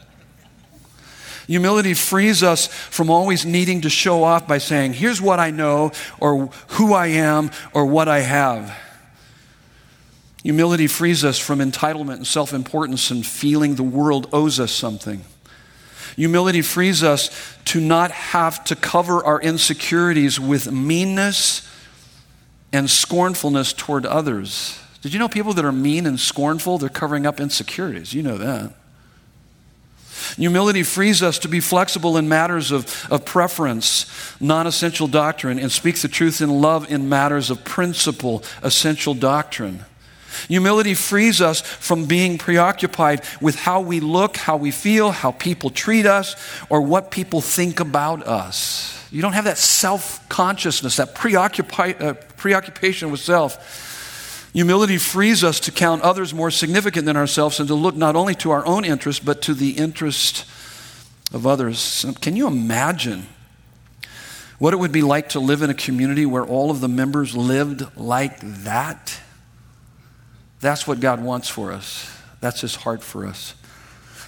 Humility 1.47 1.93
frees 1.93 2.43
us 2.43 2.67
from 2.67 3.09
always 3.09 3.45
needing 3.45 3.79
to 3.79 3.89
show 3.89 4.25
off 4.25 4.45
by 4.45 4.57
saying, 4.57 4.91
here's 4.91 5.21
what 5.21 5.39
I 5.39 5.51
know, 5.51 5.93
or 6.19 6.47
who 6.71 6.93
I 6.93 7.07
am, 7.07 7.49
or 7.73 7.85
what 7.85 8.09
I 8.09 8.19
have. 8.19 8.77
Humility 10.43 10.87
frees 10.87 11.23
us 11.23 11.39
from 11.39 11.59
entitlement 11.59 12.15
and 12.15 12.27
self 12.27 12.51
importance 12.51 13.09
and 13.09 13.25
feeling 13.25 13.75
the 13.75 13.83
world 13.83 14.27
owes 14.33 14.59
us 14.59 14.73
something. 14.73 15.23
Humility 16.17 16.61
frees 16.61 17.03
us 17.03 17.29
to 17.67 17.79
not 17.79 18.11
have 18.11 18.65
to 18.65 18.75
cover 18.75 19.23
our 19.23 19.39
insecurities 19.39 20.41
with 20.41 20.69
meanness 20.69 21.65
and 22.73 22.89
scornfulness 22.89 23.71
toward 23.71 24.05
others. 24.05 24.77
Did 25.03 25.11
you 25.11 25.19
know 25.19 25.27
people 25.27 25.53
that 25.53 25.65
are 25.65 25.71
mean 25.73 26.05
and 26.05 26.17
scornful, 26.17 26.77
they're 26.77 26.87
covering 26.87 27.25
up 27.25 27.41
insecurities? 27.41 28.13
You 28.13 28.23
know 28.23 28.37
that. 28.37 28.73
Humility 30.37 30.83
frees 30.83 31.21
us 31.21 31.37
to 31.39 31.49
be 31.49 31.59
flexible 31.59 32.15
in 32.15 32.29
matters 32.29 32.71
of, 32.71 33.05
of 33.11 33.25
preference, 33.25 34.05
non 34.39 34.65
essential 34.65 35.07
doctrine, 35.07 35.59
and 35.59 35.69
speak 35.69 35.99
the 35.99 36.07
truth 36.07 36.39
in 36.39 36.49
love 36.49 36.89
in 36.89 37.09
matters 37.09 37.49
of 37.49 37.65
principle, 37.65 38.43
essential 38.61 39.13
doctrine. 39.13 39.83
Humility 40.47 40.93
frees 40.93 41.41
us 41.41 41.59
from 41.59 42.05
being 42.05 42.37
preoccupied 42.37 43.23
with 43.41 43.55
how 43.55 43.81
we 43.81 43.99
look, 43.99 44.37
how 44.37 44.55
we 44.55 44.71
feel, 44.71 45.11
how 45.11 45.31
people 45.31 45.69
treat 45.69 46.05
us, 46.05 46.37
or 46.69 46.79
what 46.79 47.11
people 47.11 47.41
think 47.41 47.81
about 47.81 48.25
us. 48.25 49.05
You 49.11 49.21
don't 49.21 49.33
have 49.33 49.43
that 49.43 49.57
self 49.57 50.27
consciousness, 50.29 50.95
that 50.95 51.13
preoccupi- 51.13 52.01
uh, 52.01 52.13
preoccupation 52.37 53.11
with 53.11 53.19
self. 53.19 53.89
Humility 54.53 54.99
frees 54.99 55.43
us 55.43 55.59
to 55.61 55.71
count 55.71 56.03
others 56.03 56.31
more 56.33 56.51
significant 56.51 57.05
than 57.05 57.17
ourselves 57.17 57.59
and 57.59 57.67
to 57.67 57.75
look 57.75 57.95
not 57.95 58.15
only 58.15 58.35
to 58.35 58.51
our 58.51 58.65
own 58.65 58.85
interest, 58.85 59.25
but 59.25 59.41
to 59.43 59.55
the 59.55 59.71
interest 59.71 60.45
of 61.33 61.47
others. 61.47 62.05
Can 62.21 62.35
you 62.35 62.45
imagine 62.45 63.25
what 64.59 64.73
it 64.73 64.77
would 64.77 64.91
be 64.91 65.01
like 65.01 65.29
to 65.29 65.39
live 65.39 65.63
in 65.63 65.71
a 65.71 65.73
community 65.73 66.27
where 66.27 66.45
all 66.45 66.69
of 66.69 66.81
the 66.81 66.87
members 66.87 67.35
lived 67.35 67.97
like 67.97 68.39
that? 68.63 69.19
That's 70.59 70.87
what 70.87 70.99
God 70.99 71.21
wants 71.21 71.49
for 71.49 71.71
us. 71.71 72.09
That's 72.39 72.61
His 72.61 72.75
heart 72.75 73.01
for 73.01 73.25
us. 73.25 73.55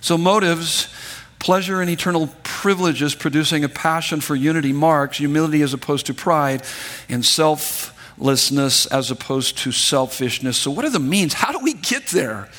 So, 0.01 0.17
motives, 0.17 0.93
pleasure, 1.37 1.81
and 1.81 1.89
eternal 1.89 2.29
privileges 2.43 3.13
producing 3.13 3.63
a 3.63 3.69
passion 3.69 4.21
for 4.21 4.35
unity 4.35 4.73
marks 4.73 5.17
humility 5.17 5.61
as 5.61 5.73
opposed 5.73 6.07
to 6.07 6.13
pride 6.15 6.63
and 7.09 7.23
self 7.23 7.94
selflessness 8.15 8.85
as 8.87 9.11
opposed 9.11 9.57
to 9.59 9.71
selfishness. 9.71 10.57
So, 10.57 10.71
what 10.71 10.85
are 10.85 10.89
the 10.89 10.99
means? 10.99 11.33
How 11.33 11.51
do 11.51 11.59
we 11.59 11.73
get 11.73 12.07
there? 12.07 12.49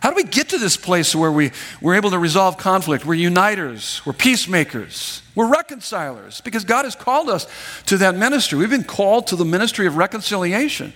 How 0.00 0.10
do 0.10 0.16
we 0.16 0.24
get 0.24 0.50
to 0.50 0.58
this 0.58 0.76
place 0.76 1.14
where 1.14 1.32
we, 1.32 1.52
we're 1.80 1.94
able 1.94 2.10
to 2.10 2.18
resolve 2.18 2.58
conflict? 2.58 3.04
We're 3.06 3.14
uniters, 3.14 4.04
we're 4.04 4.12
peacemakers, 4.12 5.22
we're 5.34 5.48
reconcilers, 5.48 6.40
because 6.42 6.64
God 6.64 6.84
has 6.84 6.94
called 6.94 7.28
us 7.28 7.46
to 7.86 7.96
that 7.98 8.14
ministry. 8.14 8.58
We've 8.58 8.70
been 8.70 8.84
called 8.84 9.28
to 9.28 9.36
the 9.36 9.44
ministry 9.44 9.86
of 9.86 9.96
reconciliation. 9.96 10.92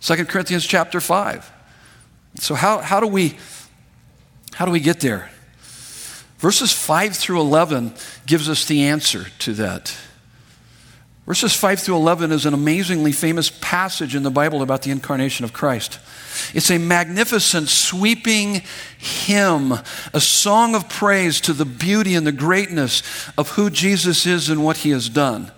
2 0.00 0.24
Corinthians 0.26 0.64
chapter 0.64 1.00
5. 1.00 1.50
So 2.36 2.54
how, 2.54 2.78
how, 2.78 3.00
do 3.00 3.08
we, 3.08 3.36
how 4.54 4.64
do 4.64 4.70
we 4.70 4.80
get 4.80 5.00
there? 5.00 5.30
Verses 6.38 6.72
5 6.72 7.16
through 7.16 7.40
11 7.40 7.92
gives 8.24 8.48
us 8.48 8.64
the 8.66 8.84
answer 8.84 9.26
to 9.40 9.52
that. 9.54 9.94
Verses 11.28 11.52
5 11.52 11.80
through 11.80 11.96
11 11.96 12.32
is 12.32 12.46
an 12.46 12.54
amazingly 12.54 13.12
famous 13.12 13.50
passage 13.50 14.14
in 14.14 14.22
the 14.22 14.30
Bible 14.30 14.62
about 14.62 14.80
the 14.80 14.90
incarnation 14.90 15.44
of 15.44 15.52
Christ. 15.52 15.98
It's 16.54 16.70
a 16.70 16.78
magnificent, 16.78 17.68
sweeping 17.68 18.62
hymn, 18.96 19.74
a 20.14 20.20
song 20.20 20.74
of 20.74 20.88
praise 20.88 21.42
to 21.42 21.52
the 21.52 21.66
beauty 21.66 22.14
and 22.14 22.26
the 22.26 22.32
greatness 22.32 23.02
of 23.36 23.50
who 23.50 23.68
Jesus 23.68 24.24
is 24.24 24.48
and 24.48 24.64
what 24.64 24.78
he 24.78 24.88
has 24.88 25.10
done. 25.10 25.52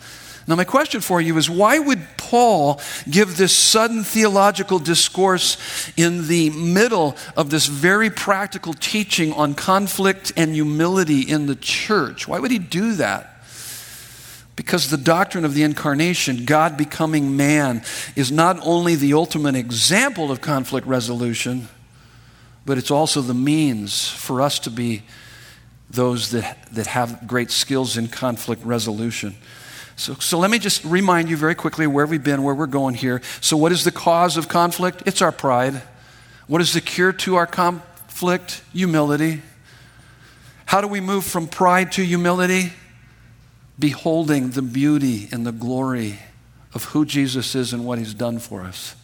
Now, 0.49 0.57
my 0.57 0.64
question 0.64 1.01
for 1.01 1.21
you 1.21 1.39
is 1.39 1.49
why 1.49 1.79
would 1.79 2.01
Paul 2.16 2.81
give 3.09 3.37
this 3.37 3.57
sudden 3.57 4.03
theological 4.03 4.81
discourse 4.81 5.57
in 5.97 6.27
the 6.27 6.51
middle 6.51 7.16
of 7.37 7.51
this 7.51 7.66
very 7.66 8.11
practical 8.11 8.73
teaching 8.75 9.33
on 9.35 9.55
conflict 9.55 10.33
and 10.37 10.53
humility 10.53 11.21
in 11.21 11.47
the 11.47 11.55
church? 11.55 12.27
Why 12.27 12.41
would 12.41 12.51
he 12.51 12.59
do 12.59 12.95
that? 12.95 13.30
Because 14.61 14.91
the 14.91 14.99
doctrine 14.99 15.47
of 15.47 15.55
the 15.55 15.63
incarnation, 15.63 16.45
God 16.45 16.77
becoming 16.77 17.35
man, 17.35 17.83
is 18.15 18.31
not 18.31 18.59
only 18.63 18.95
the 18.95 19.15
ultimate 19.15 19.55
example 19.55 20.31
of 20.31 20.43
conflict 20.43 20.87
resolution, 20.87 21.69
but 22.67 22.77
it's 22.77 22.91
also 22.91 23.23
the 23.23 23.33
means 23.33 24.07
for 24.07 24.43
us 24.43 24.59
to 24.59 24.71
be 24.71 25.03
those 25.89 26.33
that, 26.33 26.59
that 26.73 26.89
have 26.89 27.27
great 27.27 27.51
skills 27.51 27.97
in 27.97 28.09
conflict 28.09 28.63
resolution. 28.63 29.35
So, 29.97 30.13
so 30.17 30.39
let 30.39 30.51
me 30.51 30.59
just 30.59 30.85
remind 30.85 31.31
you 31.31 31.39
very 31.39 31.55
quickly 31.55 31.87
where 31.87 32.05
we've 32.05 32.23
been, 32.23 32.43
where 32.43 32.55
we're 32.55 32.67
going 32.67 32.97
here. 32.97 33.23
So, 33.41 33.57
what 33.57 33.73
is 33.73 33.85
the 33.85 33.91
cause 33.91 34.37
of 34.37 34.49
conflict? 34.49 35.05
It's 35.07 35.23
our 35.23 35.33
pride. 35.33 35.81
What 36.49 36.61
is 36.61 36.75
the 36.75 36.83
cure 36.83 37.15
to 37.15 37.37
our 37.37 37.47
conflict? 37.47 38.63
Humility. 38.75 39.41
How 40.67 40.83
do 40.83 40.87
we 40.87 41.01
move 41.01 41.25
from 41.25 41.49
pride 41.49 41.93
to 41.93 42.05
humility? 42.05 42.75
Beholding 43.81 44.51
the 44.51 44.62
beauty 44.62 45.28
and 45.33 45.47
the 45.47 45.53
glory 45.53 46.20
of 46.74 46.85
who 46.85 47.05
Jesus 47.05 47.55
is 47.55 47.72
and 47.72 47.85
what 47.85 47.99
he's 47.99 48.14
done 48.14 48.39
for 48.39 48.62
us. 48.62 48.95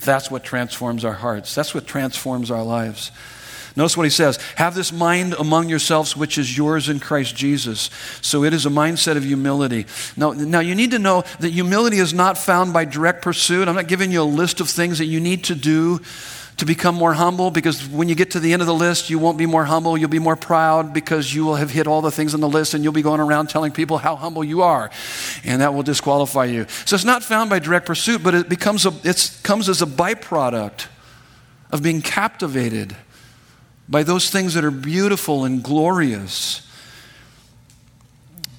That's 0.00 0.30
what 0.30 0.44
transforms 0.44 1.04
our 1.04 1.14
hearts. 1.14 1.54
That's 1.54 1.74
what 1.74 1.86
transforms 1.86 2.50
our 2.50 2.62
lives. 2.62 3.10
Notice 3.76 3.96
what 3.96 4.04
he 4.04 4.10
says 4.10 4.36
Have 4.56 4.74
this 4.74 4.92
mind 4.92 5.34
among 5.34 5.68
yourselves, 5.68 6.16
which 6.16 6.38
is 6.38 6.56
yours 6.56 6.88
in 6.88 7.00
Christ 7.00 7.34
Jesus. 7.34 7.90
So 8.20 8.44
it 8.44 8.52
is 8.52 8.66
a 8.66 8.70
mindset 8.70 9.16
of 9.16 9.24
humility. 9.24 9.86
Now, 10.16 10.32
now, 10.32 10.60
you 10.60 10.74
need 10.74 10.92
to 10.92 10.98
know 10.98 11.24
that 11.40 11.50
humility 11.50 11.98
is 11.98 12.14
not 12.14 12.38
found 12.38 12.72
by 12.72 12.84
direct 12.84 13.22
pursuit. 13.22 13.66
I'm 13.66 13.74
not 13.74 13.88
giving 13.88 14.12
you 14.12 14.22
a 14.22 14.24
list 14.24 14.60
of 14.60 14.68
things 14.68 14.98
that 14.98 15.06
you 15.06 15.20
need 15.20 15.44
to 15.44 15.54
do 15.54 16.00
to 16.56 16.64
become 16.64 16.94
more 16.94 17.14
humble 17.14 17.50
because 17.50 17.86
when 17.88 18.08
you 18.08 18.14
get 18.14 18.30
to 18.32 18.40
the 18.40 18.52
end 18.52 18.62
of 18.62 18.66
the 18.66 18.74
list, 18.74 19.10
you 19.10 19.18
won't 19.18 19.36
be 19.36 19.46
more 19.46 19.64
humble. 19.64 19.98
You'll 19.98 20.08
be 20.08 20.20
more 20.20 20.36
proud 20.36 20.94
because 20.94 21.34
you 21.34 21.44
will 21.44 21.56
have 21.56 21.70
hit 21.70 21.86
all 21.86 22.00
the 22.00 22.12
things 22.12 22.32
on 22.32 22.40
the 22.40 22.48
list 22.48 22.74
and 22.74 22.84
you'll 22.84 22.92
be 22.92 23.02
going 23.02 23.20
around 23.20 23.48
telling 23.48 23.72
people 23.72 23.98
how 23.98 24.14
humble 24.14 24.44
you 24.44 24.62
are. 24.62 24.90
And 25.44 25.62
that 25.62 25.74
will 25.74 25.82
disqualify 25.82 26.44
you. 26.44 26.66
So 26.84 26.94
it's 26.94 27.04
not 27.04 27.24
found 27.24 27.50
by 27.50 27.58
direct 27.58 27.86
pursuit, 27.86 28.22
but 28.22 28.34
it 28.34 28.48
becomes 28.48 28.86
a, 28.86 28.92
it 29.02 29.38
comes 29.42 29.68
as 29.68 29.82
a 29.82 29.86
byproduct 29.86 30.86
of 31.72 31.82
being 31.82 32.00
captivated 32.00 32.96
by 33.88 34.04
those 34.04 34.30
things 34.30 34.54
that 34.54 34.64
are 34.64 34.70
beautiful 34.70 35.44
and 35.44 35.62
glorious 35.62 36.64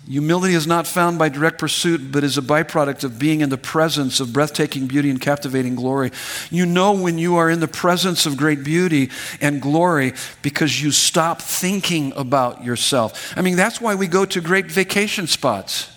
Humility 0.07 0.53
is 0.53 0.67
not 0.67 0.85
found 0.85 1.17
by 1.17 1.29
direct 1.29 1.57
pursuit, 1.57 2.11
but 2.11 2.23
is 2.23 2.37
a 2.37 2.41
byproduct 2.41 3.03
of 3.03 3.17
being 3.17 3.41
in 3.41 3.49
the 3.49 3.57
presence 3.57 4.19
of 4.19 4.31
breathtaking 4.31 4.85
beauty 4.85 5.09
and 5.09 5.19
captivating 5.19 5.73
glory. 5.73 6.11
You 6.51 6.67
know 6.67 6.93
when 6.93 7.17
you 7.17 7.37
are 7.37 7.49
in 7.49 7.59
the 7.59 7.67
presence 7.67 8.27
of 8.27 8.37
great 8.37 8.63
beauty 8.63 9.09
and 9.41 9.59
glory 9.59 10.13
because 10.43 10.79
you 10.79 10.91
stop 10.91 11.41
thinking 11.41 12.13
about 12.15 12.63
yourself. 12.63 13.33
I 13.35 13.41
mean, 13.41 13.55
that's 13.55 13.81
why 13.81 13.95
we 13.95 14.05
go 14.05 14.25
to 14.25 14.41
great 14.41 14.67
vacation 14.67 15.25
spots. 15.25 15.89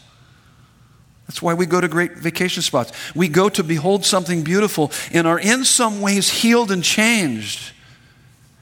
That's 1.26 1.42
why 1.42 1.52
we 1.52 1.66
go 1.66 1.78
to 1.78 1.88
great 1.88 2.12
vacation 2.12 2.62
spots. 2.62 2.92
We 3.14 3.28
go 3.28 3.50
to 3.50 3.62
behold 3.62 4.06
something 4.06 4.42
beautiful 4.42 4.90
and 5.12 5.26
are 5.26 5.38
in 5.38 5.66
some 5.66 6.00
ways 6.00 6.30
healed 6.30 6.70
and 6.70 6.82
changed. 6.82 7.72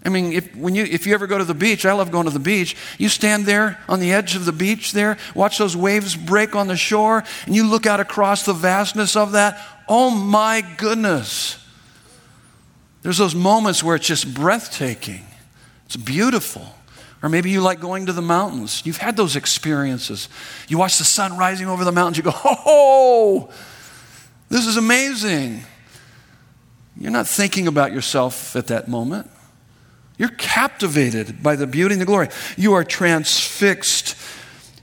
I 0.07 0.09
mean, 0.09 0.33
if, 0.33 0.55
when 0.55 0.77
you, 0.77 0.85
if 0.85 1.05
you 1.05 1.15
ever 1.15 1.27
go 1.27 1.37
to 1.37 1.45
the 1.45 1.53
beach, 1.53 1.85
I 1.85 1.93
love 1.93 2.13
going 2.13 2.27
to 2.27 2.33
the 2.33 2.39
beach. 2.39 2.77
You 2.97 3.09
stand 3.09 3.45
there 3.45 3.81
on 3.89 3.99
the 3.99 4.13
edge 4.13 4.37
of 4.37 4.45
the 4.45 4.53
beach 4.53 4.93
there, 4.93 5.19
watch 5.35 5.59
those 5.59 5.77
waves 5.77 6.15
break 6.15 6.55
on 6.55 6.69
the 6.69 6.77
shore, 6.77 7.25
and 7.45 7.57
you 7.57 7.67
look 7.67 7.87
out 7.87 7.99
across 7.99 8.45
the 8.45 8.53
vastness 8.53 9.17
of 9.17 9.33
that. 9.33 9.61
Oh 9.89 10.11
my 10.11 10.63
goodness. 10.77 11.59
There's 13.03 13.19
those 13.19 13.35
moments 13.35 13.83
where 13.83 13.97
it's 13.97 14.07
just 14.07 14.33
breathtaking, 14.33 15.27
it's 15.87 15.97
beautiful. 15.97 16.73
Or 17.23 17.29
maybe 17.29 17.51
you 17.51 17.61
like 17.61 17.81
going 17.81 18.07
to 18.07 18.13
the 18.13 18.23
mountains. 18.23 18.83
You've 18.85 18.99
had 18.99 19.17
those 19.17 19.35
experiences. 19.35 20.29
You 20.69 20.79
watch 20.79 20.99
the 20.99 21.05
sun 21.05 21.37
rising 21.37 21.67
over 21.67 21.83
the 21.83 21.91
mountains, 21.91 22.19
you 22.19 22.23
go, 22.23 22.33
oh, 22.45 23.51
this 24.51 24.67
is 24.67 24.77
amazing. 24.77 25.65
You're 26.97 27.11
not 27.11 27.27
thinking 27.27 27.67
about 27.67 27.93
yourself 27.93 28.55
at 28.55 28.69
that 28.69 28.87
moment. 28.87 29.31
You're 30.19 30.31
captivated 30.31 31.43
by 31.43 31.57
the 31.57 31.67
beauty 31.67 31.95
and 31.95 32.01
the 32.01 32.07
glory. 32.07 32.29
You 32.57 32.75
are 32.75 32.85
transfixed. 32.85 34.17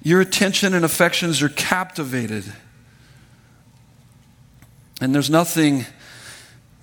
Your 0.03 0.21
attention 0.21 0.73
and 0.73 0.85
affections 0.85 1.41
are 1.41 1.49
captivated. 1.49 2.51
And 5.01 5.13
there's 5.13 5.29
nothing 5.29 5.85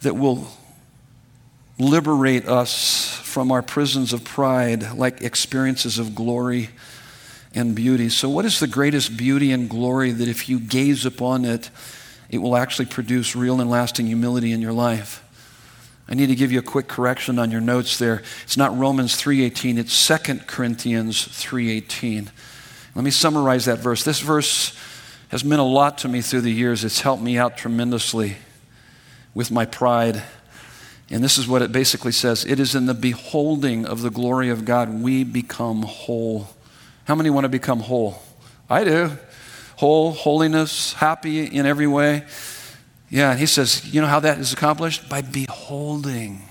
that 0.02 0.16
will 0.16 0.48
liberate 1.78 2.46
us 2.46 3.14
from 3.22 3.52
our 3.52 3.62
prisons 3.62 4.12
of 4.12 4.24
pride 4.24 4.92
like 4.92 5.22
experiences 5.22 5.98
of 5.98 6.14
glory 6.14 6.70
and 7.54 7.74
beauty. 7.74 8.08
So, 8.08 8.28
what 8.28 8.44
is 8.44 8.60
the 8.60 8.66
greatest 8.66 9.16
beauty 9.16 9.52
and 9.52 9.68
glory 9.68 10.10
that 10.10 10.28
if 10.28 10.48
you 10.48 10.60
gaze 10.60 11.06
upon 11.06 11.44
it, 11.44 11.70
it 12.28 12.38
will 12.38 12.56
actually 12.56 12.86
produce 12.86 13.34
real 13.34 13.60
and 13.60 13.70
lasting 13.70 14.06
humility 14.06 14.52
in 14.52 14.60
your 14.60 14.72
life? 14.72 15.24
I 16.10 16.14
need 16.14 16.26
to 16.26 16.34
give 16.34 16.50
you 16.50 16.58
a 16.58 16.62
quick 16.62 16.88
correction 16.88 17.38
on 17.38 17.52
your 17.52 17.60
notes 17.60 17.96
there. 17.98 18.22
It's 18.42 18.56
not 18.56 18.76
Romans 18.76 19.14
3:18, 19.14 19.78
it's 19.78 19.92
2 19.92 20.46
Corinthians 20.48 21.24
3:18. 21.26 22.30
Let 22.94 23.04
me 23.04 23.12
summarize 23.12 23.66
that 23.66 23.78
verse. 23.78 24.02
This 24.02 24.20
verse 24.20 24.76
has 25.28 25.44
meant 25.44 25.60
a 25.60 25.64
lot 25.64 25.98
to 25.98 26.08
me 26.08 26.20
through 26.20 26.40
the 26.40 26.52
years. 26.52 26.84
It's 26.84 27.02
helped 27.02 27.22
me 27.22 27.38
out 27.38 27.56
tremendously 27.56 28.38
with 29.34 29.52
my 29.52 29.64
pride. 29.64 30.24
And 31.08 31.22
this 31.22 31.38
is 31.38 31.46
what 31.46 31.62
it 31.62 31.72
basically 31.72 32.12
says 32.12 32.44
It 32.44 32.58
is 32.58 32.74
in 32.74 32.86
the 32.86 32.94
beholding 32.94 33.86
of 33.86 34.02
the 34.02 34.10
glory 34.10 34.50
of 34.50 34.64
God 34.64 35.02
we 35.02 35.22
become 35.22 35.82
whole. 35.82 36.48
How 37.04 37.14
many 37.14 37.30
want 37.30 37.44
to 37.44 37.48
become 37.48 37.80
whole? 37.80 38.22
I 38.68 38.84
do. 38.84 39.12
Whole, 39.76 40.12
holiness, 40.12 40.92
happy 40.94 41.44
in 41.44 41.66
every 41.66 41.86
way. 41.86 42.24
Yeah, 43.10 43.32
and 43.32 43.40
he 43.40 43.46
says, 43.46 43.92
you 43.92 44.00
know 44.00 44.06
how 44.06 44.20
that 44.20 44.38
is 44.38 44.52
accomplished? 44.52 45.08
By 45.08 45.20
beholding. 45.20 46.42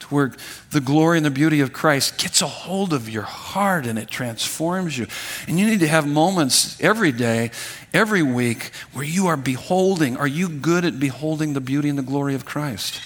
To 0.00 0.06
where 0.06 0.32
the 0.70 0.80
glory 0.80 1.18
and 1.18 1.26
the 1.26 1.30
beauty 1.30 1.60
of 1.60 1.72
Christ 1.74 2.18
gets 2.18 2.40
a 2.40 2.46
hold 2.46 2.94
of 2.94 3.08
your 3.08 3.22
heart 3.22 3.86
and 3.86 3.98
it 3.98 4.08
transforms 4.08 4.96
you. 4.96 5.06
And 5.46 5.60
you 5.60 5.66
need 5.66 5.80
to 5.80 5.88
have 5.88 6.06
moments 6.06 6.80
every 6.80 7.12
day, 7.12 7.50
every 7.92 8.22
week, 8.22 8.70
where 8.94 9.04
you 9.04 9.26
are 9.26 9.36
beholding. 9.36 10.16
Are 10.16 10.26
you 10.26 10.48
good 10.48 10.86
at 10.86 10.98
beholding 10.98 11.52
the 11.52 11.60
beauty 11.60 11.90
and 11.90 11.98
the 11.98 12.02
glory 12.02 12.34
of 12.34 12.46
Christ? 12.46 13.02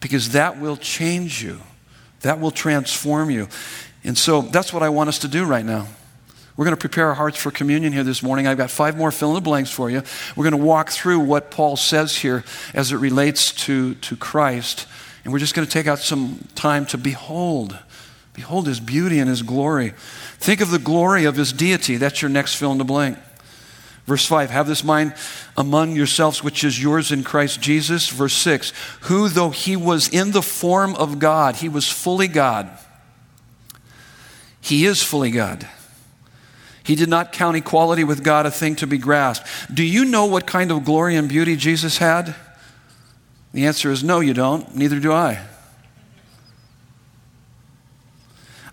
Because 0.00 0.32
that 0.32 0.60
will 0.60 0.76
change 0.76 1.42
you, 1.42 1.60
that 2.20 2.38
will 2.38 2.50
transform 2.50 3.30
you. 3.30 3.48
And 4.04 4.18
so 4.18 4.42
that's 4.42 4.72
what 4.72 4.82
I 4.82 4.90
want 4.90 5.08
us 5.08 5.20
to 5.20 5.28
do 5.28 5.44
right 5.44 5.64
now. 5.64 5.86
We're 6.56 6.66
going 6.66 6.76
to 6.76 6.80
prepare 6.80 7.08
our 7.08 7.14
hearts 7.14 7.38
for 7.38 7.50
communion 7.50 7.94
here 7.94 8.04
this 8.04 8.22
morning. 8.22 8.46
I've 8.46 8.58
got 8.58 8.70
five 8.70 8.96
more 8.96 9.10
fill 9.10 9.30
in 9.30 9.34
the 9.36 9.40
blanks 9.40 9.70
for 9.70 9.88
you. 9.88 10.02
We're 10.36 10.44
going 10.44 10.60
to 10.60 10.66
walk 10.66 10.90
through 10.90 11.20
what 11.20 11.50
Paul 11.50 11.76
says 11.76 12.16
here 12.16 12.44
as 12.74 12.92
it 12.92 12.96
relates 12.96 13.52
to, 13.64 13.94
to 13.94 14.16
Christ. 14.16 14.86
And 15.24 15.32
we're 15.32 15.38
just 15.38 15.54
going 15.54 15.66
to 15.66 15.72
take 15.72 15.86
out 15.86 15.98
some 15.98 16.46
time 16.54 16.84
to 16.86 16.98
behold. 16.98 17.78
Behold 18.34 18.66
his 18.66 18.80
beauty 18.80 19.18
and 19.18 19.30
his 19.30 19.42
glory. 19.42 19.94
Think 20.38 20.60
of 20.60 20.70
the 20.70 20.78
glory 20.78 21.24
of 21.24 21.36
his 21.36 21.52
deity. 21.52 21.96
That's 21.96 22.20
your 22.20 22.30
next 22.30 22.54
fill 22.56 22.72
in 22.72 22.78
the 22.78 22.84
blank. 22.84 23.18
Verse 24.06 24.26
5 24.26 24.50
Have 24.50 24.66
this 24.66 24.84
mind 24.84 25.14
among 25.56 25.96
yourselves, 25.96 26.42
which 26.44 26.64
is 26.64 26.82
yours 26.82 27.12
in 27.12 27.24
Christ 27.24 27.62
Jesus. 27.62 28.10
Verse 28.10 28.34
6 28.34 28.72
Who, 29.02 29.28
though 29.28 29.50
he 29.50 29.74
was 29.74 30.08
in 30.08 30.32
the 30.32 30.42
form 30.42 30.94
of 30.96 31.18
God, 31.18 31.56
he 31.56 31.68
was 31.68 31.88
fully 31.88 32.28
God. 32.28 32.70
He 34.60 34.84
is 34.84 35.02
fully 35.02 35.30
God. 35.30 35.66
He 36.84 36.94
did 36.94 37.08
not 37.08 37.32
count 37.32 37.56
equality 37.56 38.04
with 38.04 38.24
God 38.24 38.46
a 38.46 38.50
thing 38.50 38.76
to 38.76 38.86
be 38.86 38.98
grasped. 38.98 39.46
Do 39.72 39.84
you 39.84 40.04
know 40.04 40.26
what 40.26 40.46
kind 40.46 40.72
of 40.72 40.84
glory 40.84 41.16
and 41.16 41.28
beauty 41.28 41.56
Jesus 41.56 41.98
had? 41.98 42.34
The 43.52 43.66
answer 43.66 43.90
is 43.90 44.02
no, 44.02 44.20
you 44.20 44.34
don't. 44.34 44.74
Neither 44.74 44.98
do 44.98 45.12
I. 45.12 45.40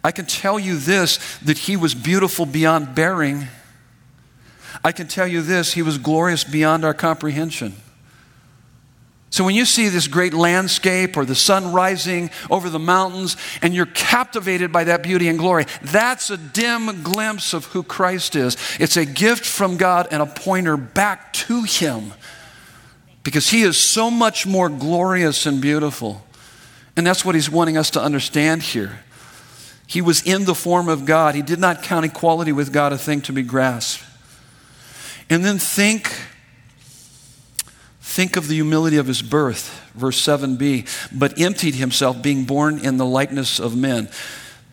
I 0.04 0.12
can 0.12 0.26
tell 0.26 0.60
you 0.60 0.78
this 0.78 1.18
that 1.40 1.58
he 1.58 1.76
was 1.76 1.94
beautiful 1.94 2.46
beyond 2.46 2.96
bearing. 2.96 3.48
I 4.84 4.92
can 4.92 5.08
tell 5.08 5.28
you 5.28 5.42
this 5.42 5.74
he 5.74 5.82
was 5.82 5.98
glorious 5.98 6.44
beyond 6.44 6.86
our 6.86 6.94
comprehension. 6.94 7.76
So 9.32 9.44
when 9.44 9.54
you 9.54 9.66
see 9.66 9.90
this 9.90 10.08
great 10.08 10.34
landscape 10.34 11.16
or 11.16 11.24
the 11.24 11.36
sun 11.36 11.72
rising 11.72 12.32
over 12.50 12.70
the 12.70 12.80
mountains 12.80 13.38
and 13.62 13.76
you're 13.76 13.86
captivated 13.86 14.72
by 14.72 14.86
that 14.86 15.04
beauty 15.04 15.28
and 15.28 15.38
glory, 15.38 15.66
that's 15.84 16.32
a 16.32 16.38
dim 16.38 17.04
glimpse 17.04 17.54
of 17.54 17.66
who 17.66 17.84
Christ 17.84 18.36
is. 18.36 18.58
It's 18.80 18.98
a 18.98 19.06
gift 19.06 19.46
from 19.46 19.78
God 19.78 20.08
and 20.10 20.22
a 20.22 20.26
pointer 20.26 20.78
back 20.78 21.32
to 21.34 21.62
Him 21.62 22.14
because 23.24 23.50
He 23.50 23.62
is 23.62 23.78
so 23.78 24.10
much 24.10 24.48
more 24.48 24.68
glorious 24.68 25.46
and 25.46 25.62
beautiful. 25.62 26.26
And 26.98 27.06
that's 27.06 27.24
what 27.24 27.36
He's 27.36 27.52
wanting 27.52 27.78
us 27.78 27.92
to 27.92 28.02
understand 28.02 28.64
here. 28.64 29.02
He 29.86 30.02
was 30.02 30.24
in 30.24 30.46
the 30.46 30.56
form 30.56 30.90
of 30.90 31.06
God, 31.06 31.36
He 31.36 31.44
did 31.44 31.60
not 31.60 31.84
count 31.84 32.06
equality 32.06 32.52
with 32.52 32.74
God 32.74 32.94
a 32.94 32.98
thing 32.98 33.22
to 33.22 33.34
be 33.34 33.44
grasped. 33.44 34.04
And 35.30 35.46
then 35.46 35.60
think 35.60 36.12
Think 38.10 38.38
of 38.38 38.48
the 38.48 38.56
humility 38.56 38.98
of 38.98 39.06
his 39.06 39.22
birth, 39.22 39.88
verse 39.94 40.20
7b, 40.20 40.88
but 41.16 41.40
emptied 41.40 41.76
himself, 41.76 42.24
being 42.24 42.44
born 42.44 42.84
in 42.84 42.98
the 42.98 43.06
likeness 43.06 43.60
of 43.60 43.78
men. 43.78 44.10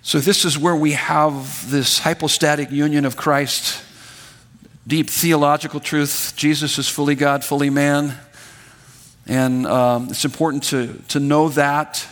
So, 0.00 0.20
this 0.20 0.46
is 0.46 0.58
where 0.58 0.74
we 0.74 0.92
have 0.92 1.70
this 1.70 1.98
hypostatic 1.98 2.70
union 2.70 3.04
of 3.04 3.18
Christ, 3.18 3.84
deep 4.86 5.10
theological 5.10 5.80
truth. 5.80 6.32
Jesus 6.34 6.78
is 6.78 6.88
fully 6.88 7.14
God, 7.14 7.44
fully 7.44 7.68
man. 7.68 8.16
And 9.26 9.66
um, 9.66 10.08
it's 10.08 10.24
important 10.24 10.62
to, 10.64 10.94
to 11.08 11.20
know 11.20 11.50
that. 11.50 12.08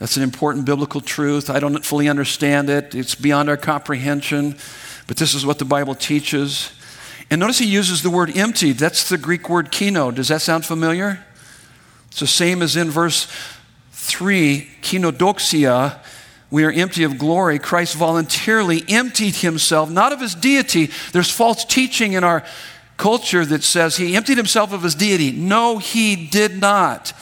That's 0.00 0.16
an 0.16 0.24
important 0.24 0.64
biblical 0.64 1.00
truth. 1.00 1.50
I 1.50 1.60
don't 1.60 1.84
fully 1.84 2.08
understand 2.08 2.68
it, 2.68 2.96
it's 2.96 3.14
beyond 3.14 3.48
our 3.48 3.56
comprehension, 3.56 4.56
but 5.06 5.18
this 5.18 5.34
is 5.34 5.46
what 5.46 5.60
the 5.60 5.64
Bible 5.64 5.94
teaches. 5.94 6.72
And 7.30 7.40
notice 7.40 7.58
he 7.58 7.66
uses 7.66 8.02
the 8.02 8.10
word 8.10 8.36
emptied. 8.36 8.78
That's 8.78 9.08
the 9.08 9.18
Greek 9.18 9.48
word 9.48 9.70
kino. 9.70 10.10
Does 10.10 10.28
that 10.28 10.40
sound 10.40 10.64
familiar? 10.64 11.24
It's 12.08 12.20
the 12.20 12.26
same 12.26 12.62
as 12.62 12.76
in 12.76 12.90
verse 12.90 13.28
3, 13.92 14.68
kenodoxia. 14.80 15.98
We 16.50 16.64
are 16.64 16.72
empty 16.72 17.04
of 17.04 17.18
glory. 17.18 17.58
Christ 17.58 17.94
voluntarily 17.94 18.82
emptied 18.88 19.36
himself, 19.36 19.90
not 19.90 20.14
of 20.14 20.20
his 20.20 20.34
deity. 20.34 20.90
There's 21.12 21.30
false 21.30 21.64
teaching 21.64 22.14
in 22.14 22.24
our 22.24 22.44
culture 22.96 23.44
that 23.44 23.62
says 23.62 23.96
he 23.96 24.16
emptied 24.16 24.38
himself 24.38 24.72
of 24.72 24.82
his 24.82 24.94
deity. 24.94 25.30
No, 25.30 25.78
he 25.78 26.16
did 26.16 26.58
not. 26.58 27.12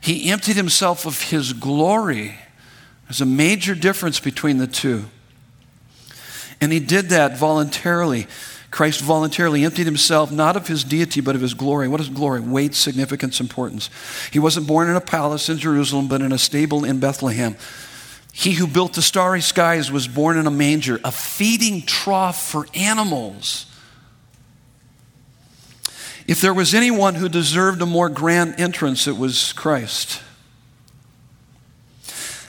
He 0.00 0.30
emptied 0.30 0.56
himself 0.56 1.04
of 1.04 1.22
his 1.22 1.52
glory. 1.52 2.36
There's 3.06 3.20
a 3.20 3.26
major 3.26 3.74
difference 3.74 4.20
between 4.20 4.58
the 4.58 4.66
two. 4.68 5.04
And 6.60 6.72
he 6.72 6.80
did 6.80 7.08
that 7.08 7.36
voluntarily. 7.36 8.28
Christ 8.72 9.02
voluntarily 9.02 9.64
emptied 9.64 9.84
himself 9.84 10.32
not 10.32 10.56
of 10.56 10.66
his 10.66 10.82
deity, 10.82 11.20
but 11.20 11.36
of 11.36 11.42
his 11.42 11.52
glory. 11.52 11.88
What 11.88 12.00
is 12.00 12.08
glory? 12.08 12.40
Weight, 12.40 12.74
significance, 12.74 13.38
importance. 13.38 13.90
He 14.32 14.38
wasn't 14.38 14.66
born 14.66 14.88
in 14.88 14.96
a 14.96 15.00
palace 15.00 15.50
in 15.50 15.58
Jerusalem, 15.58 16.08
but 16.08 16.22
in 16.22 16.32
a 16.32 16.38
stable 16.38 16.82
in 16.82 16.98
Bethlehem. 16.98 17.54
He 18.32 18.52
who 18.52 18.66
built 18.66 18.94
the 18.94 19.02
starry 19.02 19.42
skies 19.42 19.92
was 19.92 20.08
born 20.08 20.38
in 20.38 20.46
a 20.46 20.50
manger, 20.50 20.98
a 21.04 21.12
feeding 21.12 21.82
trough 21.82 22.42
for 22.42 22.66
animals. 22.74 23.66
If 26.26 26.40
there 26.40 26.54
was 26.54 26.72
anyone 26.72 27.16
who 27.16 27.28
deserved 27.28 27.82
a 27.82 27.86
more 27.86 28.08
grand 28.08 28.54
entrance, 28.58 29.06
it 29.06 29.18
was 29.18 29.52
Christ. 29.52 30.22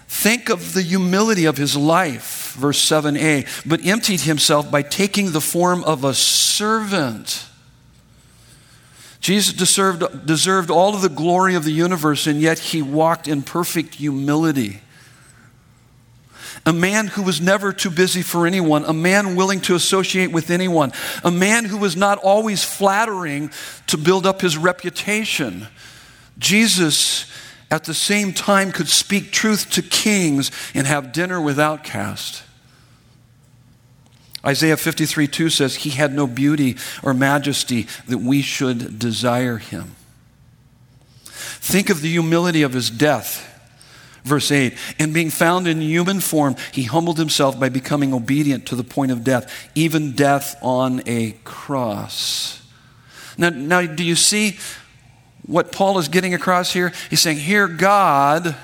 Think 0.07 0.49
of 0.49 0.73
the 0.73 0.83
humility 0.83 1.43
of 1.43 1.57
his 1.57 1.75
life 1.75 2.32
verse 2.53 2.83
7a, 2.83 3.67
but 3.67 3.85
emptied 3.85 4.21
himself 4.21 4.69
by 4.71 4.81
taking 4.81 5.31
the 5.31 5.41
form 5.41 5.83
of 5.83 6.03
a 6.03 6.13
servant. 6.13 7.45
Jesus 9.19 9.53
deserved, 9.53 10.25
deserved 10.25 10.69
all 10.69 10.95
of 10.95 11.01
the 11.01 11.09
glory 11.09 11.55
of 11.55 11.63
the 11.63 11.71
universe, 11.71 12.27
and 12.27 12.41
yet 12.41 12.59
he 12.59 12.81
walked 12.81 13.27
in 13.27 13.41
perfect 13.41 13.95
humility. 13.95 14.81
A 16.65 16.73
man 16.73 17.07
who 17.07 17.23
was 17.23 17.41
never 17.41 17.73
too 17.73 17.89
busy 17.89 18.21
for 18.21 18.45
anyone, 18.45 18.85
a 18.85 18.93
man 18.93 19.35
willing 19.35 19.59
to 19.61 19.75
associate 19.75 20.31
with 20.31 20.49
anyone, 20.49 20.91
a 21.23 21.31
man 21.31 21.65
who 21.65 21.77
was 21.77 21.95
not 21.95 22.17
always 22.19 22.63
flattering 22.63 23.49
to 23.87 23.97
build 23.97 24.25
up 24.25 24.41
his 24.41 24.57
reputation. 24.57 25.67
Jesus 26.37 27.25
at 27.73 27.85
the 27.85 27.93
same 27.95 28.33
time 28.33 28.71
could 28.71 28.87
speak 28.87 29.31
truth 29.31 29.71
to 29.71 29.81
kings 29.81 30.51
and 30.75 30.85
have 30.85 31.11
dinner 31.11 31.41
with 31.41 31.59
outcasts. 31.59 32.43
Isaiah 34.45 34.77
53 34.77 35.27
2 35.27 35.49
says, 35.49 35.77
He 35.77 35.89
had 35.89 36.13
no 36.13 36.27
beauty 36.27 36.77
or 37.01 37.15
majesty 37.15 37.87
that 38.07 38.19
we 38.19 38.43
should 38.43 38.99
desire 38.99 39.57
him. 39.57 39.95
Think 41.25 41.89
of 41.89 42.01
the 42.01 42.11
humility 42.11 42.61
of 42.61 42.73
his 42.73 42.91
death. 42.91 43.49
Verse 44.23 44.51
8, 44.51 44.77
and 44.99 45.11
being 45.11 45.31
found 45.31 45.67
in 45.67 45.81
human 45.81 46.19
form, 46.19 46.55
he 46.71 46.83
humbled 46.83 47.17
himself 47.17 47.59
by 47.59 47.69
becoming 47.69 48.13
obedient 48.13 48.67
to 48.67 48.75
the 48.75 48.83
point 48.83 49.11
of 49.11 49.23
death, 49.23 49.51
even 49.73 50.11
death 50.11 50.55
on 50.61 51.01
a 51.07 51.31
cross. 51.43 52.61
Now, 53.35 53.49
now 53.49 53.81
do 53.81 54.03
you 54.03 54.15
see 54.15 54.59
what 55.45 55.71
Paul 55.71 55.97
is 55.99 56.07
getting 56.07 56.33
across 56.33 56.71
here? 56.71 56.93
He's 57.09 57.19
saying, 57.19 57.37
Here, 57.37 57.67
God, 57.67 58.55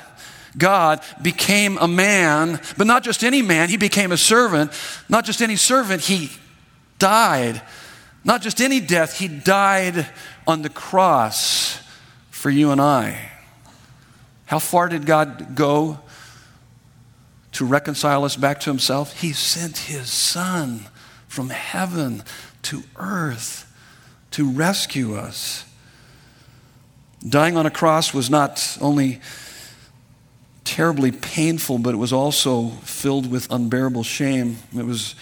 God 0.57 1.01
became 1.21 1.77
a 1.77 1.87
man, 1.87 2.59
but 2.77 2.87
not 2.87 3.03
just 3.03 3.23
any 3.23 3.41
man, 3.41 3.69
he 3.69 3.77
became 3.77 4.11
a 4.11 4.17
servant. 4.17 4.71
Not 5.07 5.25
just 5.25 5.41
any 5.41 5.55
servant, 5.55 6.03
he 6.03 6.31
died. 6.97 7.61
Not 8.23 8.41
just 8.41 8.61
any 8.61 8.79
death, 8.79 9.17
he 9.17 9.27
died 9.27 10.07
on 10.47 10.61
the 10.61 10.69
cross 10.69 11.81
for 12.29 12.49
you 12.49 12.71
and 12.71 12.81
I. 12.81 13.31
How 14.45 14.59
far 14.59 14.89
did 14.89 15.05
God 15.05 15.55
go 15.55 15.99
to 17.51 17.65
reconcile 17.65 18.23
us 18.23 18.35
back 18.35 18.59
to 18.61 18.69
himself? 18.69 19.21
He 19.21 19.31
sent 19.31 19.77
his 19.77 20.09
son 20.09 20.87
from 21.27 21.49
heaven 21.49 22.23
to 22.63 22.83
earth 22.95 23.65
to 24.31 24.49
rescue 24.49 25.15
us. 25.15 25.65
Dying 27.27 27.57
on 27.57 27.65
a 27.65 27.71
cross 27.71 28.13
was 28.13 28.29
not 28.29 28.77
only 28.79 29.19
terribly 30.63 31.11
painful, 31.11 31.79
but 31.79 31.93
it 31.93 31.97
was 31.97 32.13
also 32.13 32.69
filled 32.83 33.29
with 33.29 33.51
unbearable 33.51 34.03
shame. 34.03 34.57
It 34.77 34.85
was 34.85 35.15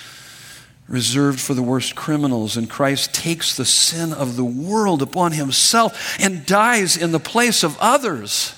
reserved 0.87 1.39
for 1.39 1.53
the 1.53 1.63
worst 1.63 1.95
criminals. 1.95 2.57
And 2.57 2.69
Christ 2.69 3.13
takes 3.13 3.55
the 3.55 3.65
sin 3.65 4.13
of 4.13 4.35
the 4.35 4.45
world 4.45 5.01
upon 5.01 5.31
himself 5.31 6.17
and 6.19 6.45
dies 6.45 6.97
in 6.97 7.11
the 7.11 7.19
place 7.19 7.63
of 7.63 7.77
others. 7.79 8.53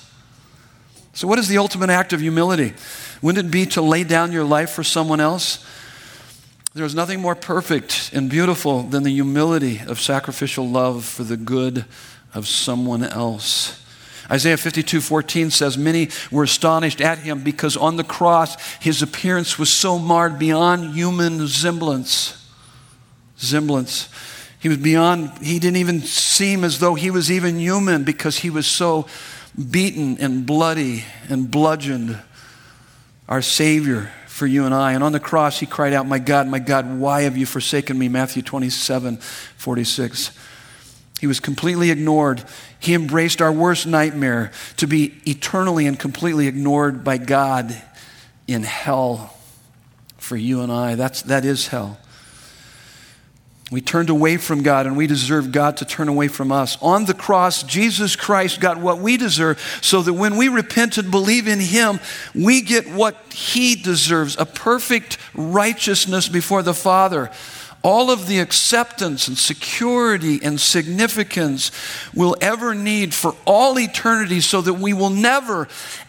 So, 1.12 1.26
what 1.26 1.38
is 1.38 1.48
the 1.48 1.58
ultimate 1.58 1.90
act 1.90 2.12
of 2.12 2.20
humility? 2.20 2.74
Wouldn't 3.22 3.48
it 3.48 3.50
be 3.50 3.66
to 3.66 3.82
lay 3.82 4.04
down 4.04 4.32
your 4.32 4.44
life 4.44 4.70
for 4.70 4.84
someone 4.84 5.20
else? 5.20 5.64
There 6.72 6.84
is 6.84 6.94
nothing 6.94 7.20
more 7.20 7.34
perfect 7.34 8.10
and 8.12 8.30
beautiful 8.30 8.84
than 8.84 9.02
the 9.02 9.10
humility 9.10 9.80
of 9.86 10.00
sacrificial 10.00 10.68
love 10.68 11.04
for 11.04 11.24
the 11.24 11.36
good 11.36 11.84
of 12.34 12.46
someone 12.46 13.04
else. 13.04 13.76
Isaiah 14.30 14.56
52 14.56 15.00
14 15.00 15.50
says, 15.50 15.76
Many 15.76 16.08
were 16.30 16.44
astonished 16.44 17.00
at 17.00 17.18
him 17.18 17.42
because 17.42 17.76
on 17.76 17.96
the 17.96 18.04
cross 18.04 18.56
his 18.76 19.02
appearance 19.02 19.58
was 19.58 19.70
so 19.70 19.98
marred 19.98 20.38
beyond 20.38 20.94
human 20.94 21.48
semblance. 21.48 22.36
Semblance. 23.36 24.08
He 24.60 24.68
was 24.68 24.78
beyond, 24.78 25.38
he 25.38 25.58
didn't 25.58 25.78
even 25.78 26.02
seem 26.02 26.64
as 26.64 26.78
though 26.78 26.94
he 26.94 27.10
was 27.10 27.32
even 27.32 27.58
human 27.58 28.04
because 28.04 28.38
he 28.38 28.50
was 28.50 28.66
so 28.66 29.06
beaten 29.70 30.18
and 30.20 30.46
bloody 30.46 31.04
and 31.28 31.50
bludgeoned. 31.50 32.20
Our 33.28 33.42
Savior 33.42 34.12
for 34.26 34.46
you 34.46 34.64
and 34.64 34.74
I. 34.74 34.92
And 34.92 35.04
on 35.04 35.12
the 35.12 35.20
cross, 35.20 35.60
he 35.60 35.66
cried 35.66 35.92
out, 35.92 36.06
My 36.06 36.18
God, 36.18 36.46
my 36.46 36.58
God, 36.58 36.98
why 36.98 37.22
have 37.22 37.36
you 37.36 37.46
forsaken 37.46 37.98
me? 37.98 38.08
Matthew 38.08 38.42
27 38.42 39.18
46. 39.18 40.30
He 41.20 41.26
was 41.26 41.38
completely 41.38 41.90
ignored. 41.90 42.42
He 42.78 42.94
embraced 42.94 43.42
our 43.42 43.52
worst 43.52 43.86
nightmare 43.86 44.52
to 44.78 44.86
be 44.86 45.20
eternally 45.26 45.86
and 45.86 45.98
completely 45.98 46.46
ignored 46.46 47.04
by 47.04 47.18
God 47.18 47.76
in 48.48 48.62
hell 48.62 49.36
for 50.16 50.36
you 50.36 50.62
and 50.62 50.72
I. 50.72 50.94
That's, 50.94 51.20
that 51.22 51.44
is 51.44 51.68
hell. 51.68 51.98
We 53.70 53.80
turned 53.80 54.10
away 54.10 54.36
from 54.38 54.62
God 54.62 54.86
and 54.86 54.96
we 54.96 55.06
deserve 55.06 55.52
God 55.52 55.76
to 55.76 55.84
turn 55.84 56.08
away 56.08 56.26
from 56.26 56.50
us. 56.50 56.76
On 56.82 57.04
the 57.04 57.14
cross, 57.14 57.62
Jesus 57.62 58.16
Christ 58.16 58.58
got 58.58 58.78
what 58.78 58.98
we 58.98 59.16
deserve 59.16 59.60
so 59.80 60.02
that 60.02 60.14
when 60.14 60.36
we 60.36 60.48
repent 60.48 60.98
and 60.98 61.10
believe 61.10 61.46
in 61.46 61.60
Him, 61.60 62.00
we 62.34 62.62
get 62.62 62.90
what 62.90 63.16
He 63.32 63.76
deserves 63.76 64.36
a 64.38 64.46
perfect 64.46 65.18
righteousness 65.34 66.28
before 66.28 66.62
the 66.62 66.74
Father. 66.74 67.30
All 67.82 68.10
of 68.10 68.26
the 68.26 68.40
acceptance 68.40 69.26
and 69.26 69.38
security 69.38 70.40
and 70.42 70.60
significance 70.60 71.70
we'll 72.14 72.36
ever 72.40 72.74
need 72.74 73.14
for 73.14 73.34
all 73.46 73.78
eternity 73.78 74.40
so 74.40 74.60
that 74.60 74.74
we 74.74 74.92
will 74.92 75.10
never, 75.10 75.66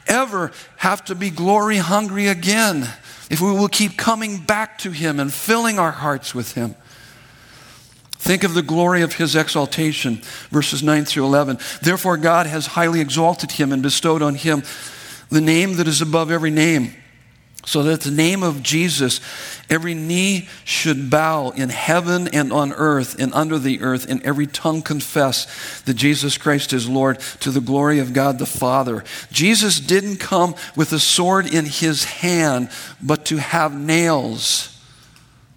ever 0.07 0.51
have 0.77 1.05
to 1.05 1.15
be 1.15 1.29
glory 1.29 1.77
hungry 1.77 2.27
again 2.27 2.89
if 3.29 3.39
we 3.39 3.51
will 3.51 3.69
keep 3.69 3.97
coming 3.97 4.39
back 4.39 4.77
to 4.79 4.91
Him 4.91 5.19
and 5.19 5.33
filling 5.33 5.79
our 5.79 5.91
hearts 5.91 6.35
with 6.35 6.53
Him. 6.53 6.75
Think 8.21 8.43
of 8.43 8.53
the 8.53 8.61
glory 8.61 9.01
of 9.01 9.13
his 9.13 9.35
exaltation, 9.35 10.17
verses 10.51 10.83
9 10.83 11.05
through 11.05 11.25
11. 11.25 11.57
Therefore, 11.81 12.17
God 12.17 12.45
has 12.45 12.67
highly 12.67 13.01
exalted 13.01 13.53
him 13.53 13.71
and 13.71 13.81
bestowed 13.81 14.21
on 14.21 14.35
him 14.35 14.61
the 15.31 15.41
name 15.41 15.77
that 15.77 15.87
is 15.87 16.01
above 16.01 16.29
every 16.29 16.51
name, 16.51 16.93
so 17.65 17.83
that 17.83 18.01
the 18.01 18.11
name 18.11 18.41
of 18.41 18.63
Jesus, 18.63 19.21
every 19.69 19.93
knee 19.93 20.47
should 20.65 21.09
bow 21.09 21.51
in 21.51 21.69
heaven 21.69 22.27
and 22.29 22.51
on 22.51 22.73
earth 22.73 23.19
and 23.19 23.33
under 23.33 23.59
the 23.59 23.81
earth, 23.81 24.09
and 24.09 24.21
every 24.23 24.47
tongue 24.47 24.81
confess 24.81 25.81
that 25.81 25.93
Jesus 25.93 26.37
Christ 26.37 26.73
is 26.73 26.89
Lord 26.89 27.19
to 27.41 27.51
the 27.51 27.61
glory 27.61 27.99
of 27.99 28.13
God 28.13 28.39
the 28.39 28.45
Father. 28.45 29.03
Jesus 29.31 29.79
didn't 29.79 30.17
come 30.17 30.55
with 30.75 30.91
a 30.91 30.99
sword 30.99 31.53
in 31.53 31.65
his 31.65 32.05
hand, 32.05 32.69
but 33.01 33.25
to 33.25 33.37
have 33.37 33.79
nails 33.79 34.79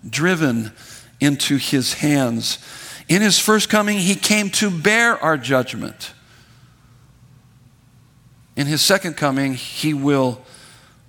driven 0.08 0.72
into 1.20 1.56
his 1.56 1.94
hands. 1.94 2.58
In 3.08 3.22
his 3.22 3.38
first 3.38 3.68
coming, 3.68 3.98
he 3.98 4.14
came 4.14 4.50
to 4.50 4.70
bear 4.70 5.22
our 5.22 5.38
judgment. 5.38 6.12
In 8.56 8.66
his 8.66 8.82
second 8.82 9.16
coming, 9.16 9.54
he 9.54 9.94
will 9.94 10.40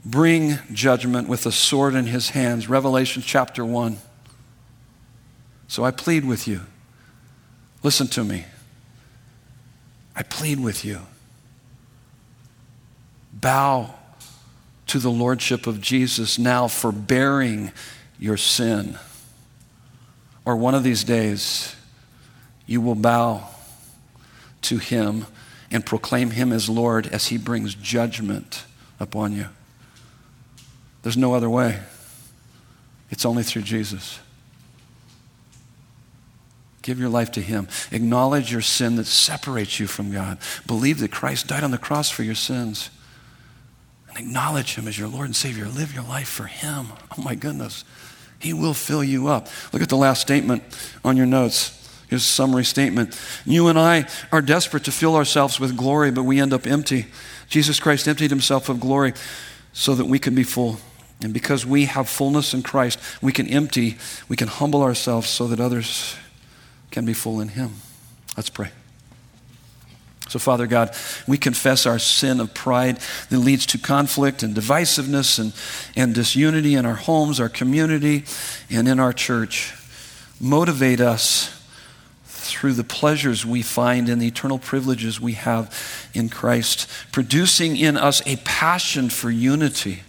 bring 0.06 0.60
judgment 0.72 1.28
with 1.28 1.46
a 1.46 1.52
sword 1.52 1.96
in 1.96 2.06
his 2.06 2.30
hands. 2.30 2.70
Revelation 2.70 3.24
chapter 3.26 3.66
1. 3.66 3.98
So 5.68 5.84
I 5.84 5.92
plead 5.92 6.24
with 6.26 6.48
you. 6.48 6.62
Listen 7.84 8.08
to 8.08 8.24
me. 8.24 8.46
I 10.16 10.24
plead 10.24 10.60
with 10.60 10.86
you. 10.86 11.02
Bow 13.34 13.96
to 14.88 15.00
the 15.00 15.10
lordship 15.10 15.68
of 15.68 15.82
Jesus 15.82 16.38
now 16.38 16.68
for 16.68 16.92
bearing 16.92 17.72
your 18.20 18.38
sin 18.38 18.98
or 20.46 20.56
one 20.56 20.76
of 20.76 20.84
these 20.84 21.04
days, 21.04 21.76
you 22.68 22.80
will 22.80 22.96
bow 22.96 23.50
to 24.62 24.78
him 24.78 25.26
and 25.72 25.86
proclaim 25.86 26.32
him 26.32 26.54
as 26.54 26.70
Lord 26.70 27.08
as 27.08 27.28
he 27.28 27.38
brings 27.38 27.74
judgment 27.74 28.66
upon 29.00 29.34
you. 29.34 29.48
There's 31.06 31.18
no 31.18 31.36
other 31.36 31.52
way. 31.52 31.80
It's 33.12 33.26
only 33.26 33.44
through 33.44 33.62
Jesus. 33.62 34.20
Give 36.82 37.00
your 37.00 37.10
life 37.10 37.32
to 37.34 37.42
Him. 37.42 37.68
Acknowledge 37.92 38.52
your 38.52 38.62
sin 38.62 38.96
that 38.96 39.06
separates 39.06 39.80
you 39.80 39.86
from 39.86 40.12
God. 40.12 40.40
Believe 40.66 40.98
that 41.02 41.12
Christ 41.12 41.46
died 41.46 41.64
on 41.64 41.70
the 41.70 41.78
cross 41.78 42.10
for 42.10 42.24
your 42.24 42.34
sins. 42.34 42.90
And 44.10 44.18
acknowledge 44.18 44.74
Him 44.74 44.88
as 44.88 44.98
your 44.98 45.08
Lord 45.08 45.28
and 45.28 45.36
Savior. 45.36 45.68
Live 45.68 45.94
your 45.94 46.04
life 46.04 46.28
for 46.28 46.46
Him. 46.46 46.88
Oh 47.16 47.22
my 47.22 47.36
goodness. 47.36 47.86
He 48.40 48.52
will 48.52 48.74
fill 48.74 49.04
you 49.04 49.28
up. 49.28 49.48
Look 49.74 49.84
at 49.84 49.90
the 49.90 49.98
last 49.98 50.22
statement 50.22 50.64
on 51.04 51.18
your 51.18 51.28
notes. 51.28 51.88
Here's 52.08 52.24
a 52.24 52.26
summary 52.26 52.66
statement. 52.66 53.16
You 53.46 53.68
and 53.68 53.78
I 53.78 54.08
are 54.32 54.42
desperate 54.42 54.86
to 54.86 54.92
fill 54.92 55.16
ourselves 55.16 55.60
with 55.60 55.78
glory, 55.78 56.10
but 56.10 56.24
we 56.24 56.40
end 56.40 56.52
up 56.52 56.66
empty. 56.66 57.06
Jesus 57.48 57.80
Christ 57.80 58.08
emptied 58.08 58.32
himself 58.32 58.70
of 58.70 58.80
glory 58.80 59.14
so 59.72 59.94
that 59.94 60.06
we 60.06 60.18
can 60.18 60.34
be 60.34 60.42
full. 60.42 60.80
And 61.26 61.34
because 61.34 61.66
we 61.66 61.86
have 61.86 62.08
fullness 62.08 62.54
in 62.54 62.62
Christ, 62.62 63.00
we 63.20 63.32
can 63.32 63.48
empty, 63.48 63.98
we 64.30 64.36
can 64.36 64.48
humble 64.48 64.84
ourselves 64.84 65.28
so 65.28 65.48
that 65.48 65.60
others 65.60 66.16
can 66.92 67.04
be 67.04 67.16
full 67.16 67.42
in 67.42 67.48
him. 67.48 67.74
Let's 68.38 68.52
pray. 68.52 68.70
So, 70.30 70.38
Father 70.38 70.68
God, 70.68 70.96
we 71.28 71.40
confess 71.40 71.88
our 71.88 71.98
sin 71.98 72.40
of 72.40 72.54
pride 72.54 73.00
that 73.32 73.40
leads 73.40 73.66
to 73.68 73.80
conflict 73.80 74.44
and 74.44 74.54
divisiveness 74.54 75.40
and, 75.40 75.52
and 75.96 76.14
disunity 76.14 76.76
in 76.76 76.86
our 76.86 76.94
homes, 76.94 77.40
our 77.40 77.50
community, 77.50 78.26
and 78.70 78.88
in 78.88 79.00
our 79.00 79.12
church. 79.12 79.74
Motivate 80.40 81.02
us 81.02 81.60
through 82.26 82.74
the 82.74 82.84
pleasures 82.84 83.48
we 83.48 83.64
find 83.64 84.10
and 84.10 84.22
the 84.22 84.28
eternal 84.28 84.60
privileges 84.60 85.20
we 85.20 85.34
have 85.34 86.08
in 86.14 86.30
Christ, 86.30 86.88
producing 87.12 87.78
in 87.78 87.98
us 87.98 88.22
a 88.28 88.36
passion 88.36 89.10
for 89.10 89.32
unity 89.32 90.04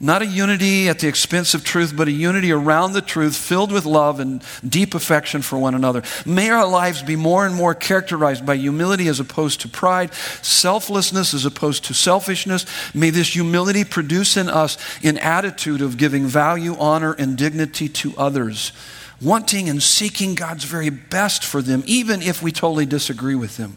not 0.00 0.22
a 0.22 0.26
unity 0.26 0.88
at 0.88 1.00
the 1.00 1.08
expense 1.08 1.54
of 1.54 1.64
truth, 1.64 1.96
but 1.96 2.06
a 2.06 2.12
unity 2.12 2.52
around 2.52 2.92
the 2.92 3.02
truth, 3.02 3.36
filled 3.36 3.72
with 3.72 3.84
love 3.84 4.20
and 4.20 4.44
deep 4.66 4.94
affection 4.94 5.42
for 5.42 5.58
one 5.58 5.74
another. 5.74 6.02
May 6.24 6.50
our 6.50 6.68
lives 6.68 7.02
be 7.02 7.16
more 7.16 7.44
and 7.44 7.54
more 7.54 7.74
characterized 7.74 8.46
by 8.46 8.56
humility 8.56 9.08
as 9.08 9.18
opposed 9.18 9.60
to 9.62 9.68
pride, 9.68 10.14
selflessness 10.14 11.34
as 11.34 11.44
opposed 11.44 11.84
to 11.86 11.94
selfishness. 11.94 12.64
May 12.94 13.10
this 13.10 13.34
humility 13.34 13.84
produce 13.84 14.36
in 14.36 14.48
us 14.48 14.78
an 15.02 15.18
attitude 15.18 15.82
of 15.82 15.96
giving 15.96 16.26
value, 16.26 16.76
honor, 16.78 17.14
and 17.14 17.36
dignity 17.36 17.88
to 17.88 18.14
others, 18.16 18.72
wanting 19.20 19.68
and 19.68 19.82
seeking 19.82 20.36
God's 20.36 20.64
very 20.64 20.90
best 20.90 21.44
for 21.44 21.60
them, 21.60 21.82
even 21.86 22.22
if 22.22 22.40
we 22.40 22.52
totally 22.52 22.86
disagree 22.86 23.34
with 23.34 23.56
them. 23.56 23.76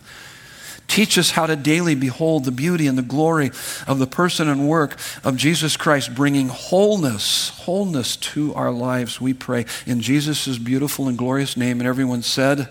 Teach 0.92 1.18
us 1.18 1.32
how 1.32 1.46
to 1.46 1.56
daily 1.56 1.96
behold 1.96 2.44
the 2.44 2.52
beauty 2.52 2.86
and 2.86 2.98
the 2.98 3.02
glory 3.02 3.52
of 3.88 3.98
the 3.98 4.06
person 4.06 4.50
and 4.50 4.68
work 4.68 4.98
of 5.24 5.38
Jesus 5.38 5.78
Christ, 5.78 6.14
bringing 6.14 6.50
wholeness, 6.50 7.48
wholeness 7.60 8.18
to 8.18 8.54
our 8.56 8.72
lives, 8.72 9.22
we 9.22 9.34
pray. 9.34 9.68
In 9.86 10.02
Jesus' 10.02 10.58
beautiful 10.58 11.08
and 11.08 11.18
glorious 11.18 11.56
name. 11.56 11.80
And 11.80 11.88
everyone 11.88 12.24
said, 12.24 12.68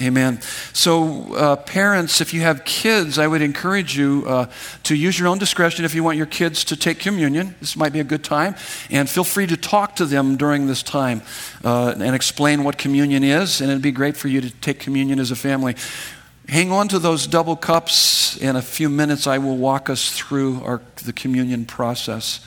Amen. 0.00 0.40
So, 0.72 1.34
uh, 1.34 1.56
parents, 1.56 2.20
if 2.20 2.32
you 2.32 2.42
have 2.42 2.64
kids, 2.64 3.18
I 3.18 3.26
would 3.26 3.42
encourage 3.42 3.98
you 3.98 4.22
uh, 4.28 4.46
to 4.84 4.94
use 4.94 5.18
your 5.18 5.26
own 5.26 5.38
discretion 5.38 5.84
if 5.84 5.96
you 5.96 6.04
want 6.04 6.18
your 6.18 6.26
kids 6.26 6.62
to 6.66 6.76
take 6.76 7.00
communion. 7.00 7.56
This 7.58 7.74
might 7.74 7.92
be 7.92 7.98
a 7.98 8.04
good 8.04 8.22
time. 8.22 8.54
And 8.88 9.10
feel 9.10 9.24
free 9.24 9.48
to 9.48 9.56
talk 9.56 9.96
to 9.96 10.06
them 10.06 10.36
during 10.36 10.68
this 10.68 10.84
time 10.84 11.22
uh, 11.64 11.96
and 11.98 12.14
explain 12.14 12.62
what 12.62 12.78
communion 12.78 13.24
is. 13.24 13.60
And 13.60 13.68
it'd 13.68 13.82
be 13.82 13.90
great 13.90 14.16
for 14.16 14.28
you 14.28 14.40
to 14.42 14.50
take 14.50 14.78
communion 14.78 15.18
as 15.18 15.32
a 15.32 15.36
family. 15.36 15.74
Hang 16.48 16.72
on 16.72 16.88
to 16.88 16.98
those 16.98 17.26
double 17.26 17.56
cups. 17.56 18.36
In 18.36 18.56
a 18.56 18.62
few 18.62 18.88
minutes, 18.88 19.26
I 19.26 19.38
will 19.38 19.56
walk 19.56 19.88
us 19.88 20.12
through 20.12 20.62
our, 20.64 20.82
the 21.04 21.12
communion 21.12 21.64
process. 21.64 22.40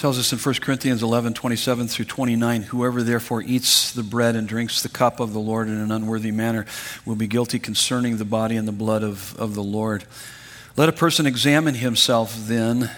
Tells 0.00 0.18
us 0.18 0.32
in 0.32 0.38
1 0.38 0.54
Corinthians 0.62 1.02
11, 1.02 1.34
27 1.34 1.86
through 1.86 2.06
29, 2.06 2.62
whoever 2.62 3.02
therefore 3.02 3.42
eats 3.42 3.92
the 3.92 4.02
bread 4.02 4.34
and 4.34 4.48
drinks 4.48 4.82
the 4.82 4.88
cup 4.88 5.20
of 5.20 5.34
the 5.34 5.38
Lord 5.38 5.68
in 5.68 5.76
an 5.76 5.92
unworthy 5.92 6.30
manner 6.30 6.64
will 7.04 7.16
be 7.16 7.26
guilty 7.26 7.58
concerning 7.58 8.16
the 8.16 8.24
body 8.24 8.56
and 8.56 8.66
the 8.66 8.72
blood 8.72 9.02
of, 9.02 9.36
of 9.36 9.54
the 9.54 9.62
Lord. 9.62 10.04
Let 10.74 10.88
a 10.88 10.92
person 10.92 11.26
examine 11.26 11.74
himself 11.74 12.34
then, 12.34 12.90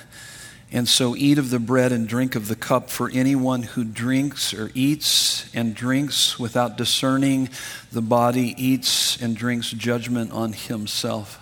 and 0.70 0.86
so 0.86 1.16
eat 1.16 1.38
of 1.38 1.50
the 1.50 1.59
bread 1.59 1.90
and 1.90 2.07
drink 2.07 2.36
of 2.36 2.46
the 2.46 2.55
cup. 2.55 2.88
For 2.88 3.11
anyone 3.12 3.64
who 3.64 3.82
drinks 3.82 4.55
or 4.55 4.70
eats 4.72 5.53
and 5.53 5.74
drinks 5.74 6.38
without 6.38 6.78
discerning 6.78 7.48
the 7.90 8.03
body 8.03 8.55
eats 8.57 9.20
and 9.20 9.36
drinks 9.36 9.72
judgment 9.72 10.30
on 10.30 10.53
himself. 10.53 11.40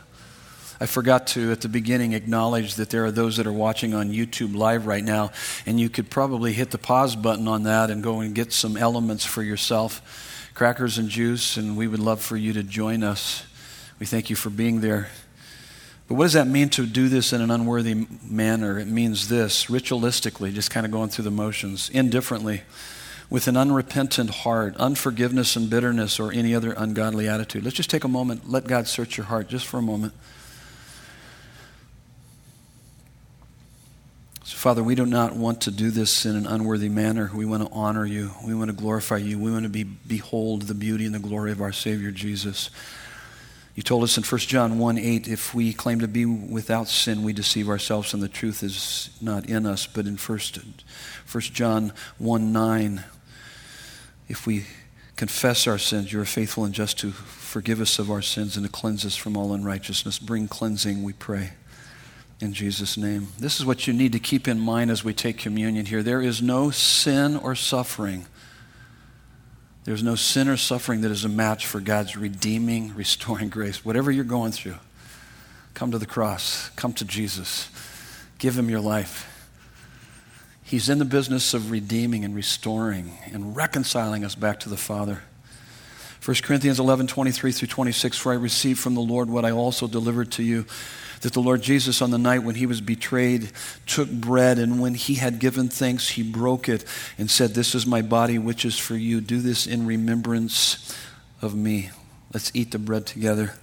I 0.83 0.87
forgot 0.87 1.26
to, 1.28 1.53
at 1.53 1.61
the 1.61 1.68
beginning, 1.68 2.14
acknowledge 2.14 2.76
that 2.76 2.89
there 2.89 3.05
are 3.05 3.11
those 3.11 3.37
that 3.37 3.47
are 3.47 3.53
watching 3.53 3.93
on 3.93 4.11
YouTube 4.11 4.57
Live 4.57 4.87
right 4.87 5.05
now, 5.05 5.31
and 5.66 5.78
you 5.78 5.91
could 5.91 6.09
probably 6.09 6.55
hit 6.55 6.70
the 6.70 6.78
pause 6.78 7.14
button 7.14 7.47
on 7.47 7.64
that 7.64 7.91
and 7.91 8.03
go 8.03 8.20
and 8.20 8.35
get 8.35 8.53
some 8.53 8.76
elements 8.76 9.24
for 9.24 9.43
yourself 9.43 10.01
crackers 10.55 10.99
and 10.99 11.09
juice, 11.09 11.57
and 11.57 11.76
we 11.76 11.87
would 11.87 12.01
love 12.01 12.20
for 12.20 12.37
you 12.37 12.53
to 12.53 12.62
join 12.62 13.03
us. 13.03 13.47
We 13.99 14.07
thank 14.07 14.31
you 14.31 14.37
for 14.37 14.51
being 14.51 14.81
there. 14.81 15.09
But 16.09 16.16
what 16.16 16.24
does 16.24 16.33
that 16.33 16.49
mean 16.49 16.68
to 16.70 16.85
do 16.87 17.09
this 17.09 17.33
in 17.33 17.41
an 17.41 17.51
unworthy 17.51 18.07
manner? 18.22 18.78
It 18.78 18.89
means 18.89 19.28
this 19.28 19.66
ritualistically, 19.66 20.53
just 20.53 20.70
kind 20.70 20.85
of 20.85 20.93
going 20.93 21.09
through 21.09 21.24
the 21.24 21.31
motions, 21.31 21.89
indifferently, 21.89 22.62
with 23.31 23.47
an 23.47 23.57
unrepentant 23.57 24.31
heart, 24.31 24.76
unforgiveness 24.76 25.57
and 25.57 25.70
bitterness, 25.70 26.18
or 26.18 26.33
any 26.33 26.55
other 26.55 26.72
ungodly 26.72 27.28
attitude. 27.28 27.64
Let's 27.64 27.76
just 27.76 27.91
take 27.91 28.05
a 28.05 28.09
moment, 28.09 28.51
let 28.51 28.66
God 28.66 28.89
search 28.89 29.16
your 29.16 29.26
heart 29.26 29.49
just 29.49 29.66
for 29.66 29.78
a 29.78 29.83
moment. 29.83 30.12
So, 34.51 34.57
Father, 34.57 34.82
we 34.82 34.96
do 34.96 35.07
not 35.07 35.36
want 35.36 35.61
to 35.61 35.70
do 35.70 35.92
this 35.92 36.26
in 36.26 36.34
an 36.34 36.44
unworthy 36.44 36.88
manner. 36.88 37.30
We 37.32 37.44
want 37.44 37.62
to 37.62 37.72
honor 37.72 38.05
you. 38.05 38.32
We 38.44 38.53
want 38.53 38.68
to 38.68 38.76
glorify 38.76 39.18
you. 39.18 39.38
We 39.38 39.53
want 39.53 39.62
to 39.62 39.68
be, 39.68 39.84
behold 39.84 40.62
the 40.62 40.74
beauty 40.74 41.07
and 41.07 41.14
the 41.14 41.20
glory 41.20 41.53
of 41.53 41.61
our 41.62 41.70
Savior 41.70 42.11
Jesus. 42.11 42.68
You 43.76 43.84
told 43.84 44.03
us 44.03 44.16
in 44.16 44.24
1 44.24 44.38
John 44.40 44.80
1 44.80 44.98
8, 44.98 45.28
if 45.28 45.55
we 45.55 45.72
claim 45.72 46.01
to 46.01 46.09
be 46.09 46.26
without 46.26 46.88
sin, 46.88 47.22
we 47.22 47.32
deceive 47.32 47.68
ourselves 47.68 48.12
and 48.12 48.20
the 48.20 48.28
truth 48.28 48.64
is 48.64 49.11
not 49.20 49.46
in 49.46 49.66
us. 49.66 49.86
But 49.86 50.09
in 50.09 50.16
1, 50.16 50.38
1 51.30 51.40
John 51.42 51.92
1 52.18 52.53
9, 52.53 53.05
if 54.28 54.48
we 54.48 54.66
confess 55.14 55.68
our 55.68 55.78
sins, 55.78 56.12
you 56.12 56.20
are 56.20 56.24
faithful 56.24 56.64
and 56.64 56.74
just 56.74 56.98
to 56.98 57.12
forgive 57.12 57.80
us 57.80 58.01
of 58.01 58.11
our 58.11 58.20
sins 58.20 58.57
and 58.57 58.66
to 58.66 58.72
cleanse 58.72 59.07
us 59.07 59.14
from 59.14 59.36
all 59.36 59.53
unrighteousness. 59.53 60.18
Bring 60.18 60.48
cleansing, 60.48 61.05
we 61.05 61.12
pray 61.12 61.53
in 62.41 62.55
Jesus' 62.55 62.97
name. 62.97 63.28
This 63.38 63.61
is 63.61 63.66
what 63.66 63.86
you 63.86 63.93
need 63.93 64.12
to 64.12 64.18
keep 64.18 64.49
in 64.49 64.59
mind 64.59 64.91
as 64.91 65.05
we 65.05 65.12
take 65.12 65.36
communion 65.36 65.84
here. 65.86 66.03
There 66.03 66.22
is 66.22 66.41
no 66.41 66.70
sin 66.70 67.36
or 67.36 67.55
suffering. 67.55 68.26
There's 69.84 70.03
no 70.03 70.14
sin 70.14 70.49
or 70.49 70.57
suffering 70.57 71.03
that 71.03 71.11
is 71.11 71.24
a 71.24 71.28
match 71.28 71.66
for 71.66 71.80
God's 71.80 72.16
redeeming, 72.16 72.95
restoring 72.97 73.51
grace. 73.51 73.84
Whatever 73.84 74.11
you're 74.11 74.24
going 74.24 74.53
through, 74.53 74.76
come 75.74 75.91
to 75.91 75.99
the 75.99 76.07
cross, 76.07 76.70
come 76.76 76.93
to 76.95 77.05
Jesus, 77.05 77.68
give 78.38 78.59
him 78.59 78.70
your 78.70 78.80
life. 78.80 79.26
He's 80.62 80.88
in 80.88 80.99
the 80.99 81.05
business 81.05 81.53
of 81.53 81.70
redeeming 81.70 82.24
and 82.24 82.34
restoring 82.34 83.18
and 83.32 83.57
reconciling 83.57 84.24
us 84.24 84.34
back 84.34 84.61
to 84.61 84.68
the 84.68 84.76
Father. 84.76 85.22
1 86.24 86.36
Corinthians 86.43 86.78
11, 86.78 87.07
23 87.07 87.51
through 87.51 87.68
26, 87.68 88.16
for 88.16 88.30
I 88.30 88.36
received 88.36 88.78
from 88.78 88.95
the 88.95 89.01
Lord 89.01 89.28
what 89.28 89.45
I 89.45 89.51
also 89.51 89.88
delivered 89.88 90.30
to 90.32 90.43
you 90.43 90.66
that 91.21 91.33
the 91.35 91.41
Lord 91.41 91.62
Jesus, 91.62 92.01
on 92.01 92.11
the 92.11 92.18
night 92.18 92.41
when 92.41 92.55
he 92.55 92.66
was 92.66 92.81
betrayed, 92.81 93.53
took 93.87 94.11
bread, 94.11 94.59
and 94.59 94.81
when 94.81 94.95
he 94.95 95.14
had 95.14 95.39
given 95.39 95.68
thanks, 95.68 96.11
he 96.11 96.23
broke 96.23 96.68
it 96.68 96.85
and 97.18 97.31
said, 97.31 97.55
This 97.55 97.75
is 97.75 97.87
my 97.87 98.03
body, 98.03 98.39
which 98.39 98.64
is 98.64 98.79
for 98.79 98.97
you. 98.97 99.21
Do 99.21 99.41
this 99.41 99.66
in 99.66 99.87
remembrance 99.87 100.97
of 101.43 101.55
me. 101.55 101.91
Let's 102.33 102.51
eat 102.55 102.71
the 102.71 102.79
bread 102.79 103.07
together. 103.07 103.55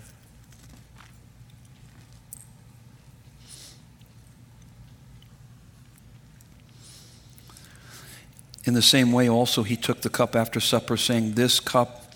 In 8.65 8.73
the 8.73 8.81
same 8.81 9.13
way, 9.13 9.29
also, 9.29 9.63
he 9.63 9.77
took 9.77 10.01
the 10.01 10.09
cup 10.09 10.35
after 10.35 10.59
supper, 10.59 10.97
saying, 10.97 11.33
This 11.33 11.61
cup 11.61 12.06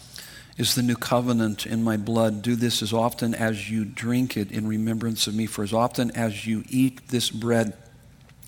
is 0.58 0.76
the 0.76 0.84
new 0.84 0.96
covenant 0.96 1.66
in 1.66 1.84
my 1.84 1.98
blood. 1.98 2.42
Do 2.42 2.56
this 2.56 2.82
as 2.82 2.94
often 2.94 3.34
as 3.34 3.70
you 3.70 3.86
drink 3.86 4.38
it 4.38 4.52
in 4.52 4.68
remembrance 4.68 5.28
of 5.28 5.36
me. 5.36 5.46
For 5.46 5.64
as 5.64 5.74
often 5.74 6.12
as 6.12 6.46
you 6.46 6.64
eat 6.70 7.08
this 7.08 7.30
bread 7.30 7.74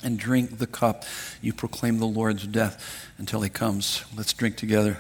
and 0.04 0.20
drink 0.20 0.58
the 0.58 0.68
cup, 0.68 1.06
you 1.42 1.54
proclaim 1.54 2.00
the 2.00 2.06
Lord's 2.06 2.46
death 2.46 3.10
until 3.18 3.42
he 3.42 3.50
comes. 3.50 4.04
Let's 4.16 4.34
drink 4.34 4.58
together. 4.58 4.98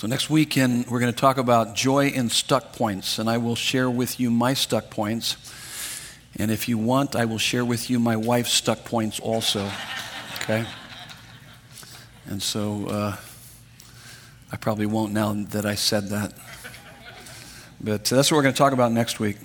So, 0.00 0.06
next 0.06 0.30
weekend, 0.30 0.86
we're 0.86 0.98
going 0.98 1.12
to 1.12 1.20
talk 1.20 1.36
about 1.36 1.74
joy 1.74 2.06
in 2.06 2.30
stuck 2.30 2.72
points, 2.72 3.18
and 3.18 3.28
I 3.28 3.36
will 3.36 3.54
share 3.54 3.90
with 3.90 4.18
you 4.18 4.30
my 4.30 4.54
stuck 4.54 4.88
points. 4.88 5.36
And 6.38 6.50
if 6.50 6.68
you 6.68 6.78
want, 6.78 7.16
I 7.16 7.24
will 7.24 7.38
share 7.38 7.64
with 7.64 7.90
you 7.90 7.98
my 7.98 8.16
wife's 8.16 8.52
stuck 8.52 8.84
points 8.84 9.20
also. 9.20 9.70
Okay? 10.42 10.64
And 12.26 12.42
so 12.42 12.86
uh, 12.86 13.16
I 14.52 14.56
probably 14.56 14.86
won't 14.86 15.12
now 15.12 15.32
that 15.32 15.66
I 15.66 15.74
said 15.74 16.08
that. 16.10 16.32
But 17.80 18.04
that's 18.04 18.30
what 18.30 18.36
we're 18.36 18.42
going 18.42 18.54
to 18.54 18.58
talk 18.58 18.72
about 18.72 18.92
next 18.92 19.18
week. 19.18 19.36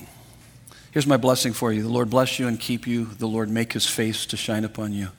Here's 0.92 1.08
my 1.08 1.18
blessing 1.18 1.54
for 1.54 1.74
you. 1.74 1.84
The 1.84 1.90
Lord 1.90 2.10
bless 2.10 2.40
you 2.40 2.48
and 2.48 2.60
keep 2.60 2.88
you. 2.88 3.06
The 3.06 3.28
Lord 3.28 3.50
make 3.50 3.74
his 3.74 3.86
face 3.86 4.26
to 4.28 4.38
shine 4.38 4.64
upon 4.64 4.94
you 4.94 5.10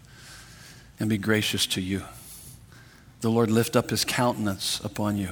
and 0.99 1.11
be 1.11 1.19
gracious 1.19 1.67
to 1.67 1.81
you. 1.81 2.03
The 3.21 3.31
Lord 3.31 3.51
lift 3.51 3.77
up 3.77 3.91
his 3.91 4.05
countenance 4.05 4.81
upon 4.85 5.17
you 5.17 5.31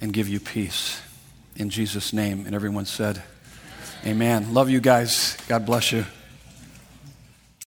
and 0.00 0.12
give 0.12 0.28
you 0.28 0.40
peace. 0.40 1.02
In 1.56 1.68
Jesus' 1.68 2.12
name. 2.12 2.46
And 2.46 2.54
everyone 2.54 2.86
said, 2.86 3.22
Amen. 4.06 4.54
Love 4.54 4.70
you 4.70 4.80
guys. 4.80 5.36
God 5.48 5.66
bless 5.66 5.92
you. 5.92 6.04